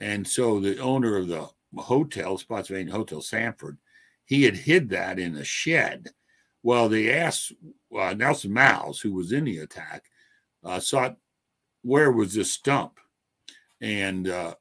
And 0.00 0.26
so 0.26 0.60
the 0.60 0.78
owner 0.78 1.16
of 1.16 1.28
the 1.28 1.46
hotel, 1.76 2.38
Spotsylvania 2.38 2.92
Hotel 2.92 3.20
Sanford, 3.20 3.76
he 4.24 4.44
had 4.44 4.56
hid 4.56 4.88
that 4.90 5.18
in 5.18 5.36
a 5.36 5.44
shed. 5.44 6.08
Well, 6.62 6.88
they 6.88 7.12
asked 7.12 7.52
uh, 7.96 8.14
Nelson 8.14 8.52
Miles, 8.52 9.00
who 9.00 9.12
was 9.12 9.30
in 9.32 9.44
the 9.44 9.58
attack, 9.58 10.04
uh, 10.64 10.80
sought 10.80 11.16
where 11.82 12.10
was 12.10 12.34
this 12.34 12.50
stump, 12.50 12.98
and 13.80 14.28
uh, 14.28 14.54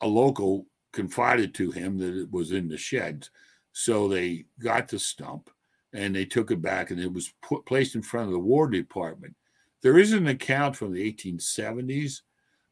a 0.00 0.06
local 0.06 0.66
confided 0.92 1.54
to 1.54 1.70
him 1.70 1.98
that 1.98 2.16
it 2.16 2.30
was 2.30 2.52
in 2.52 2.68
the 2.68 2.76
sheds. 2.76 3.30
So 3.72 4.08
they 4.08 4.46
got 4.60 4.88
the 4.88 4.98
stump 4.98 5.50
and 5.92 6.14
they 6.14 6.24
took 6.24 6.50
it 6.50 6.60
back, 6.60 6.90
and 6.90 7.00
it 7.00 7.12
was 7.12 7.32
put, 7.42 7.64
placed 7.64 7.94
in 7.94 8.02
front 8.02 8.26
of 8.26 8.32
the 8.32 8.38
War 8.38 8.68
Department. 8.68 9.34
There 9.82 9.98
is 9.98 10.12
an 10.12 10.26
account 10.26 10.76
from 10.76 10.92
the 10.92 11.12
1870s 11.12 12.20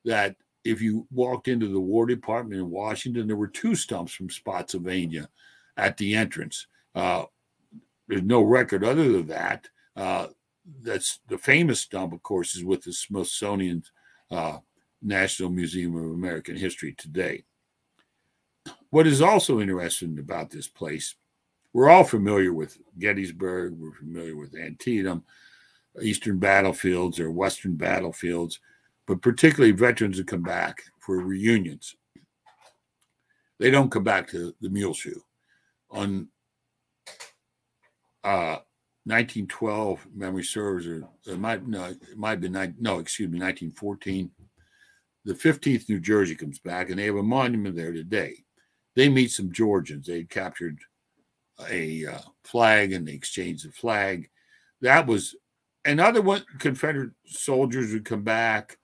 that 0.04 0.36
if 0.64 0.82
you 0.82 1.06
walked 1.10 1.48
into 1.48 1.68
the 1.68 1.80
War 1.80 2.06
Department 2.06 2.60
in 2.60 2.70
Washington, 2.70 3.26
there 3.26 3.36
were 3.36 3.46
two 3.46 3.74
stumps 3.74 4.12
from 4.12 4.28
Spotsylvania 4.28 5.28
at 5.76 5.96
the 5.96 6.14
entrance. 6.14 6.66
Uh, 6.94 7.24
there's 8.08 8.22
no 8.22 8.42
record 8.42 8.84
other 8.84 9.10
than 9.12 9.26
that. 9.28 9.68
Uh, 9.94 10.26
that's 10.82 11.20
the 11.28 11.38
famous 11.38 11.80
stump, 11.80 12.12
of 12.12 12.22
course, 12.22 12.56
is 12.56 12.64
with 12.64 12.82
the 12.82 12.92
Smithsonian 12.92 13.82
uh, 14.30 14.58
National 15.02 15.50
Museum 15.50 15.96
of 15.96 16.04
American 16.04 16.56
History 16.56 16.94
today. 16.96 17.44
What 18.90 19.06
is 19.06 19.20
also 19.20 19.60
interesting 19.60 20.18
about 20.18 20.50
this 20.50 20.68
place, 20.68 21.14
we're 21.72 21.90
all 21.90 22.04
familiar 22.04 22.52
with 22.52 22.78
Gettysburg, 22.98 23.74
we're 23.78 23.92
familiar 23.92 24.36
with 24.36 24.54
Antietam, 24.54 25.24
Eastern 26.00 26.38
battlefields 26.38 27.20
or 27.20 27.30
Western 27.30 27.76
battlefields, 27.76 28.60
but 29.06 29.22
particularly 29.22 29.72
veterans 29.72 30.18
who 30.18 30.24
come 30.24 30.42
back 30.42 30.82
for 30.98 31.18
reunions. 31.18 31.94
They 33.58 33.70
don't 33.70 33.90
come 33.90 34.04
back 34.04 34.28
to 34.28 34.54
the 34.60 34.68
mule 34.68 34.94
shoe 34.94 35.22
on 35.90 36.28
uh, 38.24 38.58
1912 39.04 40.06
memory 40.14 40.42
serves, 40.42 40.86
or 40.86 41.08
it 41.26 41.38
might 41.38 41.66
no, 41.66 41.84
it 41.84 42.16
might 42.16 42.40
be 42.40 42.48
no, 42.48 42.98
excuse 42.98 43.30
me, 43.30 43.38
1914. 43.38 44.30
The 45.26 45.34
15th 45.34 45.88
New 45.88 45.98
Jersey 45.98 46.36
comes 46.36 46.60
back, 46.60 46.88
and 46.88 47.00
they 47.00 47.06
have 47.06 47.16
a 47.16 47.22
monument 47.22 47.74
there 47.74 47.92
today. 47.92 48.36
They 48.94 49.08
meet 49.08 49.32
some 49.32 49.52
Georgians. 49.52 50.06
They 50.06 50.22
captured 50.22 50.78
a 51.68 52.06
uh, 52.06 52.20
flag, 52.44 52.92
and 52.92 53.06
they 53.06 53.12
exchanged 53.12 53.66
the 53.66 53.72
flag. 53.72 54.30
That 54.82 55.08
was 55.08 55.34
another 55.84 56.22
one. 56.22 56.44
Confederate 56.60 57.10
soldiers 57.26 57.92
would 57.92 58.04
come 58.04 58.22
back, 58.22 58.78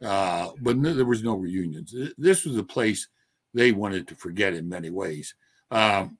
uh, 0.00 0.50
but 0.60 0.76
no, 0.76 0.94
there 0.94 1.04
was 1.04 1.24
no 1.24 1.34
reunions. 1.34 1.92
This 2.16 2.44
was 2.44 2.56
a 2.56 2.62
place 2.62 3.08
they 3.52 3.72
wanted 3.72 4.06
to 4.08 4.14
forget 4.14 4.54
in 4.54 4.68
many 4.68 4.90
ways. 4.90 5.34
Um, 5.72 6.18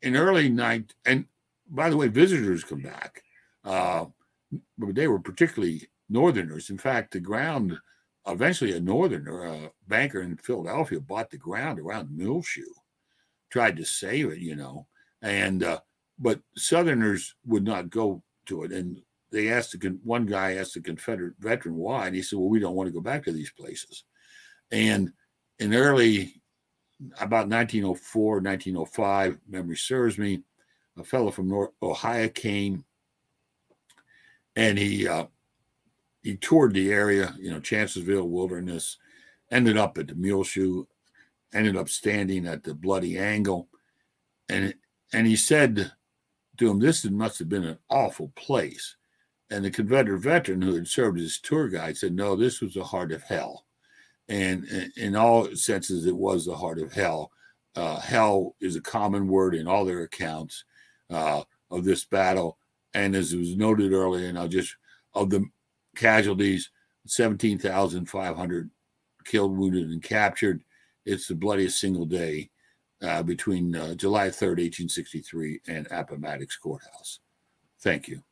in 0.00 0.16
early 0.16 0.48
night, 0.48 0.94
and 1.04 1.26
by 1.68 1.90
the 1.90 1.98
way, 1.98 2.08
visitors 2.08 2.64
come 2.64 2.80
back, 2.80 3.22
uh, 3.62 4.06
but 4.78 4.94
they 4.94 5.06
were 5.06 5.20
particularly 5.20 5.82
Northerners. 6.08 6.70
In 6.70 6.78
fact, 6.78 7.12
the 7.12 7.20
ground 7.20 7.78
eventually 8.26 8.72
a 8.72 8.80
Northerner, 8.80 9.44
a 9.44 9.72
banker 9.88 10.22
in 10.22 10.36
Philadelphia, 10.36 11.00
bought 11.00 11.30
the 11.30 11.38
ground 11.38 11.78
around 11.78 12.10
Shoe, 12.44 12.74
tried 13.50 13.76
to 13.76 13.84
save 13.84 14.30
it, 14.30 14.38
you 14.38 14.56
know, 14.56 14.86
and 15.22 15.62
uh, 15.62 15.80
but 16.18 16.40
Southerners 16.56 17.34
would 17.46 17.64
not 17.64 17.90
go 17.90 18.22
to 18.46 18.64
it, 18.64 18.72
and 18.72 19.00
they 19.32 19.50
asked 19.50 19.78
the 19.78 19.98
one 20.04 20.26
guy 20.26 20.54
asked 20.54 20.74
the 20.74 20.80
Confederate 20.80 21.34
veteran 21.38 21.76
why, 21.76 22.06
and 22.06 22.16
he 22.16 22.22
said, 22.22 22.38
"Well, 22.38 22.48
we 22.48 22.60
don't 22.60 22.74
want 22.74 22.88
to 22.88 22.92
go 22.92 23.00
back 23.00 23.24
to 23.24 23.32
these 23.32 23.52
places," 23.52 24.04
and 24.70 25.12
in 25.58 25.74
early 25.74 26.42
about 27.18 27.48
1904, 27.48 28.40
1905, 28.40 29.38
memory 29.48 29.76
serves 29.76 30.18
me, 30.18 30.42
a 30.98 31.04
fellow 31.04 31.30
from 31.30 31.48
North 31.48 31.70
Ohio 31.82 32.28
came 32.28 32.84
and 34.56 34.78
he 34.78 35.08
uh, 35.08 35.26
he 36.22 36.36
toured 36.36 36.74
the 36.74 36.92
area, 36.92 37.34
you 37.38 37.50
know, 37.50 37.60
Chancellorsville 37.60 38.28
Wilderness, 38.28 38.98
ended 39.50 39.76
up 39.76 39.98
at 39.98 40.08
the 40.08 40.14
Muleshoe, 40.14 40.84
ended 41.52 41.76
up 41.76 41.88
standing 41.88 42.46
at 42.46 42.62
the 42.62 42.74
Bloody 42.74 43.18
Angle, 43.18 43.68
and 44.48 44.74
and 45.12 45.26
he 45.26 45.36
said 45.36 45.92
to 46.58 46.70
him, 46.70 46.78
"This 46.78 47.04
must 47.04 47.38
have 47.38 47.48
been 47.48 47.64
an 47.64 47.78
awful 47.88 48.32
place." 48.36 48.96
And 49.50 49.64
the 49.64 49.70
Confederate 49.70 50.20
veteran 50.20 50.62
who 50.62 50.74
had 50.74 50.86
served 50.86 51.18
as 51.20 51.38
tour 51.38 51.68
guide 51.68 51.96
said, 51.96 52.14
"No, 52.14 52.36
this 52.36 52.60
was 52.60 52.74
the 52.74 52.84
heart 52.84 53.12
of 53.12 53.22
hell." 53.22 53.66
and 54.30 54.64
in 54.96 55.16
all 55.16 55.54
senses, 55.56 56.06
it 56.06 56.16
was 56.16 56.46
the 56.46 56.54
heart 56.54 56.78
of 56.78 56.92
hell. 56.92 57.32
Uh, 57.74 57.98
hell 57.98 58.54
is 58.60 58.76
a 58.76 58.80
common 58.80 59.26
word 59.26 59.56
in 59.56 59.66
all 59.66 59.84
their 59.84 60.02
accounts 60.02 60.64
uh, 61.10 61.42
of 61.70 61.84
this 61.84 62.04
battle. 62.04 62.56
And 62.94 63.16
as 63.16 63.34
was 63.34 63.56
noted 63.56 63.92
earlier, 63.92 64.28
and 64.28 64.38
I'll 64.38 64.48
just 64.48 64.76
of 65.14 65.30
the 65.30 65.44
casualties, 65.96 66.70
17,500 67.06 68.70
killed, 69.24 69.56
wounded, 69.56 69.90
and 69.90 70.02
captured. 70.02 70.62
It's 71.06 71.26
the 71.26 71.34
bloodiest 71.34 71.80
single 71.80 72.06
day 72.06 72.50
uh, 73.02 73.22
between 73.22 73.74
uh, 73.74 73.94
July 73.94 74.28
3rd, 74.28 74.58
1863, 74.58 75.60
and 75.68 75.86
Appomattox 75.90 76.56
Courthouse. 76.56 77.20
Thank 77.80 78.08
you. 78.08 78.22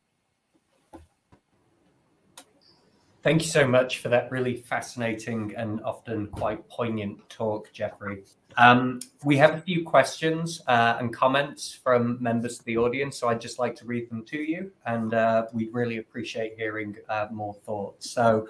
Thank 3.21 3.41
you 3.41 3.49
so 3.49 3.67
much 3.67 3.99
for 3.99 4.07
that 4.09 4.31
really 4.31 4.55
fascinating 4.55 5.53
and 5.57 5.81
often 5.83 6.27
quite 6.27 6.67
poignant 6.69 7.27
talk, 7.29 7.69
Jeffry. 7.73 8.23
Um, 8.55 9.01
we 9.25 9.35
have 9.35 9.55
a 9.55 9.61
few 9.61 9.83
questions 9.83 10.61
uh, 10.67 10.95
and 10.99 11.13
comments 11.13 11.73
from 11.73 12.17
members 12.23 12.59
of 12.59 12.65
the 12.65 12.77
audience, 12.77 13.17
so 13.17 13.27
I'd 13.27 13.41
just 13.41 13.59
like 13.59 13.75
to 13.75 13.85
read 13.85 14.09
them 14.09 14.23
to 14.25 14.37
you, 14.37 14.71
and 14.85 15.13
uh, 15.13 15.47
we'd 15.51 15.73
really 15.73 15.97
appreciate 15.97 16.53
hearing 16.55 16.95
uh, 17.09 17.27
more 17.29 17.53
thoughts. 17.53 18.09
So, 18.09 18.47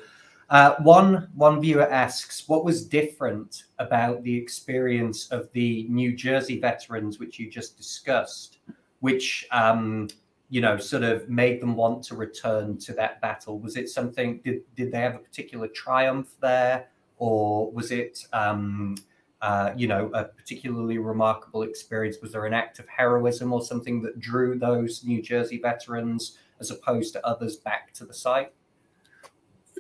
uh, 0.52 0.76
one 0.84 1.30
one 1.34 1.60
viewer 1.62 1.90
asks, 1.90 2.48
"What 2.48 2.64
was 2.64 2.86
different 2.86 3.64
about 3.80 4.22
the 4.22 4.36
experience 4.36 5.30
of 5.30 5.52
the 5.54 5.88
New 5.90 6.16
Jersey 6.16 6.60
veterans, 6.60 7.20
which 7.20 7.40
you 7.40 7.50
just 7.50 7.76
discussed, 7.76 8.60
which 9.00 9.48
um, 9.52 10.10
you 10.50 10.62
know 10.62 10.78
sort 10.78 11.04
of 11.04 11.30
made 11.30 11.62
them 11.62 11.76
want 11.76 12.04
to 12.06 12.16
return 12.16 12.78
to 12.80 12.94
that 12.94 13.22
battle? 13.22 13.60
Was 13.60 13.78
it 13.78 13.90
something? 13.90 14.40
Did 14.44 14.62
did 14.76 14.92
they 14.92 15.00
have 15.00 15.16
a 15.16 15.20
particular 15.20 15.68
triumph 15.68 16.30
there, 16.42 16.88
or 17.18 17.72
was 17.72 17.92
it?" 17.92 18.26
Um, 18.34 18.96
uh, 19.42 19.72
you 19.76 19.88
know, 19.88 20.12
a 20.14 20.26
particularly 20.26 20.98
remarkable 20.98 21.64
experience? 21.64 22.18
Was 22.22 22.34
there 22.34 22.46
an 22.46 22.54
act 22.54 22.80
of 22.80 22.88
heroism 22.90 23.54
or 23.54 23.62
something 23.62 24.02
that 24.02 24.20
drew 24.20 24.60
those 24.60 25.04
New 25.06 25.22
Jersey 25.22 25.60
veterans 25.62 26.38
as 26.60 26.72
opposed 26.72 27.14
to 27.14 27.26
others 27.26 27.56
back 27.56 27.94
to 27.94 28.06
the 28.06 28.14
site? 28.14 28.52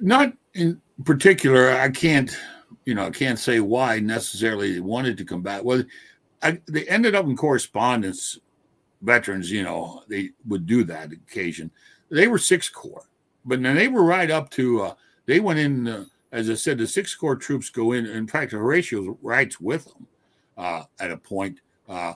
Not 0.01 0.33
in 0.53 0.81
particular. 1.03 1.71
I 1.71 1.89
can't, 1.89 2.35
you 2.85 2.93
know, 2.93 3.07
I 3.07 3.09
can't 3.09 3.37
say 3.37 3.59
why 3.59 3.99
necessarily 3.99 4.73
they 4.73 4.79
wanted 4.79 5.17
to 5.17 5.25
come 5.25 5.41
back. 5.41 5.63
Well, 5.63 5.83
I, 6.41 6.61
they 6.67 6.87
ended 6.87 7.15
up 7.15 7.25
in 7.25 7.35
correspondence. 7.35 8.39
Veterans, 9.01 9.51
you 9.51 9.63
know, 9.63 10.03
they 10.07 10.31
would 10.47 10.65
do 10.65 10.83
that 10.85 11.11
occasion. 11.11 11.71
They 12.09 12.27
were 12.27 12.37
six 12.37 12.69
corps, 12.69 13.07
but 13.45 13.61
then 13.61 13.75
they 13.75 13.87
were 13.87 14.03
right 14.03 14.29
up 14.29 14.49
to. 14.51 14.81
Uh, 14.81 14.93
they 15.25 15.39
went 15.39 15.59
in. 15.59 15.87
Uh, 15.87 16.05
as 16.31 16.49
I 16.49 16.55
said, 16.55 16.77
the 16.77 16.87
six 16.87 17.15
corps 17.15 17.35
troops 17.35 17.69
go 17.69 17.93
in. 17.93 18.05
In 18.05 18.27
fact, 18.27 18.51
Horatio 18.51 19.17
rides 19.21 19.59
with 19.59 19.85
them 19.85 20.07
uh, 20.57 20.83
at 20.99 21.11
a 21.11 21.17
point, 21.17 21.59
uh, 21.87 22.13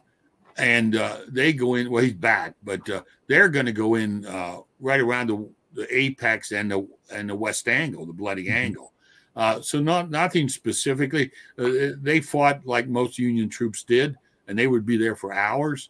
and 0.58 0.96
uh, 0.96 1.20
they 1.28 1.54
go 1.54 1.76
in. 1.76 1.90
Well, 1.90 2.04
he's 2.04 2.14
back, 2.14 2.56
but 2.64 2.88
uh, 2.90 3.04
they're 3.28 3.50
going 3.50 3.66
to 3.66 3.72
go 3.72 3.96
in 3.96 4.26
uh, 4.26 4.58
right 4.80 5.00
around 5.00 5.28
the, 5.28 5.50
the, 5.74 5.96
apex 5.96 6.52
and 6.52 6.70
the 6.70 6.88
and 7.12 7.30
the 7.30 7.36
west 7.36 7.68
angle, 7.68 8.06
the 8.06 8.14
bloody 8.14 8.46
mm-hmm. 8.46 8.58
angle. 8.58 8.94
Uh, 9.36 9.62
so 9.62 9.80
not 9.80 10.12
nothing 10.12 10.48
specifically. 10.48 11.32
they 11.58 12.22
fought 12.22 12.66
like 12.68 12.88
most 12.88 13.18
Union 13.18 13.50
troops 13.50 13.84
did, 13.84 14.16
and 14.48 14.60
they 14.60 14.68
would 14.68 14.86
be 14.86 14.98
there 14.98 15.16
for 15.16 15.34
hours. 15.34 15.90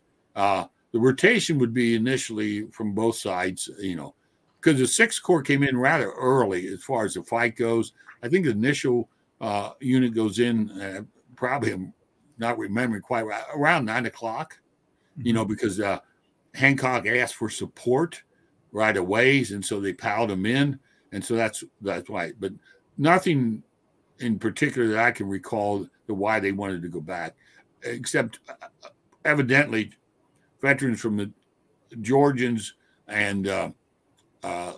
The 0.93 0.99
rotation 0.99 1.57
would 1.57 1.73
be 1.73 1.95
initially 1.95 2.67
from 2.67 2.93
both 2.93 3.17
sides, 3.17 3.69
you 3.79 3.95
know, 3.95 4.15
because 4.61 4.79
the 4.79 4.87
Sixth 4.87 5.21
Corps 5.21 5.41
came 5.41 5.63
in 5.63 5.77
rather 5.77 6.11
early 6.11 6.67
as 6.67 6.83
far 6.83 7.03
as 7.03 7.15
the 7.15 7.23
fight 7.23 7.57
goes. 7.57 7.93
I 8.21 8.29
think 8.29 8.45
the 8.45 8.51
initial 8.51 9.09
uh, 9.41 9.71
unit 9.81 10.13
goes 10.13 10.39
in 10.39 10.69
uh, 10.79 11.01
probably 11.35 11.71
I'm 11.71 11.93
not 12.37 12.57
remembering 12.57 13.01
quite 13.01 13.25
right, 13.25 13.43
around 13.53 13.85
nine 13.85 14.05
o'clock, 14.05 14.59
mm-hmm. 15.17 15.27
you 15.27 15.33
know, 15.33 15.43
because 15.43 15.79
uh, 15.79 15.99
Hancock 16.53 17.07
asked 17.07 17.35
for 17.35 17.49
support 17.49 18.21
right 18.71 18.95
away, 18.95 19.39
and 19.51 19.65
so 19.65 19.79
they 19.79 19.93
piled 19.93 20.29
them 20.29 20.45
in, 20.45 20.79
and 21.11 21.25
so 21.25 21.35
that's 21.35 21.63
that's 21.81 22.07
why. 22.07 22.33
But 22.39 22.53
nothing 22.99 23.63
in 24.19 24.37
particular 24.37 24.89
that 24.89 25.03
I 25.03 25.11
can 25.11 25.27
recall 25.27 25.87
the 26.05 26.13
why 26.13 26.39
they 26.39 26.51
wanted 26.51 26.83
to 26.83 26.89
go 26.89 27.01
back, 27.01 27.35
except 27.81 28.39
uh, 28.47 28.89
evidently 29.25 29.91
veterans 30.63 31.01
from 31.01 31.17
the 31.17 31.29
Georgians 32.01 32.73
and 33.07 33.47
uh, 33.47 33.69
uh, 34.43 34.73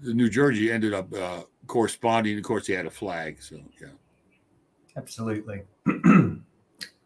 the 0.00 0.14
New 0.14 0.28
Jersey 0.28 0.72
ended 0.72 0.94
up 0.94 1.12
uh, 1.14 1.42
corresponding. 1.68 2.38
Of 2.38 2.42
course, 2.42 2.66
he 2.66 2.72
had 2.72 2.86
a 2.86 2.90
flag. 2.90 3.40
So 3.40 3.56
yeah, 3.80 3.88
absolutely. 4.96 5.62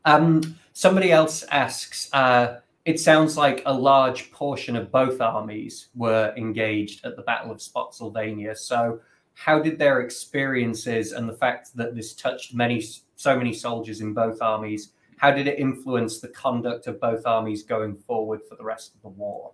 um, 0.05 0.59
somebody 0.72 1.12
else 1.12 1.43
asks. 1.51 2.09
Uh, 2.14 2.61
it 2.87 2.99
sounds 2.99 3.37
like 3.37 3.62
a 3.66 3.74
large 3.74 4.33
portion 4.33 4.74
of 4.74 4.91
both 4.91 5.20
armies 5.20 5.89
were 5.95 6.33
engaged 6.37 7.05
at 7.05 7.16
the 7.16 7.22
Battle 7.22 7.51
of 7.51 7.61
Spotsylvania. 7.61 8.57
So, 8.57 9.01
how 9.35 9.59
did 9.59 9.78
their 9.78 10.01
experiences 10.01 11.12
and 11.12 11.28
the 11.28 11.35
fact 11.35 11.76
that 11.76 11.95
this 11.95 12.14
touched 12.14 12.55
many, 12.55 12.83
so 13.16 13.37
many 13.37 13.53
soldiers 13.53 14.01
in 14.01 14.14
both 14.14 14.41
armies, 14.41 14.93
how 15.21 15.31
did 15.31 15.47
it 15.47 15.59
influence 15.59 16.18
the 16.18 16.29
conduct 16.29 16.87
of 16.87 16.99
both 16.99 17.27
armies 17.27 17.62
going 17.62 17.95
forward 17.95 18.41
for 18.49 18.55
the 18.55 18.64
rest 18.64 18.95
of 18.95 19.03
the 19.03 19.09
war? 19.11 19.53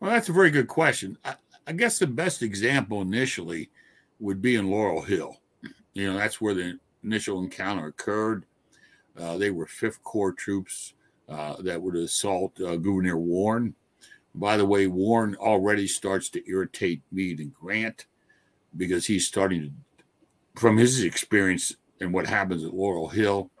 Well, 0.00 0.10
that's 0.10 0.28
a 0.28 0.32
very 0.32 0.50
good 0.50 0.66
question. 0.66 1.16
I, 1.24 1.36
I 1.68 1.72
guess 1.72 2.00
the 2.00 2.08
best 2.08 2.42
example 2.42 3.00
initially 3.00 3.70
would 4.18 4.42
be 4.42 4.56
in 4.56 4.68
Laurel 4.68 5.02
Hill. 5.02 5.36
You 5.92 6.10
know, 6.10 6.18
that's 6.18 6.40
where 6.40 6.52
the 6.52 6.80
initial 7.04 7.40
encounter 7.44 7.86
occurred. 7.86 8.44
Uh, 9.16 9.38
they 9.38 9.52
were 9.52 9.66
Fifth 9.66 10.02
Corps 10.02 10.32
troops 10.32 10.94
uh, 11.28 11.54
that 11.62 11.80
would 11.80 11.94
assault 11.94 12.60
uh, 12.60 12.74
Gouverneur 12.74 13.18
Warren. 13.18 13.76
By 14.34 14.56
the 14.56 14.66
way, 14.66 14.88
Warren 14.88 15.36
already 15.36 15.86
starts 15.86 16.28
to 16.30 16.50
irritate 16.50 17.02
Meade 17.12 17.38
and 17.38 17.54
Grant 17.54 18.06
because 18.76 19.06
he's 19.06 19.28
starting 19.28 19.62
to, 19.62 20.60
from 20.60 20.76
his 20.76 21.04
experience 21.04 21.76
and 22.00 22.12
what 22.12 22.26
happens 22.26 22.64
at 22.64 22.74
Laurel 22.74 23.08
Hill, 23.08 23.52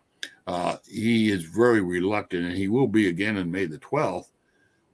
uh, 0.48 0.78
he 0.88 1.30
is 1.30 1.44
very 1.44 1.82
reluctant, 1.82 2.46
and 2.46 2.56
he 2.56 2.68
will 2.68 2.88
be 2.88 3.08
again 3.08 3.36
on 3.36 3.50
May 3.50 3.66
the 3.66 3.76
12th 3.78 4.30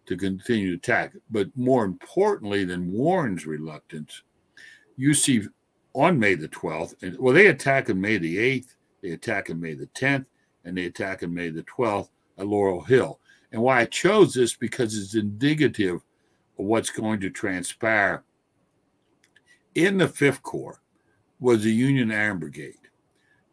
to 0.07 0.17
continue 0.17 0.71
to 0.71 0.77
attack. 0.77 1.13
But 1.31 1.57
more 1.57 1.85
importantly 1.85 2.65
than 2.65 2.93
Warren's 2.93 3.47
reluctance, 3.47 4.23
you 4.97 5.15
see 5.15 5.47
on 5.95 6.19
May 6.19 6.35
the 6.35 6.49
12th, 6.49 7.01
and 7.03 7.17
well, 7.21 7.33
they 7.33 7.47
attack 7.47 7.89
on 7.89 8.01
May 8.01 8.19
the 8.19 8.37
8th, 8.37 8.75
they 9.01 9.11
attack 9.11 9.49
on 9.49 9.61
May 9.61 9.75
the 9.75 9.87
10th, 9.87 10.27
and 10.65 10.77
they 10.77 10.87
attack 10.87 11.23
on 11.23 11.33
May 11.33 11.51
the 11.51 11.63
12th 11.63 12.09
at 12.37 12.49
Laurel 12.49 12.83
Hill. 12.83 13.21
And 13.53 13.63
why 13.63 13.83
I 13.83 13.85
chose 13.85 14.35
this 14.35 14.57
because 14.57 14.99
it's 14.99 15.15
indicative 15.15 16.01
of 16.59 16.65
what's 16.65 16.91
going 16.91 17.21
to 17.21 17.31
transpire 17.31 18.25
in 19.77 19.99
the 19.99 20.09
Fifth 20.09 20.43
Corps 20.43 20.81
was 21.39 21.63
the 21.63 21.71
Union 21.71 22.11
Iron 22.11 22.41
Brigade. 22.41 22.75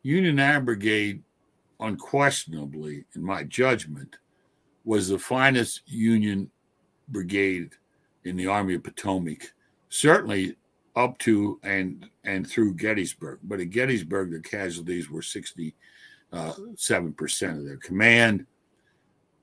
Union 0.02 0.40
Iron 0.40 0.66
Brigade, 0.66 1.22
unquestionably, 1.82 3.06
in 3.16 3.24
my 3.24 3.44
judgment, 3.44 4.16
was 4.86 5.10
the 5.10 5.20
finest 5.20 5.82
Union 5.86 6.50
brigade 7.10 7.72
in 8.24 8.36
the 8.36 8.48
Army 8.48 8.76
of 8.76 8.84
Potomac, 8.84 9.54
certainly 9.90 10.56
up 10.96 11.18
to 11.20 11.60
and 11.64 12.10
and 12.24 12.48
through 12.48 12.76
Gettysburg. 12.76 13.40
But 13.44 13.60
at 13.60 13.70
Gettysburg, 13.70 14.32
the 14.32 14.40
casualties 14.40 15.10
were 15.10 15.22
67% 15.22 15.74
uh, 16.34 16.54
of 17.58 17.66
their 17.66 17.78
command. 17.78 18.46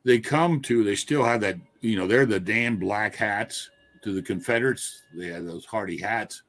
They 0.04 0.20
come 0.20 0.60
to, 0.62 0.84
they 0.84 0.94
still 0.94 1.24
have 1.24 1.40
that, 1.40 1.56
you 1.80 1.96
know, 1.96 2.06
they're 2.06 2.26
the 2.26 2.40
Dan 2.40 2.76
Black 2.76 3.16
hats 3.16 3.70
to 4.02 4.12
the 4.12 4.22
Confederates. 4.22 5.02
They 5.14 5.26
had 5.26 5.46
those 5.46 5.66
Hardee 5.66 6.00
hats. 6.00 6.42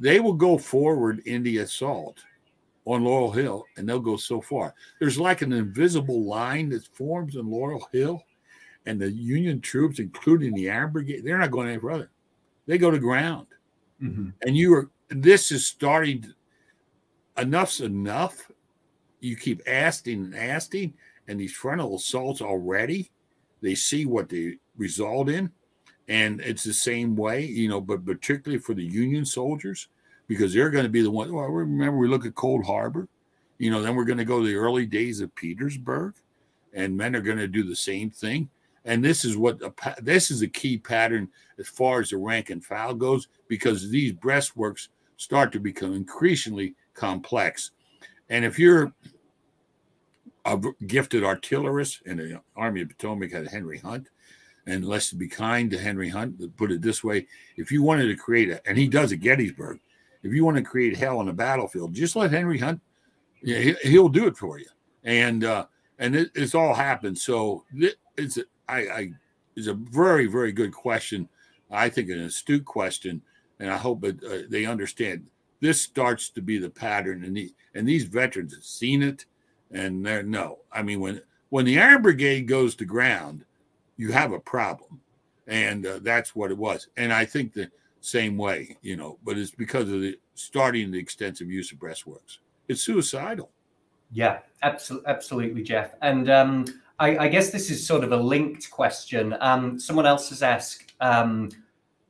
They 0.00 0.20
will 0.20 0.32
go 0.32 0.58
forward 0.58 1.20
in 1.26 1.42
the 1.42 1.58
assault 1.58 2.18
on 2.86 3.02
Laurel 3.04 3.32
Hill, 3.32 3.64
and 3.76 3.86
they'll 3.86 3.98
go 3.98 4.16
so 4.16 4.40
far. 4.40 4.74
There's 5.00 5.18
like 5.18 5.42
an 5.42 5.52
invisible 5.52 6.24
line 6.24 6.68
that 6.70 6.86
forms 6.94 7.34
in 7.34 7.50
Laurel 7.50 7.86
Hill, 7.92 8.22
and 8.86 9.00
the 9.00 9.10
Union 9.10 9.60
troops, 9.60 9.98
including 9.98 10.54
the 10.54 10.70
Iron 10.70 10.92
Brigade, 10.92 11.22
they're 11.24 11.38
not 11.38 11.50
going 11.50 11.68
any 11.68 11.80
further. 11.80 12.10
They 12.66 12.78
go 12.78 12.90
to 12.90 12.98
ground, 12.98 13.48
mm-hmm. 14.00 14.30
and 14.42 14.56
you 14.56 14.74
are. 14.74 14.90
This 15.08 15.52
is 15.52 15.66
starting. 15.66 16.32
Enough's 17.36 17.80
enough. 17.80 18.50
You 19.20 19.36
keep 19.36 19.62
asking 19.66 20.24
and 20.24 20.36
asking, 20.36 20.94
and 21.26 21.40
these 21.40 21.52
frontal 21.52 21.96
assaults 21.96 22.40
already, 22.40 23.10
they 23.60 23.74
see 23.74 24.06
what 24.06 24.28
they 24.28 24.58
result 24.76 25.28
in, 25.28 25.50
and 26.08 26.40
it's 26.40 26.62
the 26.62 26.72
same 26.72 27.16
way, 27.16 27.44
you 27.44 27.68
know. 27.68 27.80
But 27.80 28.04
particularly 28.04 28.60
for 28.60 28.74
the 28.74 28.84
Union 28.84 29.24
soldiers, 29.24 29.88
because 30.28 30.52
they're 30.52 30.70
going 30.70 30.84
to 30.84 30.90
be 30.90 31.02
the 31.02 31.10
one. 31.10 31.32
Well, 31.32 31.46
remember, 31.46 31.98
we 31.98 32.08
look 32.08 32.26
at 32.26 32.34
Cold 32.34 32.64
Harbor, 32.64 33.08
you 33.58 33.70
know, 33.70 33.82
then 33.82 33.94
we're 33.94 34.04
going 34.04 34.18
to 34.18 34.24
go 34.24 34.40
to 34.40 34.46
the 34.46 34.54
early 34.54 34.86
days 34.86 35.20
of 35.20 35.34
Petersburg, 35.34 36.14
and 36.72 36.96
men 36.96 37.16
are 37.16 37.22
going 37.22 37.38
to 37.38 37.48
do 37.48 37.62
the 37.62 37.76
same 37.76 38.10
thing. 38.10 38.48
And 38.84 39.04
this 39.04 39.24
is 39.24 39.36
what 39.36 39.60
a, 39.62 39.72
this 40.00 40.30
is 40.30 40.42
a 40.42 40.48
key 40.48 40.78
pattern 40.78 41.28
as 41.58 41.66
far 41.66 42.00
as 42.00 42.10
the 42.10 42.18
rank 42.18 42.50
and 42.50 42.64
file 42.64 42.94
goes, 42.94 43.28
because 43.48 43.90
these 43.90 44.12
breastworks 44.12 44.88
start 45.16 45.52
to 45.52 45.60
become 45.60 45.92
increasingly 45.92 46.74
complex. 46.94 47.72
And 48.28 48.44
if 48.44 48.58
you're 48.58 48.92
a 50.44 50.60
gifted 50.86 51.24
artillerist, 51.24 52.02
and 52.06 52.20
the 52.20 52.40
Army 52.54 52.82
of 52.82 52.88
Potomac 52.90 53.32
had 53.32 53.48
Henry 53.48 53.78
Hunt, 53.78 54.08
and 54.66 54.84
let's 54.84 55.12
be 55.12 55.28
kind 55.28 55.70
to 55.70 55.78
Henry 55.78 56.08
Hunt, 56.08 56.56
put 56.56 56.70
it 56.70 56.82
this 56.82 57.02
way: 57.02 57.26
if 57.56 57.72
you 57.72 57.82
wanted 57.82 58.06
to 58.08 58.16
create 58.16 58.50
a, 58.50 58.60
and 58.68 58.78
he 58.78 58.86
does 58.86 59.12
at 59.12 59.20
Gettysburg, 59.20 59.80
if 60.26 60.34
you 60.34 60.44
want 60.44 60.56
to 60.56 60.62
create 60.62 60.96
hell 60.96 61.18
on 61.18 61.26
the 61.26 61.32
battlefield, 61.32 61.94
just 61.94 62.16
let 62.16 62.30
Henry 62.30 62.58
Hunt. 62.58 62.80
Yeah, 63.42 63.74
he'll 63.82 64.08
do 64.08 64.26
it 64.26 64.36
for 64.36 64.58
you. 64.58 64.66
And 65.04 65.44
uh, 65.44 65.66
and 65.98 66.16
it, 66.16 66.30
it's 66.34 66.54
all 66.54 66.74
happened. 66.74 67.18
So 67.18 67.64
it's 68.16 68.38
a, 68.38 68.44
I, 68.68 68.78
I 68.78 69.12
it's 69.54 69.68
a 69.68 69.74
very 69.74 70.26
very 70.26 70.52
good 70.52 70.72
question. 70.72 71.28
I 71.70 71.88
think 71.88 72.10
an 72.10 72.20
astute 72.20 72.64
question 72.64 73.22
and 73.58 73.70
I 73.70 73.76
hope 73.76 74.04
it, 74.04 74.22
uh, 74.24 74.46
they 74.48 74.66
understand 74.66 75.26
this 75.60 75.80
starts 75.80 76.28
to 76.30 76.42
be 76.42 76.58
the 76.58 76.70
pattern, 76.70 77.24
and 77.24 77.36
the, 77.36 77.52
and 77.74 77.88
these 77.88 78.04
veterans 78.04 78.54
have 78.54 78.64
seen 78.64 79.02
it, 79.02 79.24
and 79.70 80.04
they're 80.04 80.22
no. 80.22 80.58
I 80.72 80.82
mean, 80.82 81.00
when 81.00 81.22
when 81.48 81.64
the 81.64 81.80
Iron 81.80 82.02
Brigade 82.02 82.42
goes 82.42 82.74
to 82.76 82.84
ground, 82.84 83.44
you 83.96 84.12
have 84.12 84.32
a 84.32 84.40
problem, 84.40 85.00
and 85.46 85.86
uh, 85.86 85.98
that's 86.02 86.36
what 86.36 86.50
it 86.50 86.58
was. 86.58 86.88
And 86.96 87.12
I 87.12 87.24
think 87.24 87.54
the 87.54 87.70
same 88.06 88.36
way, 88.36 88.76
you 88.82 88.96
know, 88.96 89.18
but 89.24 89.36
it's 89.36 89.50
because 89.50 89.90
of 89.90 90.00
the 90.00 90.16
starting 90.34 90.92
the 90.92 90.98
extensive 90.98 91.50
use 91.50 91.72
of 91.72 91.78
breastworks. 91.78 92.38
It's 92.68 92.80
suicidal. 92.80 93.50
Yeah, 94.12 94.38
absolutely, 94.62 95.08
absolutely, 95.08 95.62
Jeff. 95.64 95.94
And 96.02 96.30
um, 96.30 96.66
I, 97.00 97.18
I, 97.18 97.28
guess 97.28 97.50
this 97.50 97.68
is 97.68 97.84
sort 97.84 98.04
of 98.04 98.12
a 98.12 98.16
linked 98.16 98.70
question. 98.70 99.34
Um, 99.40 99.80
someone 99.80 100.06
else 100.06 100.28
has 100.28 100.44
asked. 100.44 100.94
Um, 101.00 101.50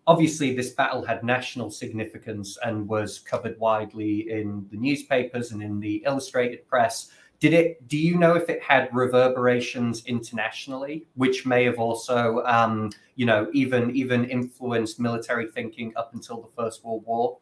obviously, 0.06 0.54
this 0.54 0.72
battle 0.72 1.02
had 1.02 1.24
national 1.24 1.70
significance 1.70 2.58
and 2.62 2.86
was 2.86 3.18
covered 3.18 3.58
widely 3.58 4.30
in 4.30 4.66
the 4.70 4.76
newspapers 4.76 5.52
and 5.52 5.62
in 5.62 5.80
the 5.80 6.02
illustrated 6.04 6.68
press. 6.68 7.08
Did 7.38 7.52
it? 7.52 7.86
Do 7.88 7.98
you 7.98 8.16
know 8.16 8.34
if 8.34 8.48
it 8.48 8.62
had 8.62 8.88
reverberations 8.92 10.04
internationally, 10.06 11.06
which 11.14 11.44
may 11.44 11.64
have 11.64 11.78
also, 11.78 12.42
um, 12.44 12.90
you 13.14 13.26
know, 13.26 13.48
even 13.52 13.94
even 13.94 14.24
influenced 14.24 14.98
military 14.98 15.46
thinking 15.46 15.92
up 15.96 16.14
until 16.14 16.40
the 16.40 16.48
First 16.48 16.84
World 16.84 17.04
War? 17.04 17.38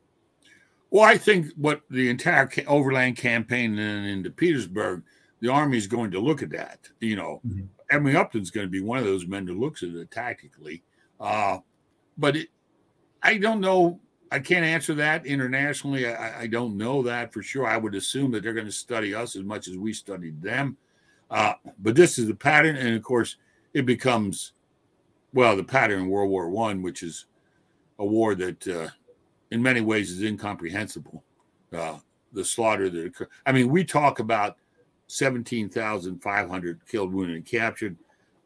Well, 0.91 1.05
I 1.05 1.17
think 1.17 1.49
what 1.57 1.83
the 1.91 2.09
entire 2.09 2.49
overland 2.67 3.17
campaign 3.17 3.79
and 3.79 4.07
into 4.07 4.31
Petersburg, 4.31 5.03
the 5.41 5.49
army 5.49 5.79
is 5.79 5.87
going 5.87 6.11
to 6.13 6.21
look 6.21 6.43
at 6.43 6.51
that. 6.51 6.89
You 7.01 7.17
know, 7.17 7.41
mm-hmm. 7.47 7.67
Emory 7.91 8.17
Upton's 8.17 8.51
going 8.51 8.67
to 8.67 8.71
be 8.71 8.81
one 8.81 8.99
of 8.99 9.05
those 9.05 9.27
men 9.27 9.47
who 9.47 9.59
looks 9.59 9.83
at 9.83 9.91
it 9.91 10.11
tactically. 10.11 10.83
Uh, 11.21 11.59
but 12.19 12.37
it, 12.37 12.49
I 13.23 13.39
don't 13.39 13.61
know 13.61 14.01
I 14.35 14.41
can't 14.41 14.65
answer 14.65 14.95
that 14.95 15.27
internationally. 15.27 16.09
I, 16.09 16.41
I, 16.41 16.47
don't 16.49 16.77
know 16.77 17.03
that 17.03 17.33
for 17.33 17.41
sure. 17.41 17.69
I 17.69 17.77
would 17.77 17.95
assume 17.95 18.33
that 18.33 18.43
they're 18.43 18.53
going 18.53 18.67
to 18.67 18.73
study 18.73 19.15
us 19.15 19.37
as 19.37 19.45
much 19.45 19.69
as 19.69 19.77
we 19.79 19.93
studied 19.93 20.43
them. 20.43 20.77
Uh, 21.31 21.53
but 21.79 21.95
this 21.95 22.19
is 22.19 22.27
the 22.27 22.35
pattern, 22.35 22.75
and 22.75 22.97
of 22.97 23.03
course, 23.05 23.37
it 23.75 23.87
becomes 23.87 24.53
well 25.33 25.57
the 25.57 25.63
pattern 25.63 26.03
in 26.03 26.09
World 26.09 26.31
War 26.31 26.51
One, 26.51 26.83
which 26.83 27.05
is 27.05 27.27
a 28.01 28.05
war 28.05 28.35
that, 28.35 28.67
uh, 28.67 28.89
in 29.53 29.63
many 29.63 29.81
ways, 29.81 30.11
is 30.11 30.23
incomprehensible. 30.23 31.23
Uh, 31.73 31.99
the 32.33 32.45
slaughter 32.45 32.91
that 32.91 33.07
occurred. 33.07 33.29
I 33.47 33.53
mean, 33.53 33.69
we 33.69 33.85
talk 33.85 34.19
about 34.19 34.57
seventeen 35.07 35.69
thousand 35.69 36.25
five 36.25 36.51
hundred 36.51 36.81
killed, 36.89 37.15
wounded, 37.15 37.37
and 37.37 37.47
captured. 37.47 37.97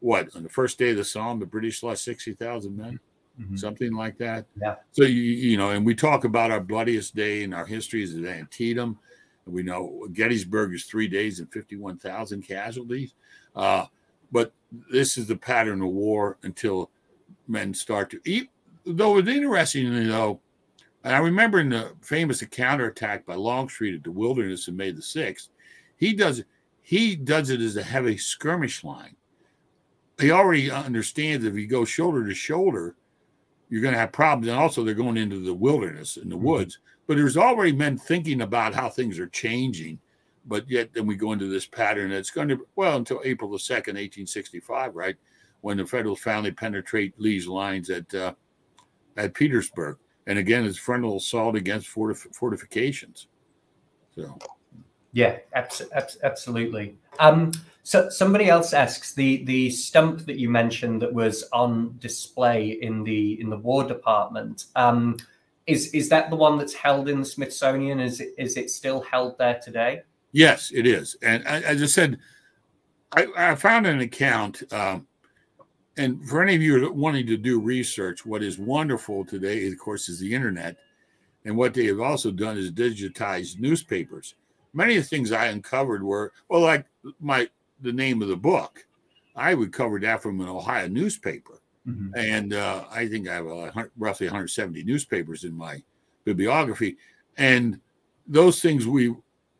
What 0.01 0.35
on 0.35 0.43
the 0.43 0.49
first 0.49 0.77
day 0.77 0.91
of 0.91 0.97
the 0.97 1.03
Somme, 1.03 1.39
the 1.39 1.47
British 1.47 1.81
lost 1.81 2.03
sixty 2.03 2.33
thousand 2.33 2.77
men 2.77 2.99
mm-hmm. 3.39 3.55
something 3.55 3.93
like 3.93 4.17
that. 4.17 4.45
Yeah. 4.61 4.75
So 4.91 5.03
you 5.03 5.21
you 5.21 5.57
know, 5.57 5.71
and 5.71 5.85
we 5.85 5.95
talk 5.95 6.23
about 6.23 6.51
our 6.51 6.59
bloodiest 6.59 7.15
day 7.15 7.43
in 7.43 7.53
our 7.53 7.65
histories 7.65 8.17
at 8.17 8.25
Antietam. 8.25 8.99
We 9.45 9.63
know 9.63 10.07
Gettysburg 10.13 10.73
is 10.73 10.85
three 10.85 11.07
days 11.07 11.39
and 11.39 11.51
fifty-one 11.51 11.97
thousand 11.97 12.43
casualties. 12.43 13.13
Uh, 13.55 13.85
but 14.31 14.53
this 14.91 15.17
is 15.17 15.25
the 15.25 15.35
pattern 15.35 15.81
of 15.81 15.89
war 15.89 16.37
until 16.43 16.91
men 17.47 17.73
start 17.73 18.11
to 18.11 18.19
eat. 18.25 18.49
Though 18.85 19.17
it's 19.17 19.27
interesting, 19.27 20.07
though, 20.07 20.39
and 21.03 21.15
I 21.15 21.19
remember 21.19 21.59
in 21.59 21.69
the 21.69 21.93
famous 22.01 22.43
counterattack 22.43 23.25
by 23.25 23.35
Longstreet 23.35 23.95
at 23.95 24.03
the 24.03 24.11
Wilderness 24.11 24.67
in 24.67 24.77
May 24.77 24.91
the 24.91 25.01
sixth, 25.01 25.49
he 25.97 26.13
does 26.13 26.43
he 26.81 27.15
does 27.15 27.49
it 27.49 27.61
as 27.61 27.75
a 27.75 27.83
heavy 27.83 28.17
skirmish 28.17 28.83
line. 28.83 29.15
He 30.19 30.31
already 30.31 30.69
understands 30.69 31.45
if 31.45 31.55
you 31.55 31.65
go 31.65 31.85
shoulder 31.85 32.27
to 32.27 32.35
shoulder, 32.35 32.95
you're 33.69 33.81
going 33.81 33.93
to 33.93 33.99
have 33.99 34.11
problems. 34.11 34.47
And 34.47 34.57
also, 34.57 34.83
they're 34.83 34.93
going 34.93 35.17
into 35.17 35.39
the 35.39 35.53
wilderness 35.53 36.17
in 36.17 36.29
the 36.29 36.35
mm-hmm. 36.35 36.45
woods. 36.45 36.79
But 37.07 37.17
there's 37.17 37.37
already 37.37 37.71
men 37.71 37.97
thinking 37.97 38.41
about 38.41 38.73
how 38.73 38.89
things 38.89 39.19
are 39.19 39.27
changing. 39.27 39.99
But 40.45 40.69
yet, 40.69 40.93
then 40.93 41.05
we 41.05 41.15
go 41.15 41.33
into 41.33 41.49
this 41.49 41.65
pattern 41.65 42.09
that's 42.11 42.31
going 42.31 42.49
to, 42.49 42.65
well, 42.75 42.97
until 42.97 43.21
April 43.23 43.51
the 43.51 43.57
2nd, 43.57 43.95
1865, 43.95 44.95
right? 44.95 45.15
When 45.61 45.77
the 45.77 45.85
Federals 45.85 46.19
finally 46.19 46.51
penetrate 46.51 47.19
Lee's 47.19 47.47
lines 47.47 47.89
at, 47.89 48.13
uh, 48.13 48.33
at 49.17 49.33
Petersburg. 49.33 49.97
And 50.27 50.39
again, 50.39 50.65
it's 50.65 50.77
frontal 50.77 51.17
assault 51.17 51.55
against 51.55 51.93
fortif- 51.93 52.33
fortifications. 52.35 53.27
So. 54.15 54.37
Yeah, 55.11 55.37
abs- 55.53 55.89
abs- 55.93 56.19
absolutely. 56.23 56.95
Um, 57.19 57.51
so 57.83 58.09
somebody 58.09 58.49
else 58.49 58.73
asks 58.73 59.13
the 59.13 59.43
the 59.45 59.69
stump 59.69 60.25
that 60.25 60.37
you 60.37 60.49
mentioned 60.49 61.01
that 61.01 61.13
was 61.13 61.43
on 61.53 61.95
display 61.99 62.77
in 62.81 63.03
the 63.03 63.39
in 63.39 63.49
the 63.49 63.57
War 63.57 63.83
Department. 63.83 64.65
Um, 64.75 65.17
is 65.67 65.93
is 65.93 66.09
that 66.09 66.29
the 66.29 66.35
one 66.35 66.57
that's 66.57 66.73
held 66.73 67.09
in 67.09 67.19
the 67.19 67.25
Smithsonian? 67.25 67.99
Is 67.99 68.19
it 68.19 68.33
is 68.37 68.57
it 68.57 68.69
still 68.69 69.01
held 69.01 69.37
there 69.37 69.59
today? 69.63 70.01
Yes, 70.31 70.71
it 70.73 70.85
is. 70.85 71.15
And 71.21 71.45
as 71.47 71.81
I 71.81 71.85
said, 71.87 72.19
I, 73.13 73.27
I 73.35 73.55
found 73.55 73.87
an 73.87 73.99
account. 74.01 74.61
Um, 74.71 75.07
and 75.97 76.25
for 76.29 76.43
any 76.43 76.55
of 76.55 76.61
you 76.61 76.93
wanting 76.93 77.25
to 77.27 77.35
do 77.35 77.59
research, 77.59 78.25
what 78.25 78.43
is 78.43 78.59
wonderful 78.59 79.25
today, 79.25 79.67
of 79.67 79.77
course, 79.79 80.07
is 80.07 80.19
the 80.19 80.33
internet. 80.33 80.77
And 81.45 81.57
what 81.57 81.73
they 81.73 81.87
have 81.87 81.99
also 81.99 82.31
done 82.31 82.57
is 82.57 82.71
digitize 82.71 83.59
newspapers 83.59 84.35
many 84.73 84.97
of 84.97 85.03
the 85.03 85.09
things 85.09 85.31
I 85.31 85.47
uncovered 85.47 86.03
were 86.03 86.31
well, 86.49 86.61
like 86.61 86.85
my 87.19 87.49
the 87.81 87.93
name 87.93 88.21
of 88.21 88.27
the 88.27 88.35
book. 88.35 88.85
I 89.35 89.53
would 89.53 89.71
cover 89.71 89.99
that 89.99 90.21
from 90.21 90.41
an 90.41 90.49
Ohio 90.49 90.87
newspaper, 90.87 91.61
mm-hmm. 91.87 92.09
and 92.15 92.53
uh, 92.53 92.85
I 92.91 93.07
think 93.07 93.27
I 93.27 93.35
have 93.35 93.47
uh, 93.47 93.71
roughly 93.97 94.27
170 94.27 94.83
newspapers 94.83 95.43
in 95.43 95.53
my 95.53 95.81
bibliography, 96.25 96.97
and 97.37 97.79
those 98.27 98.61
things 98.61 98.85
we 98.85 99.15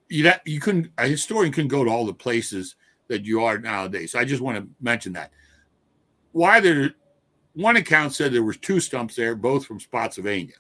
you 0.09 0.32
you 0.45 0.59
couldn't 0.59 0.91
a 0.97 1.07
historian 1.07 1.53
couldn't 1.53 1.70
go 1.70 1.84
to 1.84 1.89
all 1.89 2.05
the 2.05 2.13
places 2.13 2.76
that 3.07 3.26
you 3.26 3.43
are 3.43 3.57
nowadays. 3.57 4.11
So 4.11 4.20
I 4.20 4.26
just 4.26 4.41
want 4.41 4.57
to 4.57 4.67
mention 4.82 5.13
that. 5.13 5.32
Why 6.32 6.59
there? 6.59 6.91
One 7.53 7.78
account 7.78 8.13
said 8.13 8.32
there 8.32 8.43
was 8.43 8.57
two 8.57 8.80
stumps 8.80 9.15
there, 9.15 9.36
both 9.36 9.65
from 9.65 9.80
Spotsylvania, 9.80 10.55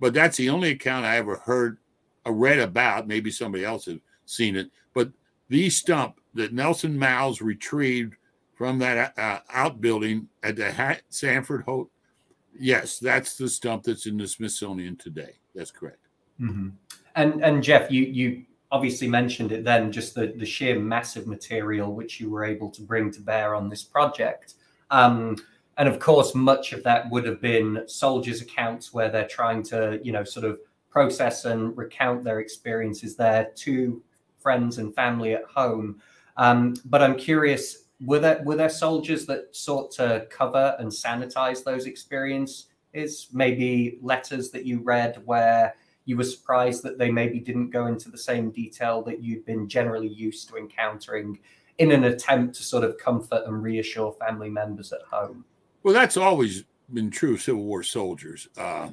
but 0.00 0.14
that's 0.14 0.36
the 0.36 0.48
only 0.48 0.70
account 0.70 1.04
I 1.04 1.16
ever 1.16 1.36
heard 1.36 1.78
or 2.24 2.32
read 2.32 2.58
about. 2.58 3.08
Maybe 3.08 3.30
somebody 3.30 3.64
else 3.64 3.86
has 3.86 3.98
seen 4.24 4.56
it, 4.56 4.70
but 4.94 5.10
the 5.48 5.68
stump 5.68 6.20
that 6.34 6.52
Nelson 6.52 6.98
Miles 6.98 7.40
retrieved 7.40 8.14
from 8.54 8.78
that 8.78 9.16
uh, 9.18 9.40
outbuilding 9.50 10.28
at 10.42 10.56
the 10.56 10.98
Sanford 11.08 11.62
Hotel. 11.64 11.90
Yes, 12.58 12.98
that's 12.98 13.36
the 13.36 13.48
stump 13.48 13.84
that's 13.84 14.06
in 14.06 14.18
the 14.18 14.28
Smithsonian 14.28 14.96
today. 14.96 15.36
That's 15.54 15.70
correct. 15.70 16.08
Mm-hmm. 16.40 16.68
And 17.16 17.44
and 17.44 17.62
Jeff, 17.62 17.90
you 17.90 18.02
you 18.04 18.44
obviously 18.70 19.08
mentioned 19.08 19.52
it 19.52 19.64
then, 19.64 19.92
just 19.92 20.14
the 20.14 20.34
the 20.36 20.46
sheer 20.46 20.78
massive 20.78 21.26
material 21.26 21.94
which 21.94 22.20
you 22.20 22.30
were 22.30 22.44
able 22.44 22.70
to 22.70 22.82
bring 22.82 23.10
to 23.12 23.20
bear 23.20 23.54
on 23.54 23.68
this 23.68 23.82
project. 23.82 24.54
Um, 24.90 25.36
and 25.78 25.88
of 25.88 25.98
course, 25.98 26.34
much 26.34 26.72
of 26.72 26.82
that 26.84 27.10
would 27.10 27.24
have 27.24 27.40
been 27.40 27.84
soldiers' 27.86 28.42
accounts 28.42 28.92
where 28.92 29.10
they're 29.10 29.28
trying 29.28 29.62
to, 29.64 30.00
you 30.02 30.12
know, 30.12 30.24
sort 30.24 30.44
of 30.44 30.60
process 30.90 31.46
and 31.46 31.76
recount 31.76 32.22
their 32.22 32.40
experiences 32.40 33.16
there 33.16 33.50
to 33.56 34.02
friends 34.38 34.78
and 34.78 34.94
family 34.94 35.32
at 35.32 35.44
home. 35.44 36.00
Um, 36.36 36.74
but 36.84 37.02
I'm 37.02 37.16
curious, 37.16 37.84
were 38.04 38.18
there 38.18 38.42
were 38.44 38.56
there 38.56 38.70
soldiers 38.70 39.26
that 39.26 39.54
sought 39.54 39.90
to 39.92 40.26
cover 40.30 40.76
and 40.78 40.90
sanitize 40.90 41.62
those 41.62 41.86
experiences? 41.86 42.66
Maybe 43.32 43.98
letters 44.02 44.50
that 44.50 44.66
you 44.66 44.80
read 44.80 45.22
where 45.24 45.74
you 46.04 46.16
were 46.16 46.24
surprised 46.24 46.82
that 46.82 46.98
they 46.98 47.10
maybe 47.10 47.38
didn't 47.38 47.70
go 47.70 47.86
into 47.86 48.10
the 48.10 48.18
same 48.18 48.50
detail 48.50 49.02
that 49.02 49.22
you'd 49.22 49.44
been 49.46 49.68
generally 49.68 50.08
used 50.08 50.48
to 50.48 50.56
encountering 50.56 51.38
in 51.78 51.92
an 51.92 52.04
attempt 52.04 52.56
to 52.56 52.62
sort 52.62 52.84
of 52.84 52.98
comfort 52.98 53.42
and 53.46 53.62
reassure 53.62 54.12
family 54.12 54.50
members 54.50 54.92
at 54.92 55.00
home. 55.02 55.44
Well, 55.82 55.94
that's 55.94 56.16
always 56.16 56.64
been 56.92 57.10
true 57.10 57.34
of 57.34 57.42
Civil 57.42 57.64
War 57.64 57.82
soldiers. 57.82 58.48
Uh, 58.56 58.90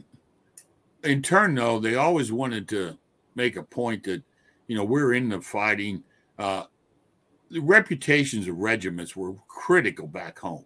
in 1.03 1.21
turn, 1.21 1.55
though, 1.55 1.79
they 1.79 1.95
always 1.95 2.31
wanted 2.31 2.67
to 2.69 2.97
make 3.35 3.55
a 3.55 3.63
point 3.63 4.03
that, 4.03 4.23
you 4.67 4.75
know, 4.77 4.83
we're 4.83 5.13
in 5.13 5.29
the 5.29 5.41
fighting. 5.41 6.03
Uh, 6.37 6.65
the 7.49 7.59
reputations 7.59 8.47
of 8.47 8.57
regiments 8.57 9.15
were 9.15 9.33
critical 9.47 10.07
back 10.07 10.39
home. 10.39 10.65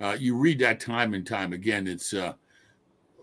Uh, 0.00 0.16
you 0.18 0.36
read 0.36 0.58
that 0.58 0.80
time 0.80 1.14
and 1.14 1.26
time 1.26 1.52
again. 1.52 1.86
It's 1.86 2.12
uh, 2.12 2.34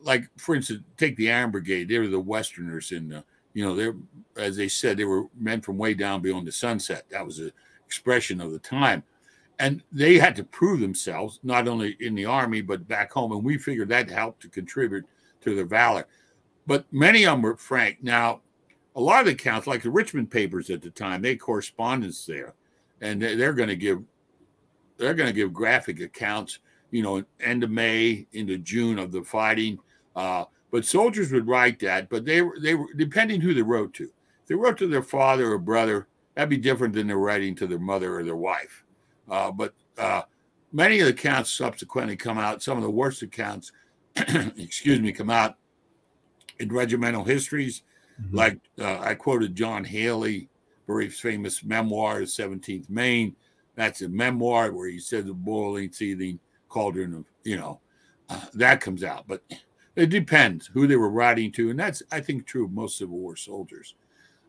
like, 0.01 0.27
for 0.37 0.55
instance, 0.55 0.81
take 0.97 1.15
the 1.15 1.31
Iron 1.31 1.51
Brigade. 1.51 1.89
They 1.89 1.99
were 1.99 2.07
the 2.07 2.19
Westerners, 2.19 2.91
and 2.91 3.13
uh, 3.13 3.21
you 3.53 3.65
know, 3.65 3.75
they're 3.75 3.95
as 4.37 4.55
they 4.55 4.67
said, 4.67 4.97
they 4.97 5.05
were 5.05 5.25
men 5.37 5.61
from 5.61 5.77
way 5.77 5.93
down 5.93 6.21
beyond 6.21 6.47
the 6.47 6.51
sunset. 6.51 7.05
That 7.09 7.25
was 7.25 7.39
an 7.39 7.51
expression 7.85 8.39
of 8.39 8.51
the 8.51 8.59
time, 8.59 9.03
and 9.59 9.83
they 9.91 10.17
had 10.17 10.35
to 10.37 10.43
prove 10.43 10.79
themselves 10.79 11.39
not 11.43 11.67
only 11.67 11.97
in 11.99 12.15
the 12.15 12.25
army 12.25 12.61
but 12.61 12.87
back 12.87 13.11
home. 13.11 13.31
And 13.33 13.43
we 13.43 13.57
figured 13.57 13.89
that 13.89 14.09
helped 14.09 14.41
to 14.43 14.49
contribute 14.49 15.05
to 15.41 15.55
their 15.55 15.65
valor 15.65 16.07
but 16.67 16.85
many 16.91 17.25
of 17.25 17.33
them 17.33 17.41
were 17.41 17.57
frank. 17.57 17.97
Now, 18.01 18.41
a 18.95 19.01
lot 19.01 19.21
of 19.21 19.25
the 19.25 19.33
accounts, 19.33 19.67
like 19.67 19.83
the 19.83 19.91
Richmond 19.91 20.31
papers 20.31 20.69
at 20.69 20.81
the 20.81 20.89
time, 20.89 21.21
they 21.21 21.35
correspondence 21.35 22.25
there, 22.25 22.53
and 23.01 23.21
they're 23.21 23.53
going 23.53 23.69
to 23.69 23.75
give 23.75 24.01
they're 24.97 25.15
going 25.15 25.27
to 25.27 25.33
give 25.33 25.51
graphic 25.51 25.99
accounts. 25.99 26.59
You 26.91 27.03
know, 27.03 27.23
end 27.39 27.63
of 27.63 27.71
May 27.71 28.27
into 28.33 28.57
June 28.57 28.99
of 28.99 29.11
the 29.11 29.23
fighting. 29.23 29.79
Uh, 30.15 30.45
but 30.71 30.85
soldiers 30.85 31.31
would 31.31 31.47
write 31.47 31.79
that. 31.79 32.09
But 32.09 32.25
they 32.25 32.41
were 32.41 32.57
they 32.59 32.75
were 32.75 32.93
depending 32.95 33.41
who 33.41 33.53
they 33.53 33.61
wrote 33.61 33.93
to. 33.95 34.03
If 34.03 34.47
they 34.47 34.55
wrote 34.55 34.77
to 34.79 34.87
their 34.87 35.03
father 35.03 35.51
or 35.51 35.57
brother, 35.57 36.07
that'd 36.35 36.49
be 36.49 36.57
different 36.57 36.93
than 36.93 37.07
they're 37.07 37.17
writing 37.17 37.55
to 37.55 37.67
their 37.67 37.79
mother 37.79 38.17
or 38.17 38.23
their 38.23 38.35
wife. 38.35 38.83
Uh, 39.29 39.51
but 39.51 39.73
uh, 39.97 40.23
many 40.71 40.99
of 40.99 41.07
the 41.07 41.13
accounts 41.13 41.51
subsequently 41.51 42.15
come 42.15 42.37
out. 42.37 42.63
Some 42.63 42.77
of 42.77 42.83
the 42.83 42.89
worst 42.89 43.21
accounts, 43.21 43.71
excuse 44.15 44.99
me, 44.99 45.11
come 45.11 45.29
out 45.29 45.57
in 46.59 46.69
regimental 46.69 47.23
histories. 47.23 47.83
Mm-hmm. 48.21 48.35
Like 48.35 48.59
uh, 48.79 48.99
I 48.99 49.15
quoted 49.15 49.55
John 49.55 49.83
Haley, 49.83 50.49
very 50.91 51.09
famous 51.09 51.63
memoir, 51.63 52.19
The 52.19 52.25
17th 52.25 52.89
Maine. 52.89 53.35
That's 53.75 54.01
a 54.01 54.09
memoir 54.09 54.71
where 54.71 54.89
he 54.89 54.99
said 54.99 55.25
the 55.25 55.33
boiling, 55.33 55.91
seething 55.91 56.39
cauldron 56.67 57.13
of, 57.13 57.25
you 57.43 57.57
know, 57.57 57.79
uh, 58.29 58.41
that 58.53 58.81
comes 58.81 59.03
out. 59.03 59.25
But 59.27 59.43
it 59.95 60.07
depends 60.07 60.67
who 60.67 60.87
they 60.87 60.97
were 60.97 61.09
writing 61.09 61.51
to. 61.53 61.69
And 61.69 61.79
that's, 61.79 62.03
I 62.11 62.19
think, 62.19 62.45
true 62.45 62.65
of 62.65 62.71
most 62.71 62.97
Civil 62.97 63.17
War 63.17 63.35
soldiers. 63.35 63.95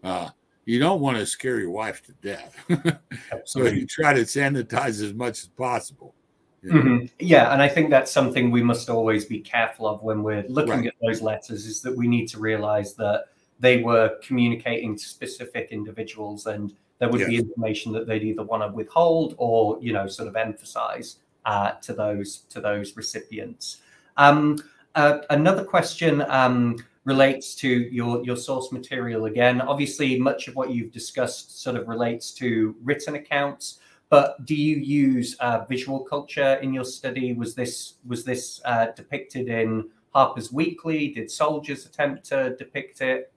Uh, 0.03 0.30
you 0.64 0.78
don't 0.78 1.01
want 1.01 1.18
to 1.18 1.26
scare 1.26 1.59
your 1.59 1.70
wife 1.70 2.03
to 2.07 2.12
death. 2.22 3.01
so 3.45 3.64
you 3.64 3.86
try 3.86 4.12
to 4.12 4.22
sanitize 4.22 5.03
as 5.03 5.14
much 5.14 5.43
as 5.43 5.49
possible. 5.49 6.14
You 6.62 6.72
know? 6.72 6.80
mm-hmm. 6.80 7.07
Yeah, 7.18 7.53
and 7.53 7.62
I 7.62 7.68
think 7.68 7.90
that's 7.90 8.11
something 8.11 8.51
we 8.51 8.62
must 8.62 8.88
always 8.88 9.24
be 9.24 9.40
careful 9.40 9.88
of 9.88 10.03
when 10.03 10.22
we're 10.22 10.45
looking 10.49 10.72
right. 10.72 10.86
at 10.86 10.95
those 11.03 11.20
letters 11.20 11.66
is 11.66 11.82
that 11.82 11.97
we 11.97 12.07
need 12.07 12.28
to 12.28 12.38
realize 12.38 12.95
that 12.95 13.26
they 13.62 13.80
were 13.80 14.18
communicating 14.22 14.96
to 14.96 15.04
specific 15.04 15.68
individuals 15.70 16.46
and 16.46 16.74
there 16.98 17.08
would 17.08 17.20
yes. 17.20 17.30
be 17.30 17.36
information 17.36 17.92
that 17.92 18.06
they'd 18.06 18.22
either 18.22 18.42
want 18.42 18.62
to 18.62 18.68
withhold 18.68 19.34
or 19.38 19.78
you 19.80 19.92
know 19.92 20.06
sort 20.06 20.28
of 20.28 20.36
emphasize 20.36 21.16
uh, 21.46 21.72
to 21.82 21.92
those 21.94 22.38
to 22.50 22.60
those 22.60 22.96
recipients. 22.96 23.78
Um, 24.16 24.58
uh, 24.94 25.18
another 25.30 25.64
question 25.64 26.22
um, 26.28 26.76
relates 27.04 27.54
to 27.56 27.68
your 27.68 28.24
your 28.24 28.36
source 28.36 28.70
material 28.72 29.24
again. 29.24 29.60
Obviously, 29.60 30.18
much 30.18 30.48
of 30.48 30.54
what 30.54 30.70
you've 30.70 30.92
discussed 30.92 31.62
sort 31.62 31.76
of 31.76 31.88
relates 31.88 32.32
to 32.34 32.76
written 32.82 33.14
accounts. 33.14 33.78
But 34.08 34.44
do 34.44 34.54
you 34.54 34.76
use 34.76 35.34
uh, 35.40 35.64
visual 35.68 36.00
culture 36.00 36.56
in 36.56 36.74
your 36.74 36.84
study? 36.84 37.32
Was 37.32 37.54
this 37.54 37.94
was 38.06 38.24
this 38.24 38.60
uh, 38.64 38.86
depicted 38.94 39.48
in 39.48 39.88
Harper's 40.14 40.52
Weekly? 40.52 41.08
Did 41.08 41.30
soldiers 41.30 41.86
attempt 41.86 42.24
to 42.26 42.54
depict 42.56 43.00
it? 43.00 43.32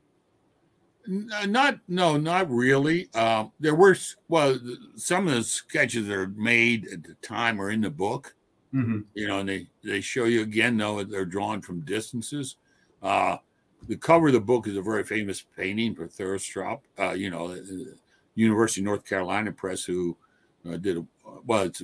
Not 1.08 1.80
no, 1.88 2.18
not 2.18 2.50
really. 2.50 3.14
Um, 3.14 3.52
there 3.60 3.76
were 3.76 3.96
well, 4.28 4.60
some 4.96 5.28
of 5.28 5.34
the 5.34 5.44
sketches 5.44 6.08
that 6.08 6.16
are 6.16 6.28
made 6.30 6.88
at 6.92 7.04
the 7.04 7.16
time 7.16 7.62
are 7.62 7.72
in 7.72 7.82
the 7.82 7.90
book. 7.90 8.36
Mm-hmm. 8.74 9.02
You 9.14 9.28
know, 9.28 9.40
and 9.40 9.50
they 9.50 9.68
they 9.84 10.02
show 10.02 10.26
you 10.26 10.42
again 10.42 10.78
though 10.78 10.98
that 10.98 11.10
they're 11.10 11.26
drawn 11.26 11.62
from 11.62 11.82
distances. 11.82 12.56
Uh, 13.02 13.38
the 13.88 13.98
cover 13.98 14.28
of 14.28 14.34
the 14.34 14.40
book 14.40 14.68
is 14.68 14.78
a 14.78 14.82
very 14.82 15.04
famous 15.04 15.46
painting 15.56 15.96
for 15.96 16.08
Thulstrup. 16.08 16.80
Uh, 17.00 17.12
you 17.12 17.30
know, 17.30 17.56
University 18.36 18.82
of 18.82 18.86
North 18.86 19.06
Carolina 19.06 19.52
Press, 19.52 19.84
who 19.84 20.18
uh, 20.70 20.78
did 20.78 20.98
a, 20.98 21.06
well. 21.46 21.64
It's 21.64 21.84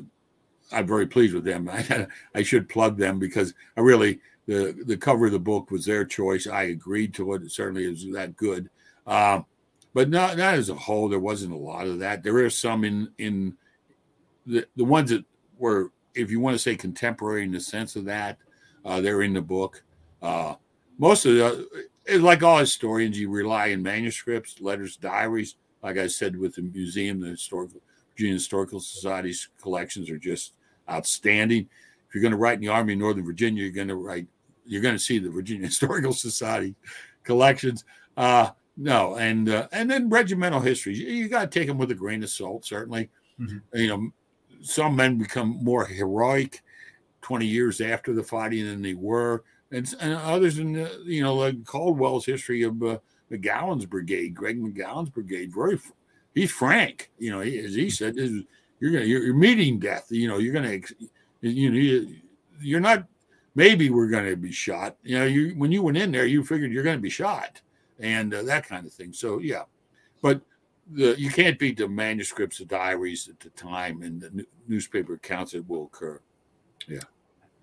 I'm 0.74 0.88
very 0.88 1.06
pleased 1.06 1.34
with 1.34 1.44
them. 1.44 1.70
I, 1.72 2.08
I 2.34 2.44
should 2.44 2.70
plug 2.70 2.98
them 2.98 3.20
because 3.20 3.54
I 3.78 3.82
really 3.82 4.20
the 4.48 4.76
the 4.86 4.98
cover 4.98 5.28
of 5.28 5.32
the 5.32 5.40
book 5.40 5.72
was 5.72 5.86
their 5.86 6.06
choice. 6.06 6.48
I 6.48 6.64
agreed 6.64 7.14
to 7.16 7.34
it. 7.34 7.44
It 7.44 7.52
certainly 7.52 7.86
is 7.86 8.06
that 8.14 8.36
good. 8.36 8.70
Uh, 9.06 9.42
but 9.94 10.10
not 10.10 10.38
not 10.38 10.56
as 10.56 10.70
a 10.70 10.76
whole. 10.76 11.10
There 11.10 11.20
wasn't 11.20 11.54
a 11.54 11.58
lot 11.58 11.88
of 11.88 12.00
that. 12.00 12.24
There 12.24 12.38
are 12.38 12.50
some 12.50 12.84
in 12.84 13.12
in 13.18 13.58
the 14.46 14.66
the 14.76 14.86
ones 14.86 15.10
that 15.10 15.26
were, 15.58 15.92
if 16.16 16.32
you 16.32 16.40
want 16.40 16.56
to 16.56 16.60
say 16.60 16.76
contemporary 16.76 17.44
in 17.44 17.52
the 17.52 17.60
sense 17.60 17.96
of 17.96 18.06
that, 18.06 18.38
uh, 18.86 19.02
they're 19.02 19.22
in 19.22 19.34
the 19.34 19.42
book. 19.42 19.84
Uh, 20.22 20.56
most 20.98 21.26
of 21.26 21.36
the 21.36 21.88
like 22.18 22.44
all 22.44 22.58
historians, 22.58 23.20
you 23.20 23.30
rely 23.30 23.74
on 23.74 23.84
manuscripts, 23.84 24.60
letters, 24.62 24.98
diaries. 24.98 25.56
Like 25.84 25.98
I 25.98 26.08
said, 26.08 26.38
with 26.38 26.56
the 26.56 26.62
museum, 26.62 27.20
the 27.20 27.30
historical 27.30 27.82
Virginia 28.12 28.34
Historical 28.34 28.80
Society's 28.80 29.50
collections 29.62 30.10
are 30.10 30.18
just 30.18 30.54
outstanding. 30.90 31.68
If 32.08 32.16
you're 32.16 32.22
going 32.22 32.32
to 32.32 32.38
write 32.38 32.56
in 32.56 32.62
the 32.62 32.68
Army 32.68 32.94
of 32.94 33.00
Northern 33.00 33.26
Virginia, 33.26 33.64
you're 33.64 33.72
going 33.72 33.88
to 33.88 33.96
write, 33.96 34.28
you're 34.66 34.82
going 34.82 34.96
to 34.96 35.00
see 35.00 35.18
the 35.18 35.30
Virginia 35.30 35.66
Historical 35.68 36.14
Society 36.14 36.76
collections. 37.24 37.84
Uh, 38.18 38.50
no, 38.84 39.16
and 39.18 39.48
uh, 39.48 39.68
and 39.72 39.90
then 39.92 40.10
regimental 40.10 40.60
histories, 40.60 41.00
you, 41.00 41.08
you 41.08 41.30
got 41.30 41.52
to 41.52 41.60
take 41.60 41.68
them 41.68 41.78
with 41.78 41.92
a 41.92 41.96
grain 41.96 42.24
of 42.24 42.32
salt. 42.32 42.66
Certainly, 42.66 43.12
mm-hmm. 43.40 43.78
you 43.78 43.88
know, 43.88 44.10
some 44.64 44.96
men 44.96 45.20
become 45.20 45.64
more 45.64 45.86
heroic 45.86 46.64
20 47.22 47.46
years 47.46 47.80
after 47.80 48.12
the 48.12 48.24
fighting 48.24 48.66
than 48.66 48.82
they 48.82 48.96
were, 48.96 49.44
and, 49.72 49.94
and 50.00 50.14
others 50.14 50.58
in 50.58 50.74
the, 50.74 51.04
you 51.06 51.22
know 51.22 51.36
like 51.36 51.64
Caldwell's 51.64 52.26
history 52.26 52.64
of 52.64 52.82
uh, 52.82 52.98
McGowan's 53.32 53.86
brigade, 53.86 54.34
Gregg 54.34 54.60
McGowan's 54.60 55.12
brigade, 55.12 55.54
very 55.54 55.80
he's 56.34 56.52
frank. 56.52 57.12
You 57.20 57.34
know, 57.34 57.42
he, 57.42 57.60
as 57.60 57.76
he 57.76 57.92
said, 57.92 58.16
you're 58.16 58.92
gonna 58.92 59.06
you're, 59.06 59.22
you're, 59.22 59.36
meeting 59.36 59.78
death. 59.78 60.08
You 60.10 60.28
know, 60.28 60.40
you're 60.40 60.56
gonna 60.56 60.80
you 61.42 61.70
know 61.70 62.12
you're 62.60 62.80
not. 62.80 63.06
Maybe 63.54 63.92
we're 63.92 64.10
gonna 64.10 64.36
be 64.36 64.52
shot. 64.52 64.98
You 65.04 65.20
know, 65.20 65.26
you 65.26 65.50
when 65.52 65.72
you 65.72 65.84
went 65.84 65.98
in 65.98 66.12
there, 66.12 66.26
you 66.26 66.44
figured 66.44 66.72
you're 66.72 66.84
gonna 66.84 66.98
be 66.98 67.12
shot, 67.12 67.62
and 68.02 68.34
uh, 68.34 68.44
that 68.44 68.68
kind 68.68 68.86
of 68.86 68.94
thing. 68.94 69.14
So 69.14 69.40
yeah, 69.40 69.64
but 70.22 70.42
the 70.92 71.16
you 71.18 71.30
can't 71.30 71.58
beat 71.58 71.78
the 71.78 71.88
manuscripts, 71.88 72.58
the 72.58 72.66
diaries 72.66 73.30
at 73.30 73.40
the 73.40 73.50
time, 73.52 74.02
and 74.02 74.22
the 74.22 74.46
newspaper 74.68 75.14
accounts 75.14 75.54
that 75.54 75.68
will 75.68 75.86
occur. 75.86 76.20
Yeah. 76.88 77.02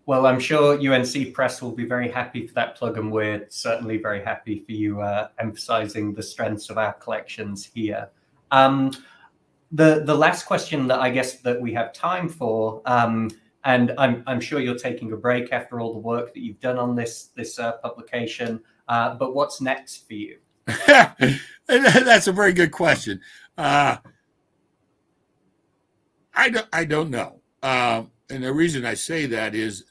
Well, 0.06 0.24
I'm 0.24 0.40
sure 0.40 0.78
UNC 0.80 1.34
Press 1.34 1.60
will 1.60 1.72
be 1.72 1.84
very 1.84 2.10
happy 2.10 2.46
for 2.46 2.54
that 2.54 2.76
plug, 2.76 2.96
and 2.96 3.12
we're 3.12 3.46
certainly 3.50 3.98
very 3.98 4.24
happy 4.24 4.60
for 4.60 4.72
you 4.72 5.02
uh, 5.02 5.28
emphasizing 5.38 6.14
the 6.14 6.22
strengths 6.22 6.70
of 6.70 6.78
our 6.78 6.94
collections 6.94 7.70
here. 7.74 8.08
Um, 8.50 8.90
the 9.72 10.02
the 10.06 10.14
last 10.14 10.46
question 10.46 10.86
that 10.88 11.00
I 11.00 11.10
guess 11.10 11.40
that 11.40 11.60
we 11.60 11.74
have 11.74 11.92
time 11.92 12.28
for, 12.28 12.80
um, 12.86 13.30
and 13.64 13.92
I'm 13.98 14.22
I'm 14.26 14.40
sure 14.40 14.60
you're 14.60 14.78
taking 14.78 15.12
a 15.12 15.16
break 15.16 15.52
after 15.52 15.78
all 15.78 15.92
the 15.92 15.98
work 15.98 16.32
that 16.32 16.40
you've 16.40 16.60
done 16.60 16.78
on 16.78 16.94
this 16.94 17.26
this 17.36 17.58
uh, 17.58 17.72
publication. 17.72 18.60
Uh, 18.88 19.14
but 19.14 19.34
what's 19.34 19.60
next 19.60 20.06
for 20.06 20.14
you? 20.14 20.38
That's 21.66 22.26
a 22.26 22.32
very 22.32 22.52
good 22.52 22.72
question. 22.72 23.20
Uh, 23.56 23.96
I 26.34 26.50
don't 26.50 26.68
I 26.72 26.84
don't 26.84 27.10
know, 27.10 27.40
uh, 27.62 28.04
and 28.30 28.44
the 28.44 28.52
reason 28.52 28.84
I 28.84 28.94
say 28.94 29.26
that 29.26 29.54
is 29.54 29.84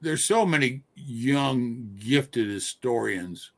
there's 0.00 0.24
so 0.24 0.44
many 0.44 0.82
young 0.94 1.96
gifted 1.98 2.48
historians 2.48 3.52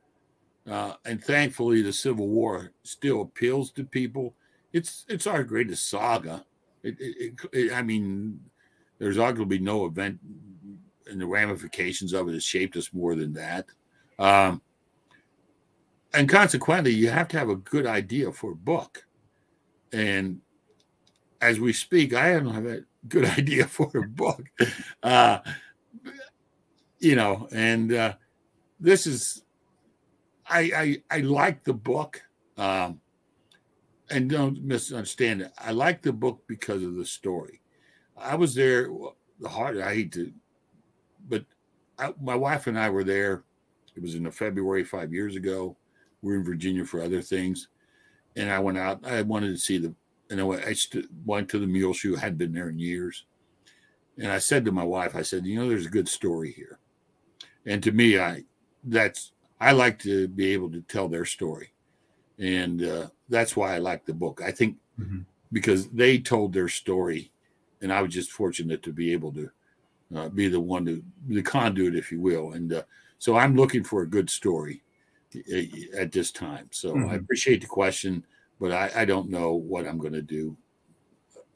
uh, 0.70 0.94
and 1.04 1.22
thankfully, 1.22 1.82
the 1.82 1.92
Civil 1.92 2.28
War 2.28 2.72
still 2.84 3.22
appeals 3.22 3.72
to 3.72 3.84
people. 3.84 4.34
It's 4.72 5.04
it's 5.08 5.26
our 5.26 5.42
greatest 5.42 5.88
saga. 5.88 6.44
It, 6.82 6.96
it, 7.00 7.34
it, 7.52 7.72
I 7.72 7.82
mean, 7.82 8.40
there's 8.98 9.16
arguably 9.16 9.60
no 9.60 9.86
event 9.86 10.20
and 11.06 11.20
the 11.20 11.26
ramifications 11.26 12.12
of 12.12 12.28
it 12.28 12.34
has 12.34 12.44
shaped 12.44 12.76
us 12.76 12.92
more 12.92 13.16
than 13.16 13.32
that. 13.34 13.66
Um, 14.20 14.62
and 16.12 16.28
consequently, 16.28 16.92
you 16.92 17.10
have 17.10 17.28
to 17.28 17.38
have 17.38 17.48
a 17.48 17.56
good 17.56 17.86
idea 17.86 18.30
for 18.30 18.52
a 18.52 18.56
book. 18.56 19.04
And 19.92 20.40
as 21.40 21.58
we 21.58 21.72
speak, 21.72 22.14
I 22.14 22.34
don't 22.34 22.54
have 22.54 22.66
a 22.66 22.82
good 23.08 23.24
idea 23.38 23.66
for 23.66 23.90
a 23.96 24.06
book. 24.06 24.48
Uh, 25.02 25.38
you 26.98 27.16
know, 27.16 27.48
and 27.50 27.92
uh, 27.92 28.14
this 28.78 29.06
is 29.06 29.42
I, 30.50 31.02
I, 31.10 31.18
I 31.18 31.20
like 31.20 31.64
the 31.64 31.72
book. 31.72 32.22
Um, 32.58 33.00
and 34.10 34.28
don't 34.28 34.62
misunderstand 34.62 35.40
it. 35.42 35.52
I 35.56 35.70
like 35.70 36.02
the 36.02 36.12
book 36.12 36.42
because 36.48 36.82
of 36.82 36.96
the 36.96 37.06
story. 37.06 37.60
I 38.18 38.34
was 38.34 38.54
there. 38.54 38.88
The 39.38 39.48
heart. 39.48 39.78
I 39.78 39.94
hate 39.94 40.12
to, 40.12 40.32
but 41.28 41.44
I, 41.98 42.12
my 42.20 42.34
wife 42.34 42.66
and 42.66 42.78
I 42.78 42.90
were 42.90 43.04
there. 43.04 43.44
It 43.96 44.02
was 44.02 44.14
in 44.14 44.24
the 44.24 44.30
February 44.30 44.84
five 44.84 45.12
years 45.12 45.36
ago. 45.36 45.76
We 46.22 46.34
are 46.34 46.36
in 46.36 46.44
Virginia 46.44 46.84
for 46.84 47.02
other 47.02 47.22
things, 47.22 47.68
and 48.36 48.50
I 48.50 48.58
went 48.58 48.78
out. 48.78 49.04
I 49.06 49.22
wanted 49.22 49.48
to 49.48 49.58
see 49.58 49.78
the. 49.78 49.94
And 50.30 50.40
I, 50.40 50.44
went. 50.44 50.64
I 50.64 50.74
st- 50.74 51.08
went 51.24 51.48
to 51.50 51.58
the 51.58 51.66
mule 51.66 51.92
shoe. 51.92 52.14
Had 52.14 52.38
been 52.38 52.52
there 52.52 52.68
in 52.68 52.78
years, 52.78 53.24
and 54.16 54.30
I 54.30 54.38
said 54.38 54.64
to 54.64 54.72
my 54.72 54.84
wife, 54.84 55.16
I 55.16 55.22
said, 55.22 55.44
you 55.44 55.58
know, 55.58 55.68
there's 55.68 55.86
a 55.86 55.90
good 55.90 56.08
story 56.08 56.52
here, 56.52 56.78
and 57.66 57.82
to 57.82 57.90
me, 57.90 58.18
I 58.18 58.44
that's 58.84 59.32
I 59.60 59.72
like 59.72 59.98
to 60.00 60.28
be 60.28 60.52
able 60.52 60.70
to 60.70 60.82
tell 60.82 61.08
their 61.08 61.24
story, 61.24 61.72
and 62.38 62.82
uh, 62.84 63.06
that's 63.28 63.56
why 63.56 63.74
I 63.74 63.78
like 63.78 64.06
the 64.06 64.14
book. 64.14 64.40
I 64.44 64.52
think 64.52 64.76
mm-hmm. 64.98 65.20
because 65.52 65.88
they 65.88 66.18
told 66.18 66.52
their 66.52 66.68
story, 66.68 67.32
and 67.80 67.92
I 67.92 68.02
was 68.02 68.14
just 68.14 68.30
fortunate 68.30 68.82
to 68.84 68.92
be 68.92 69.12
able 69.12 69.32
to 69.32 69.50
uh, 70.14 70.28
be 70.28 70.48
the 70.48 70.60
one 70.60 70.84
to 70.86 71.02
the 71.28 71.42
conduit, 71.42 71.94
if 71.94 72.10
you 72.10 72.20
will. 72.20 72.52
And 72.52 72.72
uh, 72.72 72.82
so 73.20 73.36
I'm 73.36 73.54
looking 73.54 73.84
for 73.84 74.00
a 74.00 74.06
good 74.06 74.30
story 74.30 74.82
uh, 75.36 75.60
at 75.96 76.10
this 76.10 76.32
time. 76.32 76.68
So 76.72 76.94
mm-hmm. 76.94 77.10
I 77.10 77.14
appreciate 77.16 77.60
the 77.60 77.66
question, 77.66 78.24
but 78.58 78.72
I, 78.72 78.90
I 78.96 79.04
don't 79.04 79.28
know 79.28 79.52
what 79.52 79.86
I'm 79.86 79.98
going 79.98 80.14
to 80.14 80.22
do 80.22 80.56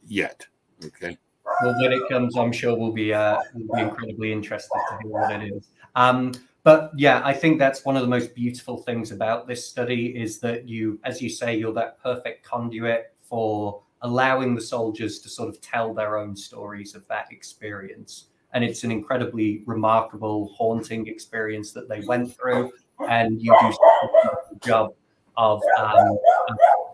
yet. 0.06 0.46
Okay. 0.84 1.16
Well, 1.62 1.74
when 1.80 1.92
it 1.92 2.02
comes, 2.10 2.36
I'm 2.36 2.52
sure 2.52 2.76
we'll 2.76 2.92
be 2.92 3.14
uh, 3.14 3.38
we'll 3.54 3.76
be 3.76 3.82
incredibly 3.82 4.30
interested 4.30 4.78
to 4.90 4.98
hear 5.02 5.10
what 5.10 5.32
it 5.32 5.54
is. 5.54 5.68
Um, 5.96 6.32
but 6.64 6.92
yeah, 6.96 7.22
I 7.24 7.32
think 7.32 7.58
that's 7.58 7.84
one 7.84 7.96
of 7.96 8.02
the 8.02 8.08
most 8.08 8.34
beautiful 8.34 8.76
things 8.76 9.10
about 9.10 9.48
this 9.48 9.66
study 9.66 10.08
is 10.08 10.40
that 10.40 10.68
you, 10.68 10.98
as 11.04 11.22
you 11.22 11.30
say, 11.30 11.56
you're 11.56 11.72
that 11.74 12.02
perfect 12.02 12.44
conduit 12.44 13.14
for 13.22 13.82
allowing 14.02 14.54
the 14.54 14.60
soldiers 14.60 15.18
to 15.20 15.30
sort 15.30 15.48
of 15.48 15.60
tell 15.62 15.94
their 15.94 16.18
own 16.18 16.36
stories 16.36 16.94
of 16.94 17.08
that 17.08 17.32
experience. 17.32 18.26
And 18.54 18.64
it's 18.64 18.84
an 18.84 18.90
incredibly 18.90 19.62
remarkable, 19.66 20.54
haunting 20.56 21.06
experience 21.08 21.72
that 21.72 21.88
they 21.88 22.00
went 22.00 22.34
through. 22.34 22.72
And 23.08 23.42
you 23.42 23.54
do 23.60 23.72
such 23.72 23.80
a 24.02 24.06
good 24.52 24.62
job 24.62 24.94
of 25.36 25.60
um, 25.78 26.18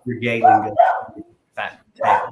regaling 0.06 0.74
that 1.54 1.80
tale. 1.94 2.30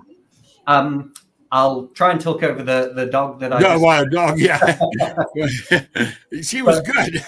Um, 0.66 1.12
I'll 1.50 1.86
try 1.88 2.12
and 2.12 2.20
talk 2.20 2.42
over 2.42 2.62
the 2.62 2.92
the 2.94 3.06
dog 3.06 3.40
that 3.40 3.52
I. 3.54 3.60
No, 3.60 3.78
well, 3.80 4.04
dog, 4.10 4.38
yeah. 4.38 4.58
she 6.42 6.60
was 6.60 6.80
good. 6.80 7.24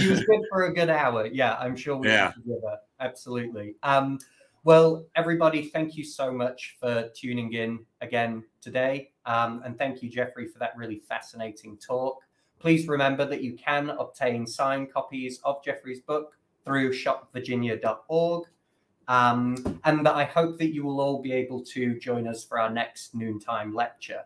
she 0.00 0.08
was 0.08 0.22
good 0.24 0.42
for 0.48 0.66
a 0.66 0.72
good 0.72 0.90
hour. 0.90 1.26
Yeah, 1.26 1.56
I'm 1.56 1.74
sure 1.74 1.96
we 1.96 2.08
yeah. 2.08 2.30
together. 2.30 2.78
Absolutely. 3.00 3.74
Um, 3.82 4.18
well, 4.66 5.06
everybody, 5.14 5.62
thank 5.62 5.96
you 5.96 6.02
so 6.02 6.32
much 6.32 6.76
for 6.80 7.08
tuning 7.14 7.52
in 7.52 7.78
again 8.00 8.42
today. 8.60 9.12
Um, 9.24 9.62
and 9.64 9.78
thank 9.78 10.02
you, 10.02 10.10
Jeffry, 10.10 10.48
for 10.52 10.58
that 10.58 10.76
really 10.76 10.98
fascinating 10.98 11.78
talk. 11.78 12.18
Please 12.58 12.88
remember 12.88 13.24
that 13.26 13.44
you 13.44 13.56
can 13.56 13.90
obtain 13.90 14.44
signed 14.44 14.92
copies 14.92 15.38
of 15.44 15.62
Jeffry's 15.62 16.00
book 16.00 16.36
through 16.64 16.92
shopvirginia.org. 16.92 18.48
Um, 19.06 19.80
and 19.84 20.08
I 20.08 20.24
hope 20.24 20.58
that 20.58 20.74
you 20.74 20.82
will 20.82 21.00
all 21.00 21.22
be 21.22 21.30
able 21.30 21.62
to 21.66 21.96
join 22.00 22.26
us 22.26 22.42
for 22.42 22.58
our 22.58 22.68
next 22.68 23.14
noontime 23.14 23.72
lecture. 23.72 24.22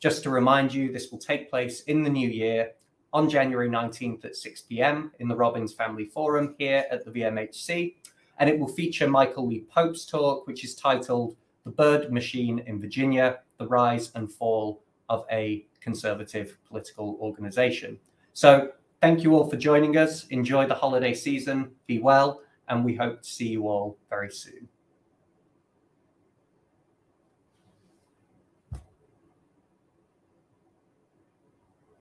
Just 0.00 0.24
to 0.24 0.30
remind 0.30 0.74
you, 0.74 0.92
this 0.92 1.12
will 1.12 1.20
take 1.20 1.48
place 1.48 1.82
in 1.82 2.02
the 2.02 2.10
new 2.10 2.28
year 2.28 2.72
on 3.12 3.30
January 3.30 3.70
19th 3.70 4.24
at 4.24 4.34
6 4.34 4.62
p.m. 4.62 5.12
in 5.20 5.28
the 5.28 5.36
Robins 5.36 5.72
Family 5.72 6.06
Forum 6.06 6.56
here 6.58 6.84
at 6.90 7.04
the 7.04 7.12
VMHC. 7.12 7.94
And 8.38 8.50
it 8.50 8.58
will 8.58 8.68
feature 8.68 9.08
Michael 9.08 9.46
Lee 9.46 9.64
Pope's 9.72 10.04
talk, 10.04 10.46
which 10.46 10.64
is 10.64 10.74
titled 10.74 11.36
The 11.64 11.70
Byrd 11.70 12.12
Machine 12.12 12.60
in 12.60 12.80
Virginia 12.80 13.40
The 13.58 13.66
Rise 13.66 14.10
and 14.14 14.30
Fall 14.30 14.82
of 15.08 15.24
a 15.30 15.66
Conservative 15.80 16.58
Political 16.66 17.18
Organization. 17.20 17.98
So, 18.32 18.72
thank 19.00 19.22
you 19.22 19.34
all 19.34 19.48
for 19.48 19.56
joining 19.56 19.96
us. 19.96 20.26
Enjoy 20.28 20.66
the 20.66 20.74
holiday 20.74 21.14
season. 21.14 21.70
Be 21.86 21.98
well 21.98 22.40
and 22.68 22.84
we 22.84 22.94
hope 22.94 23.22
to 23.22 23.28
see 23.28 23.48
you 23.48 23.68
all 23.68 23.98
very 24.08 24.30
soon. 24.30 24.68